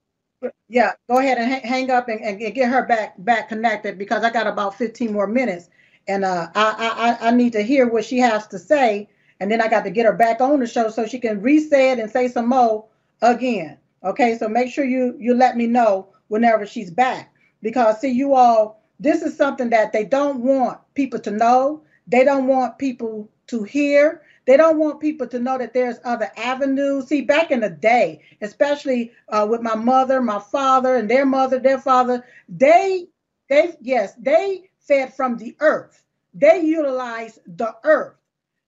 Yeah, 0.68 0.92
go 1.09 1.18
ahead 1.18 1.38
and 1.38 1.53
ha- 1.53 1.68
hang 1.68 1.90
up 1.90 2.09
and, 2.09 2.20
and, 2.20 2.38
get 2.38 2.68
her 2.68 2.84
back 2.84 3.14
back 3.18 3.48
connected 3.48 3.98
because 3.98 4.24
I 4.24 4.30
got 4.30 4.46
about 4.46 4.76
15 4.76 5.12
more 5.12 5.26
minutes, 5.26 5.68
and 6.09 6.24
uh, 6.24 6.48
I, 6.55 7.16
I 7.20 7.28
I 7.28 7.30
need 7.30 7.53
to 7.53 7.62
hear 7.62 7.88
what 7.88 8.05
she 8.05 8.18
has 8.18 8.46
to 8.48 8.59
say, 8.59 9.09
and 9.40 9.50
then 9.50 9.61
I 9.61 9.68
got 9.68 9.84
to 9.84 9.90
get 9.90 10.07
her 10.07 10.12
back 10.12 10.40
on 10.40 10.61
the 10.61 10.66
show 10.66 10.88
so 10.88 11.07
she 11.07 11.18
can 11.18 11.40
re-say 11.40 11.92
it 11.92 11.98
and 11.98 12.11
say 12.11 12.28
some 12.28 12.48
more 12.48 12.84
again. 13.22 13.78
Okay, 14.05 14.36
so 14.36 14.48
make 14.48 14.72
sure 14.72 14.84
you 14.84 15.16
you 15.18 15.34
let 15.34 15.57
me 15.57 15.66
know 15.66 16.09
whenever 16.28 16.66
she's 16.66 16.90
back 16.90 17.32
because 17.62 18.00
see 18.00 18.11
you 18.11 18.34
all 18.34 18.82
this 19.03 19.22
is 19.22 19.36
something 19.36 19.70
that 19.70 19.92
they 19.92 20.05
don't 20.05 20.40
want 20.40 20.78
people 20.94 21.18
to 21.20 21.30
know. 21.30 21.82
They 22.07 22.24
don't 22.24 22.46
want 22.46 22.78
people 22.78 23.30
to 23.48 23.62
hear. 23.62 24.22
They 24.46 24.57
don't 24.57 24.78
want 24.78 25.00
people 25.00 25.26
to 25.28 25.38
know 25.38 25.59
that 25.59 25.72
there's 25.72 25.98
other 26.05 26.30
avenues. 26.36 27.07
See, 27.07 27.22
back 27.22 27.50
in 27.50 27.61
the 27.61 27.70
day, 27.70 28.22
especially 28.40 29.12
uh, 29.28 29.46
with 29.48 29.61
my 29.61 29.76
mother, 29.76 30.20
my 30.20 30.38
father, 30.40 30.96
and 30.96 31.09
their 31.09 31.26
mother, 31.26 31.59
their 31.59 31.78
father, 31.78 32.24
they, 32.48 33.07
they, 33.48 33.76
yes, 33.80 34.14
they 34.14 34.70
fed 34.80 35.14
from 35.14 35.36
the 35.36 35.57
earth. 35.61 36.05
They 36.34 36.61
utilized 36.61 37.40
the 37.46 37.74
earth. 37.84 38.16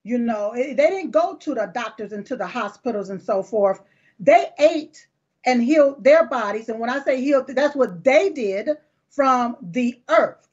You 0.05 0.19
know, 0.19 0.53
they 0.55 0.75
didn't 0.75 1.11
go 1.11 1.37
to 1.37 1.55
the 1.55 1.71
doctors 1.75 2.13
and 2.13 2.27
to 2.27 2.37
the 2.37 2.47
hospitals 2.47 3.11
and 3.11 3.21
so 3.21 3.43
forth. 3.43 3.81
They 4.21 4.51
ate 4.59 5.09
and 5.47 5.63
healed 5.63 6.05
their 6.05 6.27
bodies. 6.27 6.69
And 6.69 6.79
when 6.79 6.91
I 6.91 7.01
say 7.01 7.21
healed, 7.21 7.49
that's 7.49 7.75
what 7.75 8.05
they 8.05 8.31
did 8.31 8.69
from 9.09 9.57
the 9.63 10.01
earth. 10.09 10.44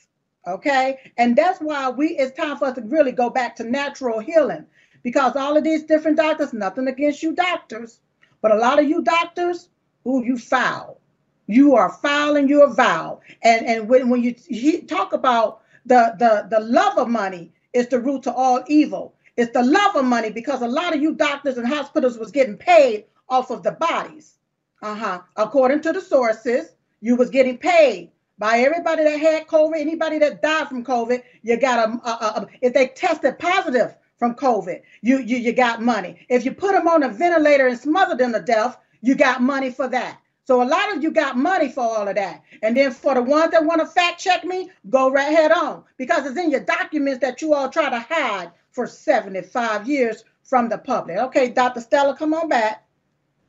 Okay. 0.47 0.99
And 1.17 1.35
that's 1.35 1.59
why 1.59 1.89
we 1.89 2.17
it's 2.17 2.35
time 2.37 2.57
for 2.57 2.65
us 2.65 2.75
to 2.75 2.81
really 2.81 3.11
go 3.11 3.29
back 3.29 3.55
to 3.57 3.63
natural 3.63 4.19
healing 4.19 4.65
because 5.03 5.35
all 5.35 5.57
of 5.57 5.63
these 5.63 5.83
different 5.83 6.17
doctors, 6.17 6.53
nothing 6.53 6.87
against 6.87 7.23
you 7.23 7.33
doctors, 7.33 7.99
but 8.41 8.51
a 8.51 8.55
lot 8.57 8.79
of 8.79 8.87
you 8.87 9.03
doctors, 9.03 9.69
who 10.03 10.23
you 10.23 10.37
foul. 10.37 10.99
You 11.47 11.75
are 11.75 11.91
foul 11.91 12.37
and 12.37 12.49
you 12.49 12.63
are 12.63 12.73
vile. 12.73 13.21
And 13.43 13.65
and 13.65 13.89
when, 13.89 14.09
when 14.09 14.23
you, 14.23 14.35
you 14.47 14.83
talk 14.83 15.13
about 15.13 15.61
the, 15.85 16.15
the 16.17 16.47
the 16.49 16.63
love 16.63 16.97
of 16.97 17.07
money 17.07 17.51
is 17.73 17.87
the 17.87 17.99
root 17.99 18.23
to 18.23 18.33
all 18.33 18.63
evil. 18.67 19.13
It's 19.37 19.53
the 19.53 19.63
love 19.63 19.95
of 19.95 20.05
money 20.05 20.29
because 20.31 20.61
a 20.61 20.67
lot 20.67 20.95
of 20.95 21.01
you 21.01 21.13
doctors 21.13 21.57
and 21.57 21.67
hospitals 21.67 22.17
was 22.17 22.31
getting 22.31 22.57
paid 22.57 23.05
off 23.29 23.49
of 23.49 23.63
the 23.63 23.71
bodies. 23.71 24.35
Uh-huh. 24.81 25.21
According 25.35 25.81
to 25.81 25.93
the 25.93 26.01
sources, 26.01 26.75
you 27.01 27.15
was 27.15 27.29
getting 27.29 27.57
paid 27.57 28.11
by 28.41 28.57
everybody 28.57 29.03
that 29.03 29.19
had 29.19 29.45
COVID, 29.45 29.79
anybody 29.79 30.17
that 30.17 30.41
died 30.41 30.67
from 30.67 30.83
COVID, 30.83 31.21
you 31.43 31.57
got 31.57 31.87
a, 31.87 31.91
a, 32.09 32.11
a, 32.11 32.47
if 32.61 32.73
they 32.73 32.87
tested 32.87 33.37
positive 33.37 33.95
from 34.17 34.33
COVID, 34.33 34.81
you, 35.03 35.19
you 35.19 35.37
you 35.37 35.53
got 35.53 35.83
money. 35.83 36.25
If 36.27 36.43
you 36.43 36.51
put 36.51 36.71
them 36.71 36.87
on 36.87 37.03
a 37.03 37.09
ventilator 37.09 37.67
and 37.67 37.77
smothered 37.77 38.17
them 38.17 38.33
to 38.33 38.41
death, 38.41 38.77
you 39.01 39.13
got 39.13 39.43
money 39.43 39.69
for 39.69 39.87
that. 39.89 40.19
So 40.45 40.63
a 40.63 40.65
lot 40.65 40.91
of 40.91 41.03
you 41.03 41.11
got 41.11 41.37
money 41.37 41.69
for 41.69 41.81
all 41.81 42.07
of 42.07 42.15
that. 42.15 42.41
And 42.63 42.75
then 42.75 42.91
for 42.91 43.13
the 43.13 43.21
ones 43.21 43.51
that 43.51 43.63
want 43.63 43.79
to 43.79 43.85
fact 43.85 44.19
check 44.19 44.43
me, 44.43 44.71
go 44.89 45.11
right 45.11 45.31
head 45.31 45.51
on 45.51 45.83
because 45.97 46.25
it's 46.25 46.39
in 46.39 46.49
your 46.49 46.61
documents 46.61 47.21
that 47.21 47.43
you 47.43 47.53
all 47.53 47.69
try 47.69 47.91
to 47.91 47.99
hide 47.99 48.49
for 48.71 48.87
75 48.87 49.87
years 49.87 50.23
from 50.41 50.67
the 50.67 50.79
public. 50.79 51.17
Okay, 51.17 51.51
Dr. 51.51 51.79
Stella, 51.79 52.17
come 52.17 52.33
on 52.33 52.49
back. 52.49 52.87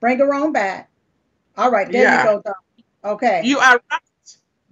Bring 0.00 0.18
her 0.18 0.34
on 0.34 0.52
back. 0.52 0.90
All 1.56 1.70
right, 1.70 1.90
there 1.90 2.02
yeah. 2.02 2.24
you 2.24 2.28
go, 2.28 2.42
Doctor. 2.42 2.60
Okay. 3.04 3.40
You 3.42 3.58
are 3.58 3.80
right 3.90 4.01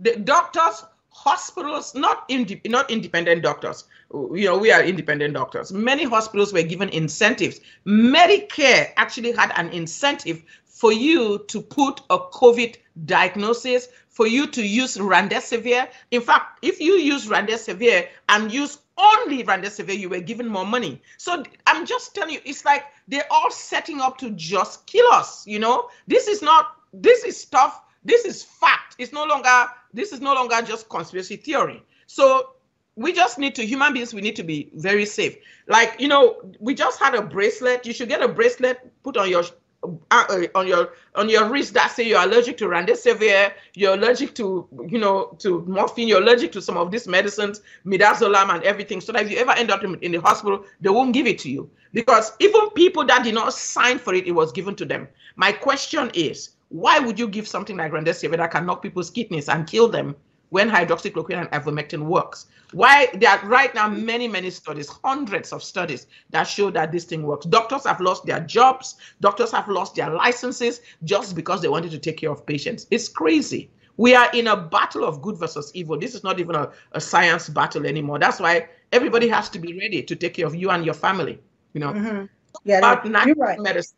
the 0.01 0.17
doctors, 0.17 0.85
hospitals, 1.11 1.95
not 1.95 2.31
not 2.67 2.91
independent 2.91 3.43
doctors. 3.43 3.85
You 4.13 4.47
know, 4.47 4.59
we 4.59 4.73
are 4.73 4.83
independent 4.83 5.35
doctors. 5.35 5.73
Many 5.73 6.05
hospitals 6.05 6.53
were 6.53 6.63
given 6.63 6.89
incentives. 6.89 7.61
Medicare 7.87 8.93
actually 8.97 9.33
had 9.33 9.53
an 9.57 9.69
incentive 9.69 10.43
for 10.65 10.93
you 10.93 11.45
to 11.49 11.61
put 11.61 12.01
a 12.11 12.19
COVID 12.19 12.77
diagnosis, 13.05 13.89
for 14.09 14.27
you 14.27 14.47
to 14.47 14.67
use 14.67 14.97
remdesivir. 14.97 15.89
In 16.11 16.23
fact, 16.23 16.59
if 16.63 16.81
you 16.81 16.95
use 16.95 17.27
remdesivir 17.27 18.09
and 18.29 18.51
use 18.51 18.79
only 18.97 19.45
remdesivir, 19.45 19.99
you 19.99 20.09
were 20.09 20.21
given 20.21 20.49
more 20.49 20.67
money. 20.67 21.03
So 21.19 21.43
I'm 21.67 21.87
just 21.87 22.15
telling 22.15 22.35
you, 22.35 22.41
it's 22.45 22.65
like 22.65 22.85
they're 23.09 23.31
all 23.31 23.51
setting 23.51 24.01
up 24.01 24.19
to 24.19 24.31
just 24.31 24.87
kill 24.87 25.07
us. 25.13 25.47
You 25.47 25.59
know, 25.59 25.91
this 26.07 26.29
is 26.29 26.43
not. 26.43 26.77
This 26.93 27.25
is 27.25 27.39
stuff. 27.39 27.83
This 28.05 28.25
is 28.25 28.43
fact. 28.43 28.97
It's 28.99 29.13
no 29.13 29.25
longer. 29.25 29.67
This 29.93 30.13
is 30.13 30.21
no 30.21 30.35
longer 30.35 30.61
just 30.63 30.89
conspiracy 30.89 31.37
theory. 31.37 31.83
So 32.07 32.55
we 32.97 33.13
just 33.13 33.39
need 33.39 33.55
to 33.55 33.65
human 33.65 33.93
beings 33.93 34.13
we 34.13 34.21
need 34.21 34.37
to 34.37 34.43
be 34.43 34.69
very 34.75 35.07
safe 35.07 35.37
like 35.69 35.95
you 36.01 36.09
know 36.09 36.43
we 36.59 36.75
just 36.75 36.99
had 36.99 37.15
a 37.15 37.23
bracelet 37.23 37.87
you 37.87 37.93
should 37.93 38.09
get 38.09 38.21
a 38.21 38.27
bracelet 38.29 38.93
put 39.05 39.17
on 39.17 39.31
your 39.31 39.45
uh, 39.83 40.25
uh, 40.29 40.43
on 40.55 40.67
your 40.67 40.93
on 41.15 41.31
your 41.31 41.49
wrist 41.49 41.73
that 41.73 41.91
say 41.91 42.07
you're 42.07 42.21
allergic 42.21 42.59
to 42.59 42.67
remdesivir, 42.67 43.53
you're 43.75 43.95
allergic 43.95 44.35
to 44.35 44.69
you 44.89 44.99
know 44.99 45.35
to 45.39 45.63
morphine, 45.67 46.07
you're 46.07 46.21
allergic 46.21 46.53
to 46.53 46.61
some 46.61 46.77
of 46.77 46.91
these 46.91 47.09
medicines, 47.09 47.63
midazolam 47.87 48.55
and 48.55 48.63
everything. 48.65 49.01
So 49.01 49.13
that 49.13 49.23
if 49.23 49.31
you 49.31 49.39
ever 49.39 49.53
end 49.53 49.71
up 49.71 49.83
in, 49.83 49.95
in 50.03 50.13
the 50.13 50.21
hospital, 50.21 50.65
they 50.83 50.91
won't 50.91 51.15
give 51.15 51.27
it 51.27 51.39
to 51.41 51.51
you 51.51 51.71
because 51.95 52.33
even 52.41 52.69
people 52.71 53.07
that 53.07 53.25
did 53.25 53.35
not 53.35 53.55
sign 53.55 53.99
for 53.99 54.13
it, 54.13 54.27
it 54.27 54.33
was 54.33 54.53
given 54.53 54.75
to 54.77 54.85
them. 54.85 55.09
My 55.37 55.51
question 55.51 56.11
is, 56.13 56.51
why 56.71 56.99
would 56.99 57.19
you 57.19 57.29
give 57.29 57.47
something 57.47 57.77
like 57.77 57.93
remdesivir 57.93 58.39
that 58.39 58.51
can 58.51 58.65
knock 58.65 58.83
people's 58.83 59.11
kidneys 59.11 59.49
and 59.49 59.67
kill 59.67 59.89
them 59.89 60.17
when 60.51 60.69
hydroxychloroquine 60.69 61.41
and 61.41 61.51
ivermectin 61.51 62.03
works. 62.03 62.47
Why 62.73 63.09
there 63.15 63.31
are 63.31 63.47
right 63.47 63.75
now 63.75 63.89
many, 63.89 64.29
many 64.29 64.51
studies, 64.51 64.89
hundreds 64.89 65.53
of 65.53 65.63
studies 65.63 66.07
that 66.31 66.45
show 66.45 66.71
that 66.71 66.93
this 66.93 67.05
thing 67.05 67.23
works. 67.23 67.47
Doctors 67.47 67.85
have 67.85 68.01
lost 68.01 68.27
their 68.27 68.41
jobs, 68.41 68.97
doctors 69.21 69.51
have 69.51 69.69
lost 69.69 69.97
their 69.97 70.11
licenses 70.11 70.81
just 71.03 71.35
because 71.35 71.63
they 71.63 71.69
wanted 71.69 71.91
to 71.93 71.99
take 71.99 72.19
care 72.19 72.31
of 72.31 72.47
patients. 72.47 72.87
It's 72.91 73.09
crazy. 73.09 73.71
We 73.97 74.15
are 74.15 74.31
in 74.33 74.47
a 74.47 74.57
battle 74.57 75.05
of 75.05 75.21
good 75.21 75.37
versus 75.37 75.71
evil. 75.75 75.99
This 75.99 76.15
is 76.15 76.23
not 76.23 76.39
even 76.39 76.55
a, 76.55 76.71
a 76.93 77.01
science 77.01 77.49
battle 77.49 77.87
anymore. 77.87 78.19
That's 78.19 78.41
why 78.41 78.69
everybody 78.93 79.29
has 79.29 79.49
to 79.51 79.59
be 79.59 79.79
ready 79.79 80.03
to 80.03 80.17
take 80.17 80.35
care 80.35 80.47
of 80.47 80.55
you 80.55 80.71
and 80.71 80.85
your 80.85 80.95
family. 80.95 81.41
You 81.75 81.81
know, 81.81 81.93
mm-hmm. 81.93 82.25
yeah, 82.65 82.81
but 82.81 83.05
natural 83.05 83.35
right. 83.37 83.61
medicine, 83.61 83.97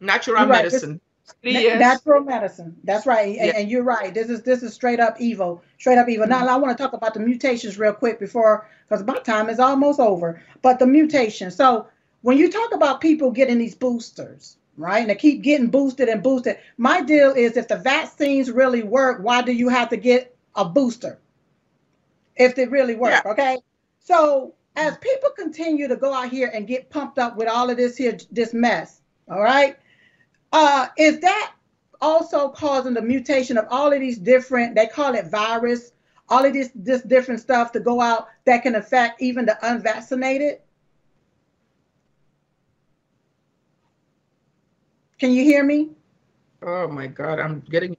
natural 0.00 0.46
medicine 0.46 1.00
natural 1.42 2.22
medicine. 2.22 2.76
That's 2.84 3.06
right. 3.06 3.36
And, 3.36 3.46
yeah. 3.46 3.58
and, 3.58 3.70
you're 3.70 3.82
right. 3.82 4.12
This 4.12 4.28
is 4.28 4.42
this 4.42 4.62
is 4.62 4.74
straight 4.74 5.00
up 5.00 5.20
evil. 5.20 5.62
Straight 5.78 5.98
up 5.98 6.08
evil. 6.08 6.26
Mm-hmm. 6.26 6.44
Now 6.44 6.54
I 6.54 6.56
want 6.56 6.76
to 6.76 6.82
talk 6.82 6.92
about 6.92 7.14
the 7.14 7.20
mutations 7.20 7.78
real 7.78 7.92
quick 7.92 8.18
before 8.20 8.68
because 8.88 9.04
my 9.04 9.18
time 9.20 9.48
is 9.48 9.58
almost 9.58 10.00
over. 10.00 10.42
But 10.62 10.78
the 10.78 10.86
mutation. 10.86 11.50
So 11.50 11.86
when 12.22 12.38
you 12.38 12.50
talk 12.50 12.74
about 12.74 13.00
people 13.00 13.30
getting 13.30 13.58
these 13.58 13.74
boosters, 13.74 14.56
right? 14.76 15.00
And 15.00 15.10
they 15.10 15.14
keep 15.14 15.42
getting 15.42 15.68
boosted 15.68 16.08
and 16.08 16.22
boosted. 16.22 16.58
My 16.76 17.00
deal 17.00 17.32
is 17.32 17.56
if 17.56 17.68
the 17.68 17.76
vaccines 17.76 18.50
really 18.50 18.82
work, 18.82 19.22
why 19.22 19.42
do 19.42 19.52
you 19.52 19.68
have 19.68 19.90
to 19.90 19.96
get 19.96 20.36
a 20.54 20.64
booster? 20.64 21.18
If 22.36 22.56
they 22.56 22.66
really 22.66 22.96
work, 22.96 23.22
yeah. 23.24 23.30
okay? 23.30 23.58
So 24.00 24.54
as 24.76 24.96
people 24.98 25.30
continue 25.36 25.86
to 25.88 25.96
go 25.96 26.12
out 26.12 26.30
here 26.30 26.50
and 26.52 26.66
get 26.66 26.90
pumped 26.90 27.18
up 27.18 27.36
with 27.36 27.48
all 27.48 27.70
of 27.70 27.76
this 27.76 27.96
here, 27.96 28.18
this 28.30 28.52
mess, 28.52 29.00
all 29.30 29.40
right? 29.40 29.76
Uh, 30.54 30.86
is 30.96 31.18
that 31.18 31.52
also 32.00 32.48
causing 32.48 32.94
the 32.94 33.02
mutation 33.02 33.58
of 33.58 33.66
all 33.70 33.92
of 33.92 33.98
these 33.98 34.18
different, 34.18 34.76
they 34.76 34.86
call 34.86 35.12
it 35.16 35.26
virus, 35.26 35.90
all 36.28 36.44
of 36.44 36.52
this, 36.52 36.70
this 36.76 37.02
different 37.02 37.40
stuff 37.40 37.72
to 37.72 37.80
go 37.80 38.00
out 38.00 38.28
that 38.44 38.62
can 38.62 38.76
affect 38.76 39.20
even 39.20 39.44
the 39.44 39.58
unvaccinated? 39.68 40.60
Can 45.18 45.32
you 45.32 45.42
hear 45.42 45.64
me? 45.64 45.90
Oh 46.62 46.86
my 46.86 47.08
God, 47.08 47.40
I'm 47.40 47.58
getting. 47.68 47.96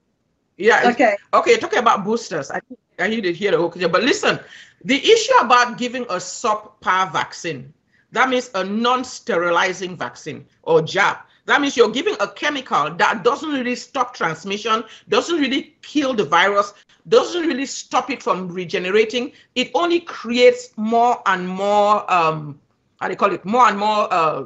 Yeah. 0.55 0.91
Okay. 0.91 1.17
Okay, 1.33 1.57
talking 1.57 1.79
about 1.79 2.05
boosters. 2.05 2.51
I 2.51 2.61
I 2.99 3.07
need 3.09 3.21
to 3.21 3.33
hear 3.33 3.51
the 3.51 3.57
whole 3.57 3.69
But 3.69 4.03
listen, 4.03 4.39
the 4.85 4.95
issue 4.95 5.33
about 5.41 5.77
giving 5.77 6.03
a 6.03 6.15
subpar 6.15 7.11
vaccine, 7.11 7.73
that 8.13 8.29
means 8.29 8.49
a 8.55 8.63
non-sterilizing 8.63 9.97
vaccine 9.97 10.45
or 10.63 10.81
jab. 10.81 11.17
That 11.45 11.61
means 11.61 11.77
you're 11.77 11.91
giving 11.91 12.15
a 12.19 12.27
chemical 12.27 12.89
that 12.95 13.23
doesn't 13.23 13.49
really 13.49 13.75
stop 13.75 14.15
transmission, 14.15 14.83
doesn't 15.09 15.39
really 15.39 15.75
kill 15.81 16.13
the 16.13 16.25
virus, 16.25 16.73
doesn't 17.07 17.45
really 17.45 17.67
stop 17.67 18.09
it 18.09 18.23
from 18.23 18.47
regenerating. 18.47 19.31
It 19.53 19.69
only 19.75 19.99
creates 19.99 20.71
more 20.75 21.21
and 21.27 21.47
more, 21.47 22.11
um, 22.11 22.59
how 22.99 23.07
do 23.07 23.13
you 23.13 23.17
call 23.17 23.31
it, 23.31 23.45
more 23.45 23.67
and 23.67 23.77
more 23.77 24.11
uh, 24.11 24.45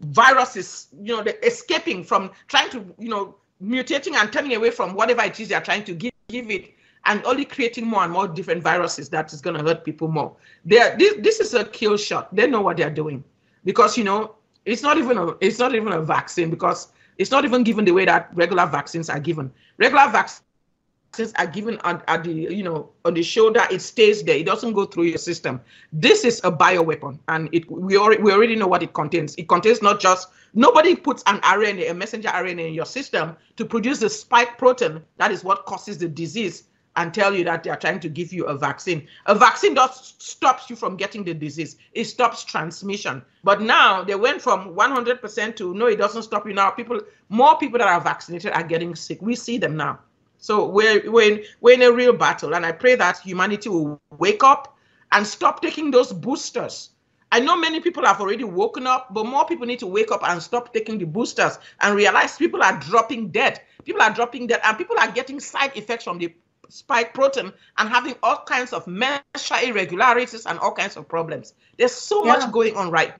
viruses, 0.00 0.88
you 1.00 1.16
know, 1.16 1.24
escaping 1.44 2.02
from 2.02 2.32
trying 2.48 2.70
to, 2.70 2.84
you 2.98 3.08
know, 3.08 3.36
mutating 3.62 4.14
and 4.14 4.32
turning 4.32 4.54
away 4.54 4.70
from 4.70 4.94
whatever 4.94 5.22
it 5.22 5.38
is 5.38 5.48
they're 5.48 5.60
trying 5.60 5.84
to 5.84 5.94
give, 5.94 6.12
give 6.28 6.50
it 6.50 6.74
and 7.06 7.24
only 7.24 7.44
creating 7.44 7.86
more 7.86 8.02
and 8.02 8.12
more 8.12 8.26
different 8.26 8.62
viruses 8.62 9.08
that 9.08 9.32
is 9.32 9.40
going 9.40 9.56
to 9.56 9.62
hurt 9.62 9.84
people 9.84 10.08
more. 10.08 10.36
They're, 10.64 10.96
this, 10.98 11.14
this 11.20 11.40
is 11.40 11.54
a 11.54 11.64
kill 11.64 11.96
shot. 11.96 12.34
They 12.34 12.48
know 12.48 12.60
what 12.60 12.76
they're 12.76 12.90
doing 12.90 13.22
because, 13.64 13.96
you 13.96 14.02
know, 14.04 14.34
it's 14.66 14.82
not 14.82 14.98
even 14.98 15.16
a 15.16 15.28
it's 15.40 15.58
not 15.58 15.74
even 15.74 15.92
a 15.92 16.02
vaccine 16.02 16.50
because 16.50 16.88
it's 17.18 17.30
not 17.30 17.44
even 17.44 17.62
given 17.62 17.84
the 17.84 17.92
way 17.92 18.04
that 18.04 18.28
regular 18.34 18.66
vaccines 18.66 19.08
are 19.08 19.20
given. 19.20 19.50
Regular 19.78 20.10
vaccines 20.10 21.32
are 21.36 21.46
given 21.46 21.78
at, 21.84 22.04
at 22.08 22.24
the 22.24 22.32
you 22.32 22.62
know 22.62 22.90
on 23.04 23.14
the 23.14 23.22
shoulder. 23.22 23.62
It 23.70 23.80
stays 23.80 24.22
there. 24.24 24.36
It 24.36 24.44
doesn't 24.44 24.74
go 24.74 24.84
through 24.84 25.04
your 25.04 25.18
system. 25.18 25.60
This 25.92 26.24
is 26.24 26.40
a 26.44 26.50
bioweapon, 26.50 27.18
and 27.28 27.48
it 27.52 27.70
we 27.70 27.96
already 27.96 28.22
we 28.22 28.32
already 28.32 28.56
know 28.56 28.66
what 28.66 28.82
it 28.82 28.92
contains. 28.92 29.34
It 29.36 29.48
contains 29.48 29.80
not 29.80 30.00
just 30.00 30.28
nobody 30.52 30.96
puts 30.96 31.22
an 31.26 31.40
RNA, 31.40 31.90
a 31.90 31.94
messenger 31.94 32.28
RNA 32.28 32.68
in 32.68 32.74
your 32.74 32.86
system 32.86 33.36
to 33.56 33.64
produce 33.64 34.00
the 34.00 34.10
spike 34.10 34.58
protein 34.58 35.02
that 35.16 35.30
is 35.30 35.44
what 35.44 35.64
causes 35.64 35.96
the 35.96 36.08
disease 36.08 36.64
and 36.96 37.12
tell 37.12 37.34
you 37.34 37.44
that 37.44 37.62
they 37.62 37.70
are 37.70 37.76
trying 37.76 38.00
to 38.00 38.08
give 38.08 38.32
you 38.32 38.44
a 38.46 38.56
vaccine. 38.56 39.06
A 39.26 39.34
vaccine 39.34 39.74
does 39.74 40.14
stops 40.18 40.68
you 40.70 40.76
from 40.76 40.96
getting 40.96 41.24
the 41.24 41.34
disease. 41.34 41.76
It 41.92 42.04
stops 42.04 42.44
transmission. 42.44 43.22
But 43.44 43.60
now 43.60 44.02
they 44.02 44.14
went 44.14 44.42
from 44.42 44.74
100% 44.74 45.56
to 45.56 45.74
no, 45.74 45.86
it 45.86 45.96
doesn't 45.96 46.22
stop 46.22 46.46
you 46.46 46.54
now. 46.54 46.70
People, 46.70 47.00
more 47.28 47.56
people 47.58 47.78
that 47.78 47.88
are 47.88 48.00
vaccinated 48.00 48.52
are 48.52 48.62
getting 48.62 48.94
sick. 48.94 49.20
We 49.20 49.36
see 49.36 49.58
them 49.58 49.76
now. 49.76 50.00
So 50.38 50.66
we're, 50.68 51.10
we're, 51.10 51.32
in, 51.32 51.44
we're 51.60 51.74
in 51.74 51.82
a 51.82 51.92
real 51.92 52.12
battle. 52.12 52.54
And 52.54 52.64
I 52.64 52.72
pray 52.72 52.94
that 52.96 53.18
humanity 53.20 53.68
will 53.68 54.00
wake 54.18 54.42
up 54.42 54.76
and 55.12 55.26
stop 55.26 55.62
taking 55.62 55.90
those 55.90 56.12
boosters. 56.12 56.90
I 57.32 57.40
know 57.40 57.56
many 57.56 57.80
people 57.80 58.04
have 58.04 58.20
already 58.20 58.44
woken 58.44 58.86
up, 58.86 59.12
but 59.12 59.26
more 59.26 59.44
people 59.44 59.66
need 59.66 59.80
to 59.80 59.86
wake 59.86 60.12
up 60.12 60.26
and 60.26 60.42
stop 60.42 60.72
taking 60.72 60.98
the 60.98 61.04
boosters 61.04 61.58
and 61.80 61.94
realize 61.94 62.36
people 62.36 62.62
are 62.62 62.78
dropping 62.78 63.30
dead. 63.30 63.60
People 63.84 64.02
are 64.02 64.12
dropping 64.12 64.46
dead, 64.46 64.60
and 64.64 64.78
people 64.78 64.98
are 64.98 65.10
getting 65.10 65.40
side 65.40 65.72
effects 65.76 66.04
from 66.04 66.18
the 66.18 66.32
spike 66.68 67.14
protein 67.14 67.52
and 67.78 67.88
having 67.88 68.14
all 68.22 68.42
kinds 68.46 68.72
of 68.72 68.86
measure 68.86 69.22
irregularities 69.62 70.46
and 70.46 70.58
all 70.58 70.72
kinds 70.72 70.96
of 70.96 71.08
problems. 71.08 71.54
There's 71.78 71.92
so 71.92 72.24
yeah. 72.24 72.32
much 72.32 72.52
going 72.52 72.76
on 72.76 72.90
right. 72.90 73.14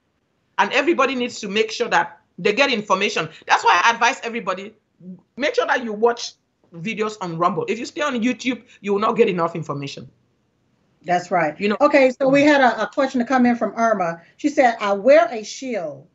And 0.58 0.72
everybody 0.72 1.14
needs 1.14 1.40
to 1.40 1.48
make 1.48 1.70
sure 1.70 1.88
that 1.88 2.20
they 2.38 2.52
get 2.52 2.72
information. 2.72 3.28
That's 3.46 3.64
why 3.64 3.80
I 3.84 3.90
advise 3.90 4.20
everybody 4.22 4.74
make 5.36 5.54
sure 5.54 5.66
that 5.66 5.84
you 5.84 5.92
watch 5.92 6.34
videos 6.74 7.16
on 7.20 7.38
Rumble. 7.38 7.64
If 7.68 7.78
you 7.78 7.86
stay 7.86 8.02
on 8.02 8.14
YouTube, 8.20 8.62
you 8.80 8.92
will 8.92 9.00
not 9.00 9.16
get 9.16 9.28
enough 9.28 9.54
information. 9.54 10.10
That's 11.02 11.30
right. 11.30 11.58
You 11.60 11.68
know. 11.68 11.76
Okay, 11.80 12.10
so 12.10 12.28
we 12.28 12.42
had 12.42 12.60
a, 12.60 12.82
a 12.82 12.86
question 12.88 13.20
to 13.20 13.26
come 13.26 13.46
in 13.46 13.56
from 13.56 13.72
Irma. 13.76 14.22
She 14.38 14.48
said, 14.48 14.76
"I 14.80 14.92
wear 14.92 15.28
a 15.30 15.44
shield 15.44 16.08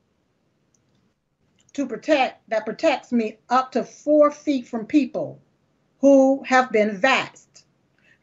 to 1.74 1.88
protect 1.88 2.50
that 2.50 2.66
protects 2.66 3.14
me 3.14 3.38
up 3.50 3.72
to 3.72 3.84
four 3.86 4.32
feet 4.32 4.68
from 4.68 4.86
people 4.86 5.42
who 6.02 6.44
have 6.44 6.72
been 6.72 7.00
vaxxed. 7.00 7.64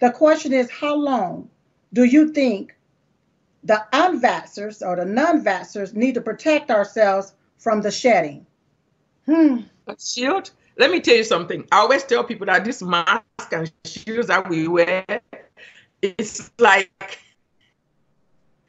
The 0.00 0.10
question 0.10 0.52
is, 0.52 0.70
how 0.70 0.94
long 0.96 1.48
do 1.92 2.04
you 2.04 2.32
think 2.32 2.76
the 3.64 3.82
unvaxxers 3.92 4.86
or 4.86 4.96
the 4.96 5.04
non-vaxxers 5.04 5.94
need 5.94 6.14
to 6.14 6.20
protect 6.20 6.70
ourselves 6.70 7.34
from 7.58 7.80
the 7.80 7.90
shedding? 7.90 8.44
Hmm. 9.26 9.60
Shield. 9.98 10.50
Let 10.76 10.90
me 10.90 11.00
tell 11.00 11.16
you 11.16 11.24
something. 11.24 11.66
I 11.72 11.78
always 11.78 12.04
tell 12.04 12.22
people 12.22 12.46
that 12.46 12.64
this 12.64 12.82
mask 12.82 13.22
and 13.52 13.72
shields 13.84 14.28
that 14.28 14.48
we 14.48 14.68
wear, 14.68 15.04
it's 16.02 16.50
like. 16.58 17.18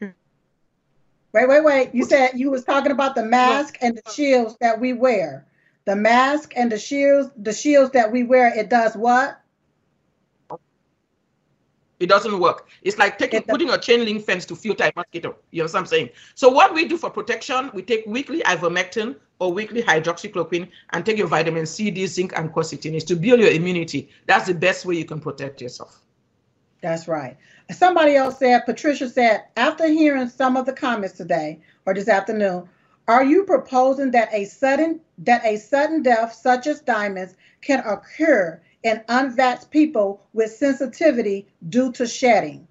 Wait, 0.01 1.47
wait, 1.47 1.63
wait. 1.63 1.93
You 1.93 2.05
said 2.05 2.31
you 2.35 2.49
was 2.49 2.63
talking 2.63 2.91
about 2.91 3.13
the 3.13 3.23
mask 3.23 3.77
and 3.81 3.95
the 3.95 4.11
shields 4.11 4.55
that 4.61 4.79
we 4.79 4.93
wear 4.93 5.45
the 5.89 5.95
mask 5.95 6.53
and 6.55 6.71
the 6.71 6.77
shields, 6.77 7.31
the 7.35 7.51
shields 7.51 7.89
that 7.93 8.11
we 8.11 8.23
wear, 8.23 8.55
it 8.55 8.69
does 8.69 8.95
what? 8.95 9.41
It 11.99 12.07
doesn't 12.07 12.39
work. 12.39 12.67
It's 12.83 12.99
like 12.99 13.17
taking 13.17 13.41
putting 13.41 13.71
a 13.71 13.77
chain 13.79 14.05
link 14.05 14.23
fence 14.23 14.45
to 14.45 14.55
filter 14.55 14.83
a 14.83 14.91
mosquito. 14.95 15.35
You 15.49 15.63
know 15.63 15.65
what 15.65 15.75
I'm 15.75 15.87
saying? 15.87 16.09
So 16.35 16.47
what 16.47 16.75
we 16.75 16.85
do 16.85 16.95
for 16.95 17.09
protection, 17.09 17.71
we 17.73 17.81
take 17.81 18.05
weekly 18.05 18.41
ivermectin 18.41 19.15
or 19.39 19.51
weekly 19.51 19.81
hydroxychloroquine 19.81 20.69
and 20.91 21.03
take 21.03 21.17
your 21.17 21.25
vitamin 21.25 21.65
C, 21.65 21.89
D, 21.89 22.05
zinc, 22.05 22.33
and 22.37 22.53
quercetin. 22.53 22.93
Is 22.93 23.03
to 23.05 23.15
build 23.15 23.39
your 23.39 23.49
immunity. 23.49 24.09
That's 24.27 24.45
the 24.45 24.53
best 24.53 24.85
way 24.85 24.95
you 24.95 25.05
can 25.05 25.19
protect 25.19 25.59
yourself. 25.59 26.03
That's 26.83 27.07
right. 27.07 27.35
Somebody 27.71 28.15
else 28.15 28.37
said, 28.37 28.59
Patricia 28.67 29.09
said, 29.09 29.45
after 29.57 29.87
hearing 29.87 30.29
some 30.29 30.55
of 30.55 30.67
the 30.67 30.73
comments 30.73 31.17
today 31.17 31.61
or 31.87 31.95
this 31.95 32.07
afternoon, 32.07 32.69
are 33.09 33.23
you 33.23 33.43
proposing 33.43 34.11
that 34.11 34.29
a 34.31 34.45
sudden 34.45 35.01
that 35.17 35.43
a 35.43 35.57
sudden 35.57 36.03
death 36.03 36.31
such 36.31 36.67
as 36.67 36.79
diamonds 36.79 37.35
can 37.61 37.79
occur 37.79 38.61
in 38.83 39.03
unvaxxed 39.09 39.71
people 39.71 40.21
with 40.33 40.51
sensitivity 40.51 41.47
due 41.69 41.91
to 41.93 42.05
shedding? 42.05 42.67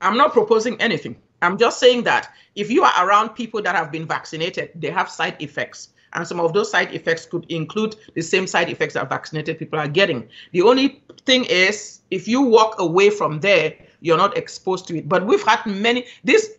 I'm 0.00 0.16
not 0.16 0.32
proposing 0.32 0.80
anything. 0.80 1.16
I'm 1.42 1.58
just 1.58 1.80
saying 1.80 2.04
that 2.04 2.32
if 2.54 2.70
you 2.70 2.84
are 2.84 2.92
around 3.04 3.30
people 3.30 3.60
that 3.62 3.74
have 3.74 3.90
been 3.90 4.06
vaccinated, 4.06 4.70
they 4.76 4.90
have 4.90 5.10
side 5.10 5.34
effects. 5.40 5.88
And 6.12 6.26
some 6.26 6.38
of 6.38 6.52
those 6.52 6.70
side 6.70 6.94
effects 6.94 7.26
could 7.26 7.46
include 7.50 7.96
the 8.14 8.22
same 8.22 8.46
side 8.46 8.70
effects 8.70 8.94
that 8.94 9.10
vaccinated 9.10 9.58
people 9.58 9.80
are 9.80 9.88
getting. 9.88 10.28
The 10.52 10.62
only 10.62 11.02
thing 11.26 11.46
is, 11.46 12.02
if 12.12 12.28
you 12.28 12.42
walk 12.42 12.78
away 12.78 13.10
from 13.10 13.40
there, 13.40 13.74
you're 14.00 14.16
not 14.16 14.36
exposed 14.36 14.86
to 14.86 14.98
it. 14.98 15.08
But 15.08 15.26
we've 15.26 15.42
had 15.42 15.66
many, 15.66 16.06
this, 16.22 16.58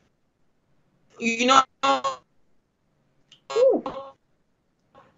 you 1.18 1.48
know, 1.48 1.62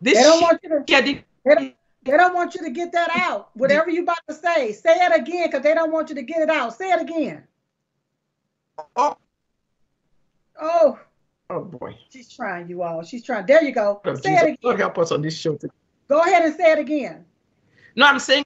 this 0.01 0.18
they 0.18 0.24
don't 0.24 0.41
want 0.41 0.59
you 0.64 0.70
to 0.70 0.84
getting, 0.86 1.24
they 1.45 1.55
don't, 1.55 1.76
they 2.03 2.18
don't 2.18 2.34
want 2.34 2.55
you 2.55 2.62
to 2.64 2.72
get 2.72 2.91
that 2.91 3.09
out. 3.14 3.49
Whatever 3.53 3.89
you 3.89 4.03
about 4.03 4.18
to 4.28 4.34
say, 4.34 4.72
say 4.74 4.95
it 4.95 5.16
again 5.16 5.47
because 5.47 5.64
they 5.64 5.74
don't 5.74 5.91
want 5.91 6.09
you 6.09 6.16
to 6.16 6.24
get 6.24 6.41
it 6.41 6.49
out. 6.49 6.76
Say 6.76 6.91
it 6.91 7.01
again. 7.01 7.43
Oh. 8.95 9.18
Oh. 10.59 10.99
Oh 11.49 11.64
boy. 11.64 11.97
She's 12.09 12.30
trying, 12.30 12.68
you 12.70 12.82
all. 12.82 13.03
She's 13.03 13.24
trying. 13.24 13.45
There 13.45 13.64
you 13.64 13.74
go. 13.74 14.01
Oh, 14.05 14.16
say 14.16 14.32
Jesus. 14.32 14.41
it 14.41 14.45
again. 14.45 14.57
God 14.64 14.80
help 14.80 14.97
us 14.97 15.12
on 15.12 15.22
this 15.22 15.38
show. 15.38 15.57
Go 16.07 16.20
ahead 16.20 16.43
and 16.43 16.55
say 16.55 16.72
it 16.72 16.80
again. 16.80 17.26
No, 17.95 18.05
I'm 18.05 18.20
saying 18.20 18.45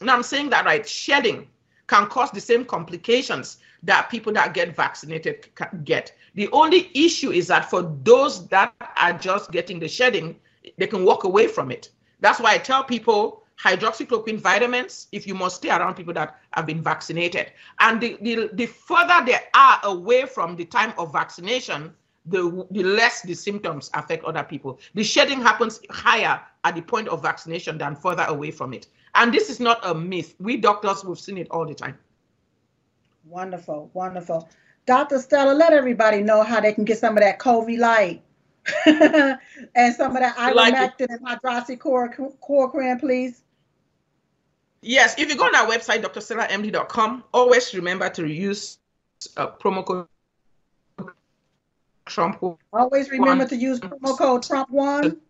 no, 0.00 0.14
I'm 0.14 0.22
saying 0.22 0.50
that 0.50 0.64
right. 0.64 0.88
Shedding 0.88 1.46
can 1.90 2.06
cause 2.06 2.30
the 2.30 2.40
same 2.40 2.64
complications 2.64 3.58
that 3.82 4.08
people 4.10 4.32
that 4.32 4.54
get 4.54 4.76
vaccinated 4.76 5.48
get. 5.84 6.14
The 6.36 6.48
only 6.52 6.88
issue 6.94 7.32
is 7.32 7.48
that 7.48 7.68
for 7.68 7.82
those 8.04 8.46
that 8.48 8.72
are 8.96 9.12
just 9.12 9.50
getting 9.50 9.80
the 9.80 9.88
shedding, 9.88 10.36
they 10.78 10.86
can 10.86 11.04
walk 11.04 11.24
away 11.24 11.48
from 11.48 11.72
it. 11.72 11.90
That's 12.20 12.38
why 12.38 12.54
I 12.54 12.58
tell 12.58 12.84
people 12.84 13.42
hydroxychloroquine 13.60 14.38
vitamins 14.38 15.08
if 15.10 15.26
you 15.26 15.34
must 15.34 15.56
stay 15.56 15.70
around 15.70 15.94
people 15.94 16.14
that 16.14 16.38
have 16.52 16.64
been 16.64 16.80
vaccinated. 16.80 17.50
And 17.80 18.00
the, 18.00 18.16
the, 18.22 18.50
the 18.52 18.66
further 18.66 19.24
they 19.26 19.38
are 19.54 19.80
away 19.82 20.26
from 20.26 20.54
the 20.54 20.66
time 20.66 20.94
of 20.96 21.12
vaccination, 21.12 21.92
the, 22.26 22.66
the 22.70 22.84
less 22.84 23.22
the 23.22 23.34
symptoms 23.34 23.90
affect 23.94 24.24
other 24.24 24.44
people. 24.44 24.78
The 24.94 25.02
shedding 25.02 25.40
happens 25.40 25.80
higher 25.90 26.40
at 26.64 26.74
the 26.74 26.82
point 26.82 27.08
of 27.08 27.22
vaccination 27.22 27.78
than 27.78 27.96
further 27.96 28.24
away 28.24 28.50
from 28.50 28.72
it. 28.72 28.86
And 29.14 29.32
this 29.32 29.50
is 29.50 29.60
not 29.60 29.80
a 29.82 29.94
myth. 29.94 30.34
We 30.38 30.56
doctors, 30.56 31.04
we've 31.04 31.18
seen 31.18 31.38
it 31.38 31.48
all 31.50 31.66
the 31.66 31.74
time. 31.74 31.98
Wonderful, 33.24 33.90
wonderful. 33.92 34.48
Dr. 34.86 35.18
Stella, 35.18 35.52
let 35.52 35.72
everybody 35.72 36.22
know 36.22 36.42
how 36.42 36.60
they 36.60 36.72
can 36.72 36.84
get 36.84 36.98
some 36.98 37.16
of 37.16 37.22
that 37.22 37.38
COVID 37.38 37.78
light 37.78 38.22
and 38.86 39.94
some 39.94 40.16
of 40.16 40.22
that 40.22 40.36
ivermectin 40.36 41.06
and 41.08 41.26
hydroxychloroquine, 41.26 43.00
please. 43.00 43.42
Yes, 44.82 45.14
if 45.18 45.28
you 45.28 45.36
go 45.36 45.44
on 45.44 45.54
our 45.54 45.66
website, 45.66 46.02
drstellamd.com, 46.02 47.24
always 47.34 47.74
remember 47.74 48.08
to 48.10 48.26
use 48.26 48.78
uh, 49.36 49.48
promo 49.48 49.84
code 49.84 50.06
Trump. 52.06 52.42
Always 52.72 53.10
remember 53.10 53.46
to 53.46 53.56
use 53.56 53.78
promo 53.78 54.16
code 54.16 54.42
Trump 54.42 54.70
one. 54.70 55.20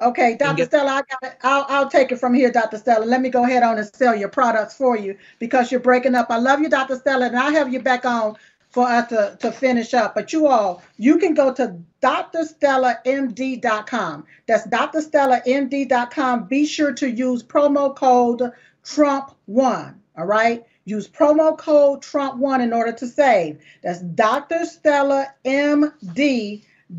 Okay, 0.00 0.36
Dr. 0.36 0.56
Get- 0.56 0.68
Stella, 0.68 0.90
I 0.90 1.02
got 1.02 1.18
it. 1.22 1.38
I'll, 1.42 1.64
I'll 1.68 1.88
take 1.88 2.10
it 2.12 2.18
from 2.18 2.34
here, 2.34 2.52
Dr. 2.52 2.76
Stella. 2.76 3.06
Let 3.06 3.22
me 3.22 3.30
go 3.30 3.44
ahead 3.44 3.62
on 3.62 3.78
and 3.78 3.88
sell 3.94 4.14
your 4.14 4.28
products 4.28 4.76
for 4.76 4.94
you 4.96 5.16
because 5.38 5.70
you're 5.70 5.80
breaking 5.80 6.14
up. 6.14 6.26
I 6.28 6.36
love 6.36 6.60
you, 6.60 6.68
Dr. 6.68 6.96
Stella, 6.96 7.24
and 7.26 7.38
I'll 7.38 7.52
have 7.52 7.72
you 7.72 7.80
back 7.80 8.04
on 8.04 8.36
for 8.68 8.86
us 8.86 9.08
to, 9.08 9.38
to 9.40 9.50
finish 9.50 9.94
up. 9.94 10.14
But 10.14 10.34
you 10.34 10.48
all, 10.48 10.82
you 10.98 11.16
can 11.16 11.32
go 11.32 11.50
to 11.54 11.78
drstellamd.com. 12.02 14.24
That's 14.46 14.66
drstellamd.com. 14.66 16.44
Be 16.44 16.66
sure 16.66 16.92
to 16.92 17.10
use 17.10 17.42
promo 17.42 17.96
code 17.96 18.52
Trump1. 18.84 19.94
All 20.18 20.26
right. 20.26 20.62
Use 20.84 21.08
promo 21.08 21.56
code 21.56 22.02
Trump1 22.02 22.62
in 22.62 22.74
order 22.74 22.92
to 22.92 23.06
save. 23.06 23.60
That's 23.82 24.02
drstellamd.com 24.02 25.94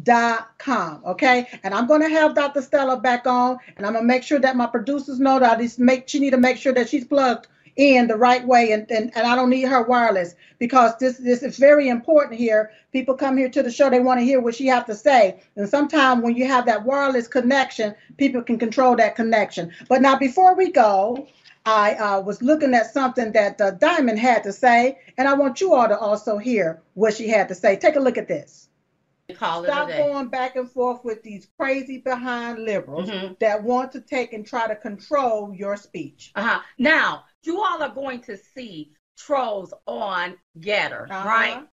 dot 0.03 0.49
com 0.57 1.01
okay 1.05 1.47
and 1.63 1.73
i'm 1.73 1.87
going 1.87 2.01
to 2.01 2.09
have 2.09 2.35
dr 2.35 2.61
stella 2.61 2.99
back 2.99 3.25
on 3.25 3.57
and 3.77 3.85
i'm 3.85 3.93
going 3.93 4.03
to 4.03 4.07
make 4.07 4.23
sure 4.23 4.39
that 4.39 4.55
my 4.55 4.67
producers 4.67 5.19
know 5.19 5.39
that 5.39 5.57
i 5.57 5.61
just 5.61 5.79
make 5.79 6.09
she 6.09 6.19
need 6.19 6.31
to 6.31 6.37
make 6.37 6.57
sure 6.57 6.73
that 6.73 6.89
she's 6.89 7.05
plugged 7.05 7.47
in 7.77 8.07
the 8.07 8.15
right 8.15 8.45
way 8.45 8.71
and, 8.73 8.89
and 8.91 9.15
and 9.15 9.25
i 9.25 9.33
don't 9.33 9.49
need 9.49 9.61
her 9.61 9.83
wireless 9.83 10.35
because 10.59 10.91
this 10.99 11.17
this 11.19 11.41
is 11.41 11.57
very 11.57 11.87
important 11.87 12.37
here 12.37 12.71
people 12.91 13.13
come 13.13 13.37
here 13.37 13.47
to 13.47 13.63
the 13.63 13.71
show 13.71 13.89
they 13.89 13.99
want 13.99 14.19
to 14.19 14.25
hear 14.25 14.41
what 14.41 14.55
she 14.55 14.67
has 14.67 14.83
to 14.83 14.95
say 14.95 15.39
and 15.55 15.69
sometimes 15.69 16.21
when 16.21 16.35
you 16.35 16.45
have 16.45 16.65
that 16.65 16.83
wireless 16.83 17.27
connection 17.27 17.95
people 18.17 18.41
can 18.41 18.59
control 18.59 18.95
that 18.95 19.15
connection 19.15 19.71
but 19.87 20.01
now 20.01 20.17
before 20.17 20.53
we 20.55 20.69
go 20.69 21.27
I 21.65 21.95
uh, 21.95 22.21
was 22.21 22.41
looking 22.41 22.73
at 22.73 22.93
something 22.93 23.33
that 23.33 23.59
uh, 23.59 23.71
Diamond 23.71 24.19
had 24.19 24.43
to 24.43 24.53
say, 24.53 24.99
and 25.17 25.27
I 25.27 25.33
want 25.33 25.59
you 25.59 25.73
all 25.73 25.89
to 25.89 25.99
also 25.99 26.37
hear 26.37 26.81
what 26.93 27.13
she 27.13 27.27
had 27.27 27.49
to 27.49 27.55
say. 27.55 27.75
Take 27.75 27.97
a 27.97 27.99
look 27.99 28.17
at 28.17 28.29
this. 28.29 28.66
Call 29.35 29.63
Stop 29.63 29.89
going 29.89 30.29
back 30.29 30.55
and 30.55 30.71
forth 30.71 31.03
with 31.03 31.21
these 31.21 31.47
crazy 31.59 31.97
behind 31.97 32.63
liberals 32.63 33.09
mm-hmm. 33.09 33.33
that 33.39 33.61
want 33.61 33.91
to 33.91 34.01
take 34.01 34.31
and 34.31 34.45
try 34.45 34.67
to 34.67 34.75
control 34.75 35.53
your 35.53 35.75
speech. 35.75 36.31
Uh-huh. 36.35 36.61
Now, 36.77 37.25
you 37.43 37.61
all 37.61 37.83
are 37.83 37.93
going 37.93 38.21
to 38.21 38.37
see 38.37 38.93
trolls 39.17 39.73
on 39.85 40.37
GETTR, 40.59 41.09
uh-huh. 41.09 41.27
right? 41.27 41.67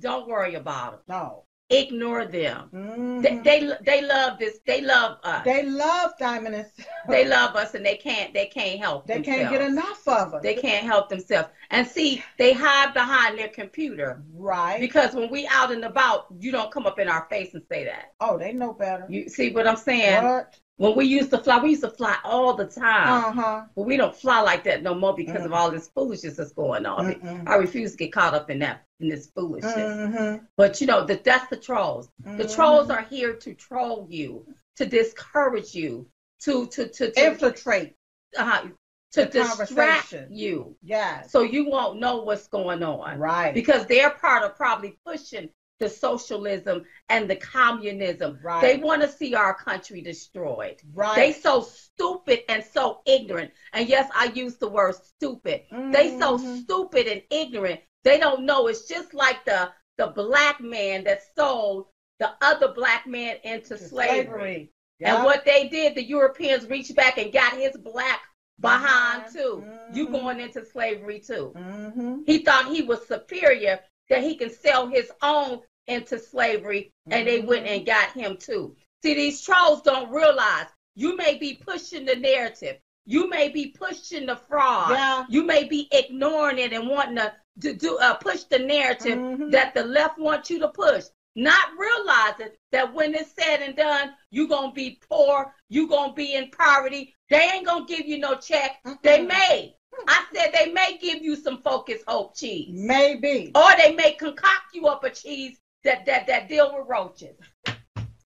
Don't 0.00 0.28
worry 0.28 0.54
about 0.54 0.92
them. 0.92 1.00
No 1.08 1.44
ignore 1.70 2.26
them. 2.26 2.68
Mm-hmm. 2.72 3.20
They, 3.22 3.38
they, 3.38 3.72
they 3.84 4.06
love 4.06 4.38
this. 4.38 4.60
They 4.66 4.80
love 4.80 5.18
us. 5.22 5.44
They 5.44 5.64
love 5.64 6.12
Diamond. 6.18 6.66
they 7.08 7.26
love 7.26 7.56
us, 7.56 7.74
and 7.74 7.84
they 7.84 7.96
can't 7.96 8.32
they 8.34 8.46
can't 8.46 8.78
help. 8.78 9.06
They 9.06 9.14
themselves. 9.14 9.38
can't 9.38 9.50
get 9.50 9.62
enough 9.62 10.06
of 10.06 10.34
us. 10.34 10.42
They 10.42 10.54
can't 10.54 10.84
help 10.84 11.08
themselves. 11.08 11.48
And 11.70 11.86
see, 11.86 12.22
they 12.38 12.52
hide 12.52 12.92
behind 12.94 13.38
their 13.38 13.48
computer. 13.48 14.22
Right. 14.34 14.80
Because 14.80 15.14
when 15.14 15.30
we 15.30 15.46
out 15.46 15.72
and 15.72 15.84
about, 15.84 16.26
you 16.38 16.52
don't 16.52 16.70
come 16.70 16.86
up 16.86 16.98
in 16.98 17.08
our 17.08 17.26
face 17.30 17.54
and 17.54 17.62
say 17.70 17.84
that. 17.84 18.12
Oh, 18.20 18.38
they 18.38 18.52
know 18.52 18.72
better. 18.72 19.06
You 19.08 19.28
see 19.28 19.50
what 19.50 19.66
I'm 19.66 19.76
saying? 19.76 20.22
What? 20.22 20.58
When 20.76 20.96
we 20.96 21.04
used 21.04 21.30
to 21.30 21.38
fly, 21.38 21.62
we 21.62 21.70
used 21.70 21.82
to 21.82 21.90
fly 21.90 22.16
all 22.24 22.54
the 22.54 22.66
time. 22.66 23.38
Uh-huh. 23.38 23.62
But 23.76 23.82
we 23.82 23.96
don't 23.96 24.14
fly 24.14 24.40
like 24.40 24.64
that 24.64 24.82
no 24.82 24.94
more 24.94 25.14
because 25.14 25.42
mm 25.42 25.44
of 25.44 25.52
all 25.52 25.70
this 25.70 25.88
foolishness 25.88 26.36
that's 26.36 26.52
going 26.52 26.86
on. 26.86 27.14
Mm-mm. 27.14 27.48
I 27.48 27.56
refuse 27.56 27.92
to 27.92 27.98
get 27.98 28.12
caught 28.12 28.34
up 28.34 28.50
in 28.50 28.58
that 28.60 28.84
in 28.98 29.08
this 29.08 29.26
foolishness. 29.28 29.74
Mm-hmm. 29.74 30.44
But 30.56 30.80
you 30.80 30.86
know, 30.86 31.04
the, 31.04 31.20
that's 31.22 31.48
the 31.48 31.56
trolls. 31.56 32.08
Mm-hmm. 32.24 32.38
The 32.38 32.48
trolls 32.48 32.90
are 32.90 33.02
here 33.02 33.34
to 33.34 33.54
troll 33.54 34.06
you, 34.10 34.46
to 34.76 34.86
discourage 34.86 35.74
you, 35.74 36.08
to 36.40 36.66
to 36.68 36.88
to, 36.88 37.10
to 37.12 37.26
infiltrate. 37.26 37.94
Uh, 38.36 38.68
to 39.12 39.26
distract 39.26 40.14
you. 40.28 40.76
Yeah. 40.82 41.22
So 41.22 41.42
you 41.42 41.70
won't 41.70 42.00
know 42.00 42.22
what's 42.22 42.48
going 42.48 42.82
on. 42.82 43.18
Right. 43.18 43.54
Because 43.54 43.86
they're 43.86 44.10
part 44.10 44.42
of 44.42 44.56
probably 44.56 44.98
pushing 45.06 45.50
the 45.84 45.90
socialism 45.90 46.82
and 47.10 47.28
the 47.28 47.36
communism. 47.36 48.38
Right. 48.42 48.60
They 48.62 48.76
want 48.78 49.02
to 49.02 49.08
see 49.08 49.34
our 49.34 49.52
country 49.52 50.00
destroyed. 50.00 50.80
Right. 50.94 51.14
They 51.14 51.32
so 51.32 51.60
stupid 51.60 52.40
and 52.48 52.64
so 52.64 53.00
ignorant. 53.04 53.52
And 53.74 53.86
yes, 53.88 54.10
I 54.14 54.32
use 54.34 54.56
the 54.56 54.68
word 54.68 54.94
stupid. 54.94 55.62
Mm-hmm. 55.70 55.92
They 55.92 56.18
so 56.18 56.38
mm-hmm. 56.38 56.56
stupid 56.56 57.06
and 57.06 57.22
ignorant. 57.30 57.80
They 58.02 58.18
don't 58.18 58.46
know. 58.46 58.66
It's 58.68 58.88
just 58.88 59.12
like 59.12 59.44
the 59.44 59.70
the 59.98 60.08
black 60.08 60.60
man 60.60 61.04
that 61.04 61.20
sold 61.36 61.86
the 62.18 62.30
other 62.40 62.72
black 62.72 63.06
man 63.06 63.36
into 63.44 63.76
slavery. 63.76 63.88
slavery. 63.88 64.70
Yep. 65.00 65.14
And 65.14 65.24
what 65.24 65.44
they 65.44 65.68
did, 65.68 65.94
the 65.94 66.02
Europeans 66.02 66.68
reached 66.68 66.94
back 66.96 67.18
and 67.18 67.32
got 67.32 67.52
his 67.54 67.76
black 67.76 68.20
behind 68.60 69.24
too. 69.32 69.62
Mm-hmm. 69.64 69.96
You 69.96 70.08
going 70.08 70.40
into 70.40 70.64
slavery 70.64 71.20
too. 71.20 71.52
Mm-hmm. 71.54 72.20
He 72.26 72.38
thought 72.38 72.72
he 72.72 72.82
was 72.82 73.06
superior 73.06 73.80
that 74.08 74.22
he 74.22 74.36
can 74.36 74.50
sell 74.50 74.86
his 74.86 75.10
own 75.22 75.60
into 75.86 76.18
slavery, 76.18 76.92
and 77.10 77.26
they 77.26 77.40
went 77.40 77.66
and 77.66 77.86
got 77.86 78.12
him 78.12 78.36
too. 78.36 78.74
See, 79.02 79.14
these 79.14 79.42
trolls 79.42 79.82
don't 79.82 80.10
realize 80.10 80.66
you 80.94 81.16
may 81.16 81.36
be 81.36 81.54
pushing 81.54 82.04
the 82.04 82.16
narrative. 82.16 82.76
You 83.06 83.28
may 83.28 83.50
be 83.50 83.66
pushing 83.66 84.26
the 84.26 84.36
fraud. 84.36 84.90
Yeah. 84.90 85.24
You 85.28 85.44
may 85.44 85.64
be 85.64 85.88
ignoring 85.92 86.58
it 86.58 86.72
and 86.72 86.88
wanting 86.88 87.16
to, 87.16 87.32
to 87.60 87.74
do 87.74 87.98
uh, 87.98 88.14
push 88.14 88.44
the 88.44 88.58
narrative 88.58 89.18
mm-hmm. 89.18 89.50
that 89.50 89.74
the 89.74 89.84
left 89.84 90.18
wants 90.18 90.48
you 90.48 90.58
to 90.60 90.68
push. 90.68 91.04
Not 91.36 91.68
realizing 91.76 92.54
that 92.72 92.94
when 92.94 93.14
it's 93.14 93.32
said 93.32 93.60
and 93.60 93.76
done, 93.76 94.12
you're 94.30 94.48
gonna 94.48 94.72
be 94.72 95.00
poor, 95.10 95.52
you're 95.68 95.88
gonna 95.88 96.14
be 96.14 96.34
in 96.34 96.50
poverty. 96.50 97.14
They 97.28 97.40
ain't 97.40 97.66
gonna 97.66 97.86
give 97.86 98.06
you 98.06 98.18
no 98.18 98.36
check. 98.36 98.78
Mm-hmm. 98.86 98.94
They 99.02 99.22
may. 99.22 99.76
I 100.08 100.24
said 100.34 100.52
they 100.54 100.72
may 100.72 100.98
give 101.00 101.22
you 101.22 101.36
some 101.36 101.60
focus 101.62 102.02
hope 102.06 102.36
cheese. 102.36 102.70
Maybe. 102.72 103.52
Or 103.54 103.70
they 103.76 103.94
may 103.94 104.12
concoct 104.12 104.74
you 104.74 104.86
up 104.86 105.04
a 105.04 105.10
cheese 105.10 105.58
that 105.84 106.04
that 106.06 106.26
that 106.26 106.48
deal 106.48 106.74
with 106.76 106.88
roaches. 106.88 107.36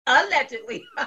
Allegedly. 0.07 0.83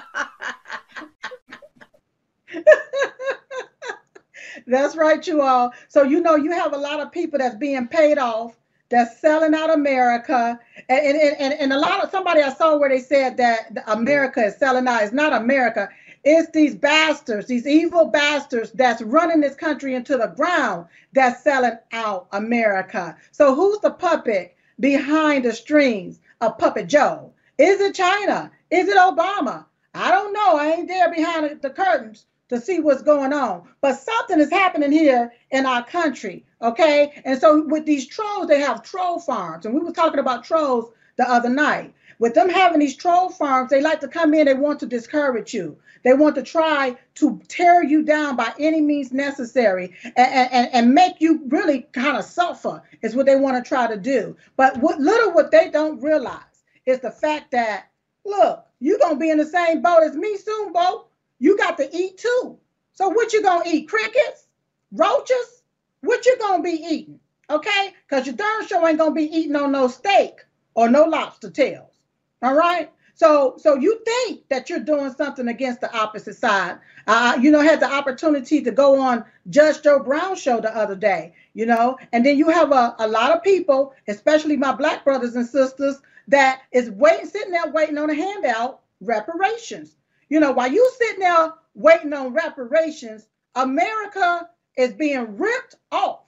that's 4.66 4.94
right, 4.96 5.26
you 5.26 5.40
all. 5.42 5.72
So 5.88 6.04
you 6.04 6.20
know 6.20 6.36
you 6.36 6.52
have 6.52 6.72
a 6.72 6.78
lot 6.78 7.00
of 7.00 7.10
people 7.10 7.38
that's 7.38 7.56
being 7.56 7.88
paid 7.88 8.18
off, 8.18 8.56
that's 8.90 9.18
selling 9.20 9.54
out 9.54 9.72
America, 9.72 10.60
and 10.88 11.16
and, 11.16 11.36
and, 11.40 11.54
and 11.54 11.72
a 11.72 11.78
lot 11.78 12.04
of 12.04 12.10
somebody 12.10 12.42
I 12.42 12.52
saw 12.52 12.76
where 12.76 12.90
they 12.90 13.00
said 13.00 13.36
that 13.38 13.72
America 13.86 14.44
is 14.44 14.56
selling 14.56 14.86
out. 14.86 15.02
It's 15.02 15.12
not 15.12 15.32
America. 15.32 15.88
It's 16.24 16.52
these 16.52 16.76
bastards, 16.76 17.48
these 17.48 17.66
evil 17.66 18.04
bastards 18.04 18.70
that's 18.72 19.02
running 19.02 19.40
this 19.40 19.56
country 19.56 19.96
into 19.96 20.16
the 20.16 20.28
ground 20.28 20.86
that's 21.12 21.42
selling 21.42 21.78
out 21.90 22.28
America. 22.30 23.16
So 23.32 23.56
who's 23.56 23.80
the 23.80 23.90
puppet 23.90 24.54
behind 24.78 25.44
the 25.44 25.52
strings 25.52 26.20
of 26.42 26.58
Puppet 26.58 26.88
Joe? 26.88 27.32
Is 27.56 27.80
it 27.80 27.94
China? 27.94 28.50
Is 28.70 28.88
it 28.88 28.96
Obama? 28.96 29.64
I 29.94 30.10
don't 30.10 30.32
know. 30.32 30.56
I 30.56 30.72
ain't 30.72 30.88
there 30.88 31.14
behind 31.14 31.62
the 31.62 31.70
curtains 31.70 32.26
to 32.48 32.60
see 32.60 32.80
what's 32.80 33.02
going 33.02 33.32
on. 33.32 33.68
But 33.80 33.98
something 33.98 34.40
is 34.40 34.50
happening 34.50 34.90
here 34.90 35.32
in 35.50 35.64
our 35.66 35.84
country. 35.84 36.44
Okay. 36.60 37.22
And 37.24 37.40
so 37.40 37.64
with 37.66 37.86
these 37.86 38.06
trolls, 38.06 38.48
they 38.48 38.60
have 38.60 38.82
troll 38.82 39.20
farms. 39.20 39.64
And 39.64 39.74
we 39.74 39.80
were 39.80 39.92
talking 39.92 40.18
about 40.18 40.44
trolls 40.44 40.90
the 41.16 41.30
other 41.30 41.48
night. 41.48 41.94
With 42.18 42.34
them 42.34 42.48
having 42.48 42.80
these 42.80 42.96
troll 42.96 43.30
farms, 43.30 43.70
they 43.70 43.80
like 43.80 44.00
to 44.00 44.08
come 44.08 44.34
in, 44.34 44.46
they 44.46 44.54
want 44.54 44.80
to 44.80 44.86
discourage 44.86 45.54
you. 45.54 45.76
They 46.02 46.14
want 46.14 46.34
to 46.36 46.42
try 46.42 46.96
to 47.16 47.40
tear 47.48 47.82
you 47.82 48.02
down 48.02 48.36
by 48.36 48.52
any 48.58 48.80
means 48.80 49.12
necessary 49.12 49.94
and, 50.04 50.16
and, 50.52 50.68
and 50.72 50.94
make 50.94 51.20
you 51.20 51.42
really 51.48 51.82
kind 51.92 52.16
of 52.16 52.24
suffer, 52.24 52.82
is 53.02 53.14
what 53.14 53.26
they 53.26 53.36
want 53.36 53.62
to 53.62 53.68
try 53.68 53.86
to 53.86 53.96
do. 53.96 54.36
But 54.56 54.78
what 54.78 54.98
little 54.98 55.32
what 55.32 55.50
they 55.50 55.70
don't 55.70 56.02
realize 56.02 56.64
is 56.86 57.00
the 57.00 57.10
fact 57.10 57.52
that, 57.52 57.90
look, 58.24 58.66
you're 58.80 58.98
gonna 58.98 59.16
be 59.16 59.30
in 59.30 59.38
the 59.38 59.46
same 59.46 59.82
boat 59.82 60.02
as 60.02 60.16
me 60.16 60.36
soon, 60.36 60.72
Bo. 60.72 61.06
You 61.38 61.56
got 61.56 61.76
to 61.78 61.96
eat 61.96 62.18
too. 62.18 62.58
So 62.92 63.08
what 63.08 63.32
you 63.32 63.42
gonna 63.42 63.64
eat? 63.66 63.88
Crickets? 63.88 64.46
Roaches? 64.92 65.62
What 66.00 66.26
you 66.26 66.36
gonna 66.38 66.62
be 66.62 66.70
eating? 66.70 67.20
Okay? 67.48 67.94
Because 68.08 68.26
your 68.26 68.34
darn 68.36 68.66
sure 68.66 68.86
ain't 68.88 68.98
gonna 68.98 69.14
be 69.14 69.24
eating 69.24 69.56
on 69.56 69.72
no 69.72 69.88
steak 69.88 70.40
or 70.74 70.88
no 70.88 71.04
lobster 71.04 71.50
tails. 71.50 72.00
All 72.42 72.54
right? 72.54 72.90
So, 73.14 73.56
so 73.58 73.76
you 73.76 74.00
think 74.04 74.48
that 74.48 74.70
you're 74.70 74.80
doing 74.80 75.12
something 75.12 75.48
against 75.48 75.80
the 75.80 75.94
opposite 75.96 76.36
side? 76.36 76.78
Uh, 77.06 77.38
you 77.40 77.50
know, 77.50 77.60
had 77.60 77.80
the 77.80 77.92
opportunity 77.92 78.62
to 78.62 78.70
go 78.70 78.98
on 79.00 79.24
Judge 79.50 79.82
Joe 79.82 80.00
Brown 80.00 80.34
show 80.34 80.60
the 80.60 80.74
other 80.76 80.96
day. 80.96 81.34
You 81.54 81.66
know, 81.66 81.98
and 82.12 82.24
then 82.24 82.38
you 82.38 82.48
have 82.48 82.72
a, 82.72 82.94
a 82.98 83.06
lot 83.06 83.36
of 83.36 83.42
people, 83.42 83.94
especially 84.08 84.56
my 84.56 84.72
black 84.72 85.04
brothers 85.04 85.36
and 85.36 85.46
sisters, 85.46 86.00
that 86.28 86.62
is 86.72 86.90
waiting, 86.90 87.26
sitting 87.26 87.52
there 87.52 87.70
waiting 87.70 87.98
on 87.98 88.10
a 88.10 88.14
handout, 88.14 88.80
reparations. 89.00 89.96
You 90.28 90.40
know, 90.40 90.52
while 90.52 90.72
you 90.72 90.90
sitting 90.98 91.20
there 91.20 91.52
waiting 91.74 92.12
on 92.14 92.32
reparations, 92.32 93.28
America 93.54 94.48
is 94.76 94.94
being 94.94 95.36
ripped 95.36 95.76
off. 95.90 96.20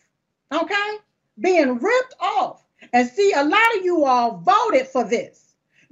Okay, 0.53 0.97
being 1.41 1.79
ripped 1.79 2.15
off. 2.21 2.63
And 2.93 3.09
see, 3.09 3.33
a 3.33 3.43
lot 3.43 3.77
of 3.77 3.85
you 3.85 4.05
all 4.05 4.37
voted 4.37 4.87
for 4.89 5.05
this. 5.05 5.44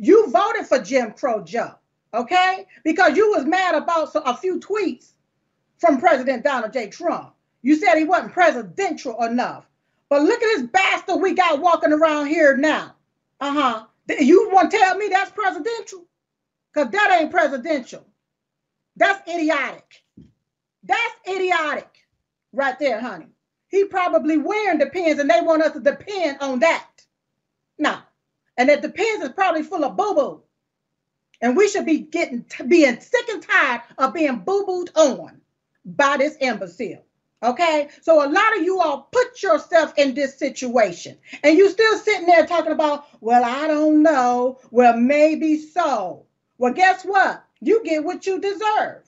You 0.02 0.28
voted 0.30 0.66
for 0.66 0.80
Jim 0.80 1.12
Crow 1.12 1.44
Joe, 1.44 1.76
okay? 2.12 2.66
Because 2.82 3.16
you 3.16 3.30
was 3.30 3.44
mad 3.44 3.76
about 3.76 4.10
a 4.16 4.36
few 4.36 4.58
tweets 4.58 5.12
from 5.78 6.00
President 6.00 6.42
Donald 6.42 6.72
J. 6.72 6.88
Trump. 6.88 7.34
You 7.62 7.76
said 7.76 7.94
he 7.94 8.02
wasn't 8.02 8.32
presidential 8.32 9.22
enough. 9.22 9.64
But 10.08 10.22
look 10.22 10.42
at 10.42 10.56
this 10.56 10.62
bastard 10.62 11.20
we 11.22 11.34
got 11.34 11.60
walking 11.60 11.92
around 11.92 12.26
here 12.26 12.56
now. 12.56 12.96
Uh-huh. 13.40 13.84
You 14.18 14.50
want 14.52 14.72
to 14.72 14.76
tell 14.76 14.96
me 14.96 15.06
that's 15.06 15.30
presidential? 15.30 16.04
Because 16.74 16.90
that 16.90 17.18
ain't 17.20 17.30
presidential. 17.30 18.04
That's 18.96 19.30
idiotic. 19.30 20.02
That's 20.82 21.14
idiotic 21.28 21.88
right 22.52 22.76
there, 22.80 23.00
honey. 23.00 23.28
He 23.68 23.84
probably 23.84 24.36
wearing 24.36 24.80
Depends 24.80 25.20
and 25.20 25.30
they 25.30 25.42
want 25.42 25.62
us 25.62 25.74
to 25.74 25.80
depend 25.80 26.38
on 26.40 26.58
that. 26.58 26.88
Now, 27.78 28.02
and 28.56 28.68
that 28.68 28.82
depends 28.82 29.24
is 29.24 29.32
probably 29.32 29.62
full 29.62 29.84
of 29.84 29.96
boo-boo. 29.96 30.42
And 31.40 31.56
we 31.56 31.68
should 31.68 31.86
be 31.86 31.98
getting 31.98 32.44
being 32.68 33.00
sick 33.00 33.28
and 33.28 33.42
tired 33.42 33.82
of 33.98 34.14
being 34.14 34.38
boo-booed 34.40 34.90
on 34.94 35.40
by 35.84 36.16
this 36.18 36.36
imbecile. 36.40 37.04
Okay, 37.42 37.88
so 38.02 38.24
a 38.24 38.30
lot 38.30 38.56
of 38.56 38.62
you 38.62 38.80
all 38.80 39.08
put 39.10 39.42
yourself 39.42 39.94
in 39.96 40.14
this 40.14 40.38
situation, 40.38 41.18
and 41.42 41.58
you 41.58 41.68
still 41.70 41.98
sitting 41.98 42.26
there 42.26 42.46
talking 42.46 42.70
about, 42.70 43.06
well, 43.20 43.44
I 43.44 43.66
don't 43.66 44.04
know, 44.04 44.60
well, 44.70 44.96
maybe 44.96 45.58
so. 45.58 46.26
Well, 46.58 46.72
guess 46.72 47.02
what? 47.02 47.44
You 47.60 47.82
get 47.82 48.04
what 48.04 48.26
you 48.28 48.40
deserve. 48.40 49.02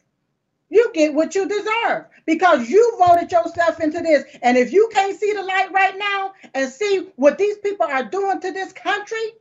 You 0.70 0.90
get 0.94 1.14
what 1.14 1.34
you 1.34 1.48
deserve 1.48 2.06
because 2.26 2.68
you 2.68 2.96
voted 2.98 3.30
yourself 3.30 3.80
into 3.80 4.00
this. 4.00 4.24
And 4.42 4.56
if 4.56 4.72
you 4.72 4.88
can't 4.92 5.18
see 5.18 5.32
the 5.32 5.42
light 5.42 5.72
right 5.72 5.96
now 5.96 6.32
and 6.54 6.70
see 6.72 7.08
what 7.16 7.38
these 7.38 7.58
people 7.58 7.86
are 7.86 8.04
doing 8.04 8.40
to 8.40 8.52
this 8.52 8.72
country, 8.72 9.32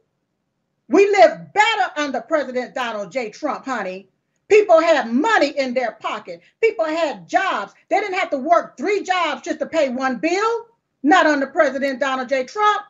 we 0.89 1.09
live 1.09 1.53
better 1.53 1.91
under 1.97 2.21
President 2.21 2.75
Donald 2.75 3.11
J. 3.11 3.29
Trump, 3.31 3.65
honey. 3.65 4.09
People 4.49 4.79
had 4.81 5.11
money 5.11 5.49
in 5.57 5.73
their 5.73 5.93
pocket. 5.93 6.41
People 6.61 6.85
had 6.85 7.27
jobs. 7.27 7.73
They 7.89 7.99
didn't 7.99 8.19
have 8.19 8.29
to 8.31 8.37
work 8.37 8.77
three 8.77 9.03
jobs 9.03 9.41
just 9.41 9.59
to 9.59 9.65
pay 9.65 9.89
one 9.89 10.17
bill. 10.17 10.67
Not 11.01 11.25
under 11.25 11.47
President 11.47 11.99
Donald 11.99 12.29
J. 12.29 12.43
Trump. 12.43 12.83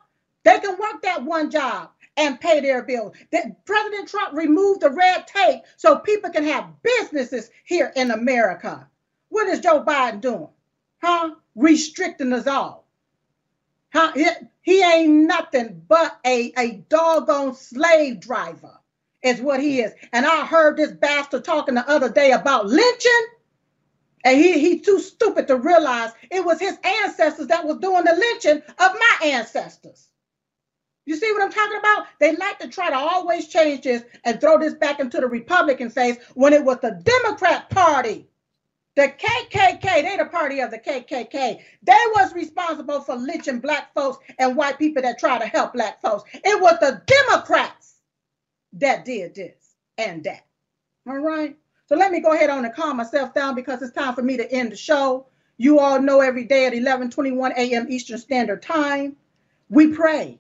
They 0.43 0.59
can 0.59 0.77
work 0.77 1.01
that 1.03 1.23
one 1.23 1.49
job 1.51 1.91
and 2.17 2.39
pay 2.39 2.59
their 2.59 2.83
bills. 2.83 3.15
That 3.31 3.65
President 3.65 4.07
Trump 4.07 4.33
removed 4.33 4.81
the 4.81 4.89
red 4.89 5.27
tape 5.27 5.61
so 5.77 5.97
people 5.97 6.29
can 6.29 6.43
have 6.43 6.81
businesses 6.83 7.49
here 7.65 7.91
in 7.95 8.11
America. 8.11 8.87
What 9.29 9.47
is 9.47 9.59
Joe 9.59 9.83
Biden 9.83 10.21
doing? 10.21 10.49
Huh? 11.01 11.35
Restricting 11.55 12.33
us 12.33 12.47
all. 12.47 12.85
Huh? 13.91 14.11
He, 14.13 14.27
he 14.61 14.81
ain't 14.83 15.27
nothing 15.27 15.83
but 15.87 16.19
a, 16.25 16.53
a 16.57 16.83
doggone 16.89 17.55
slave 17.55 18.19
driver, 18.19 18.79
is 19.21 19.41
what 19.41 19.59
he 19.59 19.81
is. 19.81 19.93
And 20.11 20.25
I 20.25 20.45
heard 20.45 20.77
this 20.77 20.91
bastard 20.91 21.45
talking 21.45 21.75
the 21.75 21.89
other 21.89 22.09
day 22.09 22.31
about 22.31 22.67
lynching. 22.67 23.25
And 24.25 24.37
he 24.37 24.59
he 24.59 24.79
too 24.79 24.99
stupid 24.99 25.47
to 25.47 25.57
realize 25.57 26.11
it 26.31 26.45
was 26.45 26.59
his 26.59 26.77
ancestors 26.83 27.47
that 27.47 27.65
was 27.65 27.77
doing 27.79 28.05
the 28.05 28.15
lynching 28.15 28.61
of 28.79 28.93
my 28.93 29.27
ancestors. 29.27 30.07
You 31.05 31.17
see 31.17 31.31
what 31.33 31.41
I'm 31.41 31.51
talking 31.51 31.79
about? 31.79 32.07
They 32.19 32.35
like 32.35 32.59
to 32.59 32.69
try 32.69 32.89
to 32.89 32.95
always 32.95 33.47
change 33.47 33.83
this 33.83 34.03
and 34.23 34.39
throw 34.39 34.57
this 34.57 34.73
back 34.73 34.99
into 34.99 35.19
the 35.19 35.27
Republican 35.27 35.89
face 35.89 36.17
when 36.33 36.53
it 36.53 36.63
was 36.63 36.77
the 36.81 37.01
Democrat 37.03 37.69
Party. 37.69 38.27
The 38.95 39.07
KKK, 39.07 39.81
they 39.81 40.17
the 40.17 40.25
party 40.25 40.59
of 40.59 40.69
the 40.69 40.77
KKK. 40.77 41.59
They 41.81 42.03
was 42.15 42.33
responsible 42.33 43.01
for 43.01 43.15
lynching 43.15 43.59
black 43.59 43.91
folks 43.93 44.19
and 44.37 44.55
white 44.55 44.77
people 44.77 45.01
that 45.01 45.17
try 45.17 45.39
to 45.39 45.47
help 45.47 45.73
black 45.73 45.99
folks. 45.99 46.29
It 46.31 46.61
was 46.61 46.77
the 46.79 47.01
Democrats 47.07 47.95
that 48.73 49.03
did 49.03 49.33
this 49.33 49.75
and 49.97 50.23
that. 50.25 50.45
All 51.07 51.17
right. 51.17 51.57
So 51.87 51.95
let 51.95 52.11
me 52.11 52.21
go 52.21 52.33
ahead 52.33 52.51
on 52.51 52.65
and 52.65 52.73
calm 52.73 52.97
myself 52.97 53.33
down 53.33 53.55
because 53.55 53.81
it's 53.81 53.93
time 53.93 54.13
for 54.13 54.21
me 54.21 54.37
to 54.37 54.49
end 54.51 54.71
the 54.71 54.77
show. 54.77 55.25
You 55.57 55.79
all 55.79 55.99
know 55.99 56.21
every 56.21 56.45
day 56.45 56.67
at 56.67 56.73
11:21 56.73 57.51
a.m. 57.57 57.87
Eastern 57.89 58.19
Standard 58.19 58.61
Time, 58.61 59.15
we 59.69 59.87
pray 59.87 60.39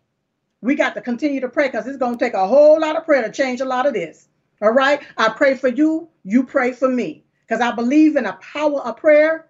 we 0.63 0.75
got 0.75 0.95
to 0.95 1.01
continue 1.01 1.41
to 1.41 1.49
pray 1.49 1.67
because 1.67 1.85
it's 1.85 1.97
going 1.97 2.17
to 2.17 2.25
take 2.25 2.33
a 2.33 2.47
whole 2.47 2.79
lot 2.79 2.95
of 2.95 3.03
prayer 3.03 3.21
to 3.21 3.31
change 3.31 3.59
a 3.59 3.65
lot 3.65 3.85
of 3.85 3.93
this. 3.93 4.29
All 4.61 4.71
right. 4.71 5.01
I 5.17 5.27
pray 5.27 5.55
for 5.55 5.67
you. 5.67 6.07
You 6.23 6.45
pray 6.45 6.71
for 6.71 6.87
me 6.87 7.25
because 7.45 7.61
I 7.61 7.71
believe 7.75 8.15
in 8.15 8.23
the 8.23 8.37
power 8.41 8.79
of 8.79 8.95
prayer. 8.95 9.49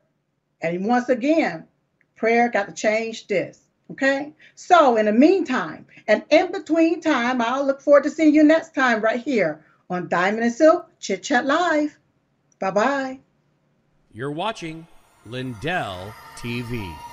And 0.62 0.88
once 0.88 1.10
again, 1.10 1.68
prayer 2.16 2.50
got 2.50 2.68
to 2.68 2.74
change 2.74 3.28
this. 3.28 3.60
Okay. 3.92 4.34
So 4.56 4.98
in 4.98 5.06
the 5.06 5.12
meantime, 5.12 5.86
and 6.08 6.24
in 6.32 6.52
between 6.52 7.00
time, 7.00 7.42
I'll 7.42 7.66
look 7.66 7.80
forward 7.80 8.04
to 8.06 8.10
seeing 8.10 8.34
you 8.34 8.44
next 8.44 8.74
time 8.74 9.00
right 9.00 9.22
here 9.22 9.64
on 9.92 10.10
Diamond 10.10 10.44
and 10.44 10.54
Silk 10.54 10.90
Chit 11.00 11.22
Chat 11.22 11.46
Live. 11.46 11.96
Bye 12.60 12.72
bye. 12.72 13.20
You're 14.12 14.32
watching 14.32 14.88
Lindell 15.28 16.12
TV. 16.38 17.13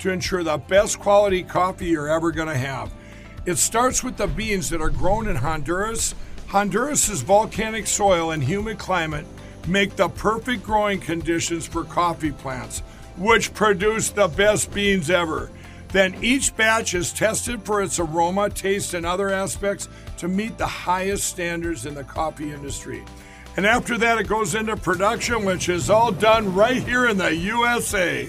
to 0.00 0.10
ensure 0.12 0.42
the 0.42 0.58
best 0.58 0.98
quality 0.98 1.42
coffee 1.42 1.86
you're 1.86 2.08
ever 2.08 2.30
going 2.32 2.48
to 2.48 2.56
have. 2.56 2.92
It 3.46 3.56
starts 3.56 4.04
with 4.04 4.16
the 4.16 4.26
beans 4.26 4.68
that 4.70 4.82
are 4.82 4.90
grown 4.90 5.28
in 5.28 5.36
Honduras. 5.36 6.14
Honduras's 6.48 7.22
volcanic 7.22 7.86
soil 7.86 8.32
and 8.32 8.42
humid 8.42 8.78
climate 8.78 9.26
make 9.66 9.96
the 9.96 10.08
perfect 10.08 10.62
growing 10.62 11.00
conditions 11.00 11.66
for 11.66 11.84
coffee 11.84 12.32
plants, 12.32 12.80
which 13.16 13.54
produce 13.54 14.10
the 14.10 14.28
best 14.28 14.72
beans 14.72 15.10
ever. 15.10 15.50
Then 15.88 16.14
each 16.22 16.54
batch 16.56 16.94
is 16.94 17.12
tested 17.12 17.64
for 17.64 17.82
its 17.82 17.98
aroma, 17.98 18.50
taste, 18.50 18.94
and 18.94 19.04
other 19.04 19.30
aspects 19.30 19.88
to 20.18 20.28
meet 20.28 20.56
the 20.56 20.66
highest 20.66 21.24
standards 21.24 21.86
in 21.86 21.94
the 21.94 22.04
coffee 22.04 22.52
industry. 22.52 23.04
And 23.56 23.66
after 23.66 23.98
that, 23.98 24.18
it 24.18 24.28
goes 24.28 24.54
into 24.54 24.76
production, 24.76 25.44
which 25.44 25.68
is 25.68 25.90
all 25.90 26.12
done 26.12 26.54
right 26.54 26.82
here 26.82 27.06
in 27.06 27.18
the 27.18 27.34
USA. 27.34 28.28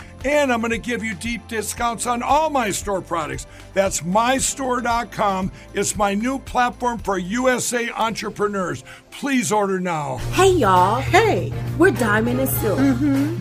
And 0.23 0.53
I'm 0.53 0.59
going 0.59 0.71
to 0.71 0.77
give 0.77 1.03
you 1.03 1.15
deep 1.15 1.47
discounts 1.47 2.05
on 2.05 2.21
all 2.21 2.49
my 2.49 2.69
store 2.69 3.01
products. 3.01 3.47
That's 3.73 4.01
mystore.com. 4.01 5.51
It's 5.73 5.95
my 5.95 6.13
new 6.13 6.37
platform 6.39 6.99
for 6.99 7.17
USA 7.17 7.89
entrepreneurs. 7.91 8.83
Please 9.11 9.51
order 9.51 9.79
now. 9.79 10.17
Hey, 10.33 10.49
y'all. 10.51 10.99
Hey. 10.99 11.53
We're 11.77 11.91
Diamond 11.91 12.39
and 12.39 12.49
Silk. 12.49 12.79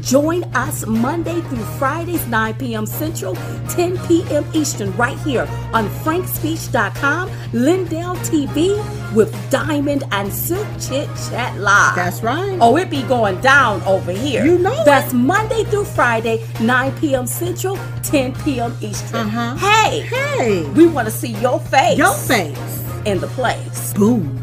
Join 0.02 0.44
us 0.54 0.86
Monday 0.86 1.40
through 1.42 1.64
Fridays, 1.78 2.26
9 2.26 2.54
p.m. 2.54 2.86
Central, 2.86 3.34
10 3.68 3.98
p.m. 4.06 4.44
Eastern, 4.54 4.94
right 4.96 5.18
here 5.20 5.46
on 5.72 5.88
frankspeech.com, 6.04 7.30
Lindell 7.52 8.14
TV 8.16 9.14
with 9.14 9.34
Diamond 9.50 10.04
and 10.12 10.32
Silk 10.32 10.66
Chit 10.80 11.08
Chat 11.28 11.56
Live. 11.58 11.96
That's 11.96 12.22
right. 12.22 12.58
Oh, 12.60 12.76
it 12.76 12.88
be 12.90 13.02
going 13.04 13.40
down 13.40 13.82
over 13.82 14.12
here. 14.12 14.44
You 14.44 14.58
know 14.58 14.72
it. 14.80 14.84
That's 14.84 15.12
Monday 15.12 15.64
through 15.64 15.84
Friday, 15.84 16.46
9 16.60 16.96
p.m. 16.98 17.26
Central, 17.26 17.78
10 18.02 18.34
p.m. 18.42 18.74
Eastern. 18.80 19.26
Uh-huh. 19.28 19.56
Hey, 19.56 20.00
Hey. 20.00 20.64
we 20.70 20.86
want 20.86 21.06
to 21.08 21.12
see 21.12 21.32
your 21.34 21.58
face 21.60 21.96
Your 21.98 22.14
face. 22.14 22.58
in 23.04 23.18
the 23.20 23.28
place. 23.28 23.92
Boom. 23.94 24.39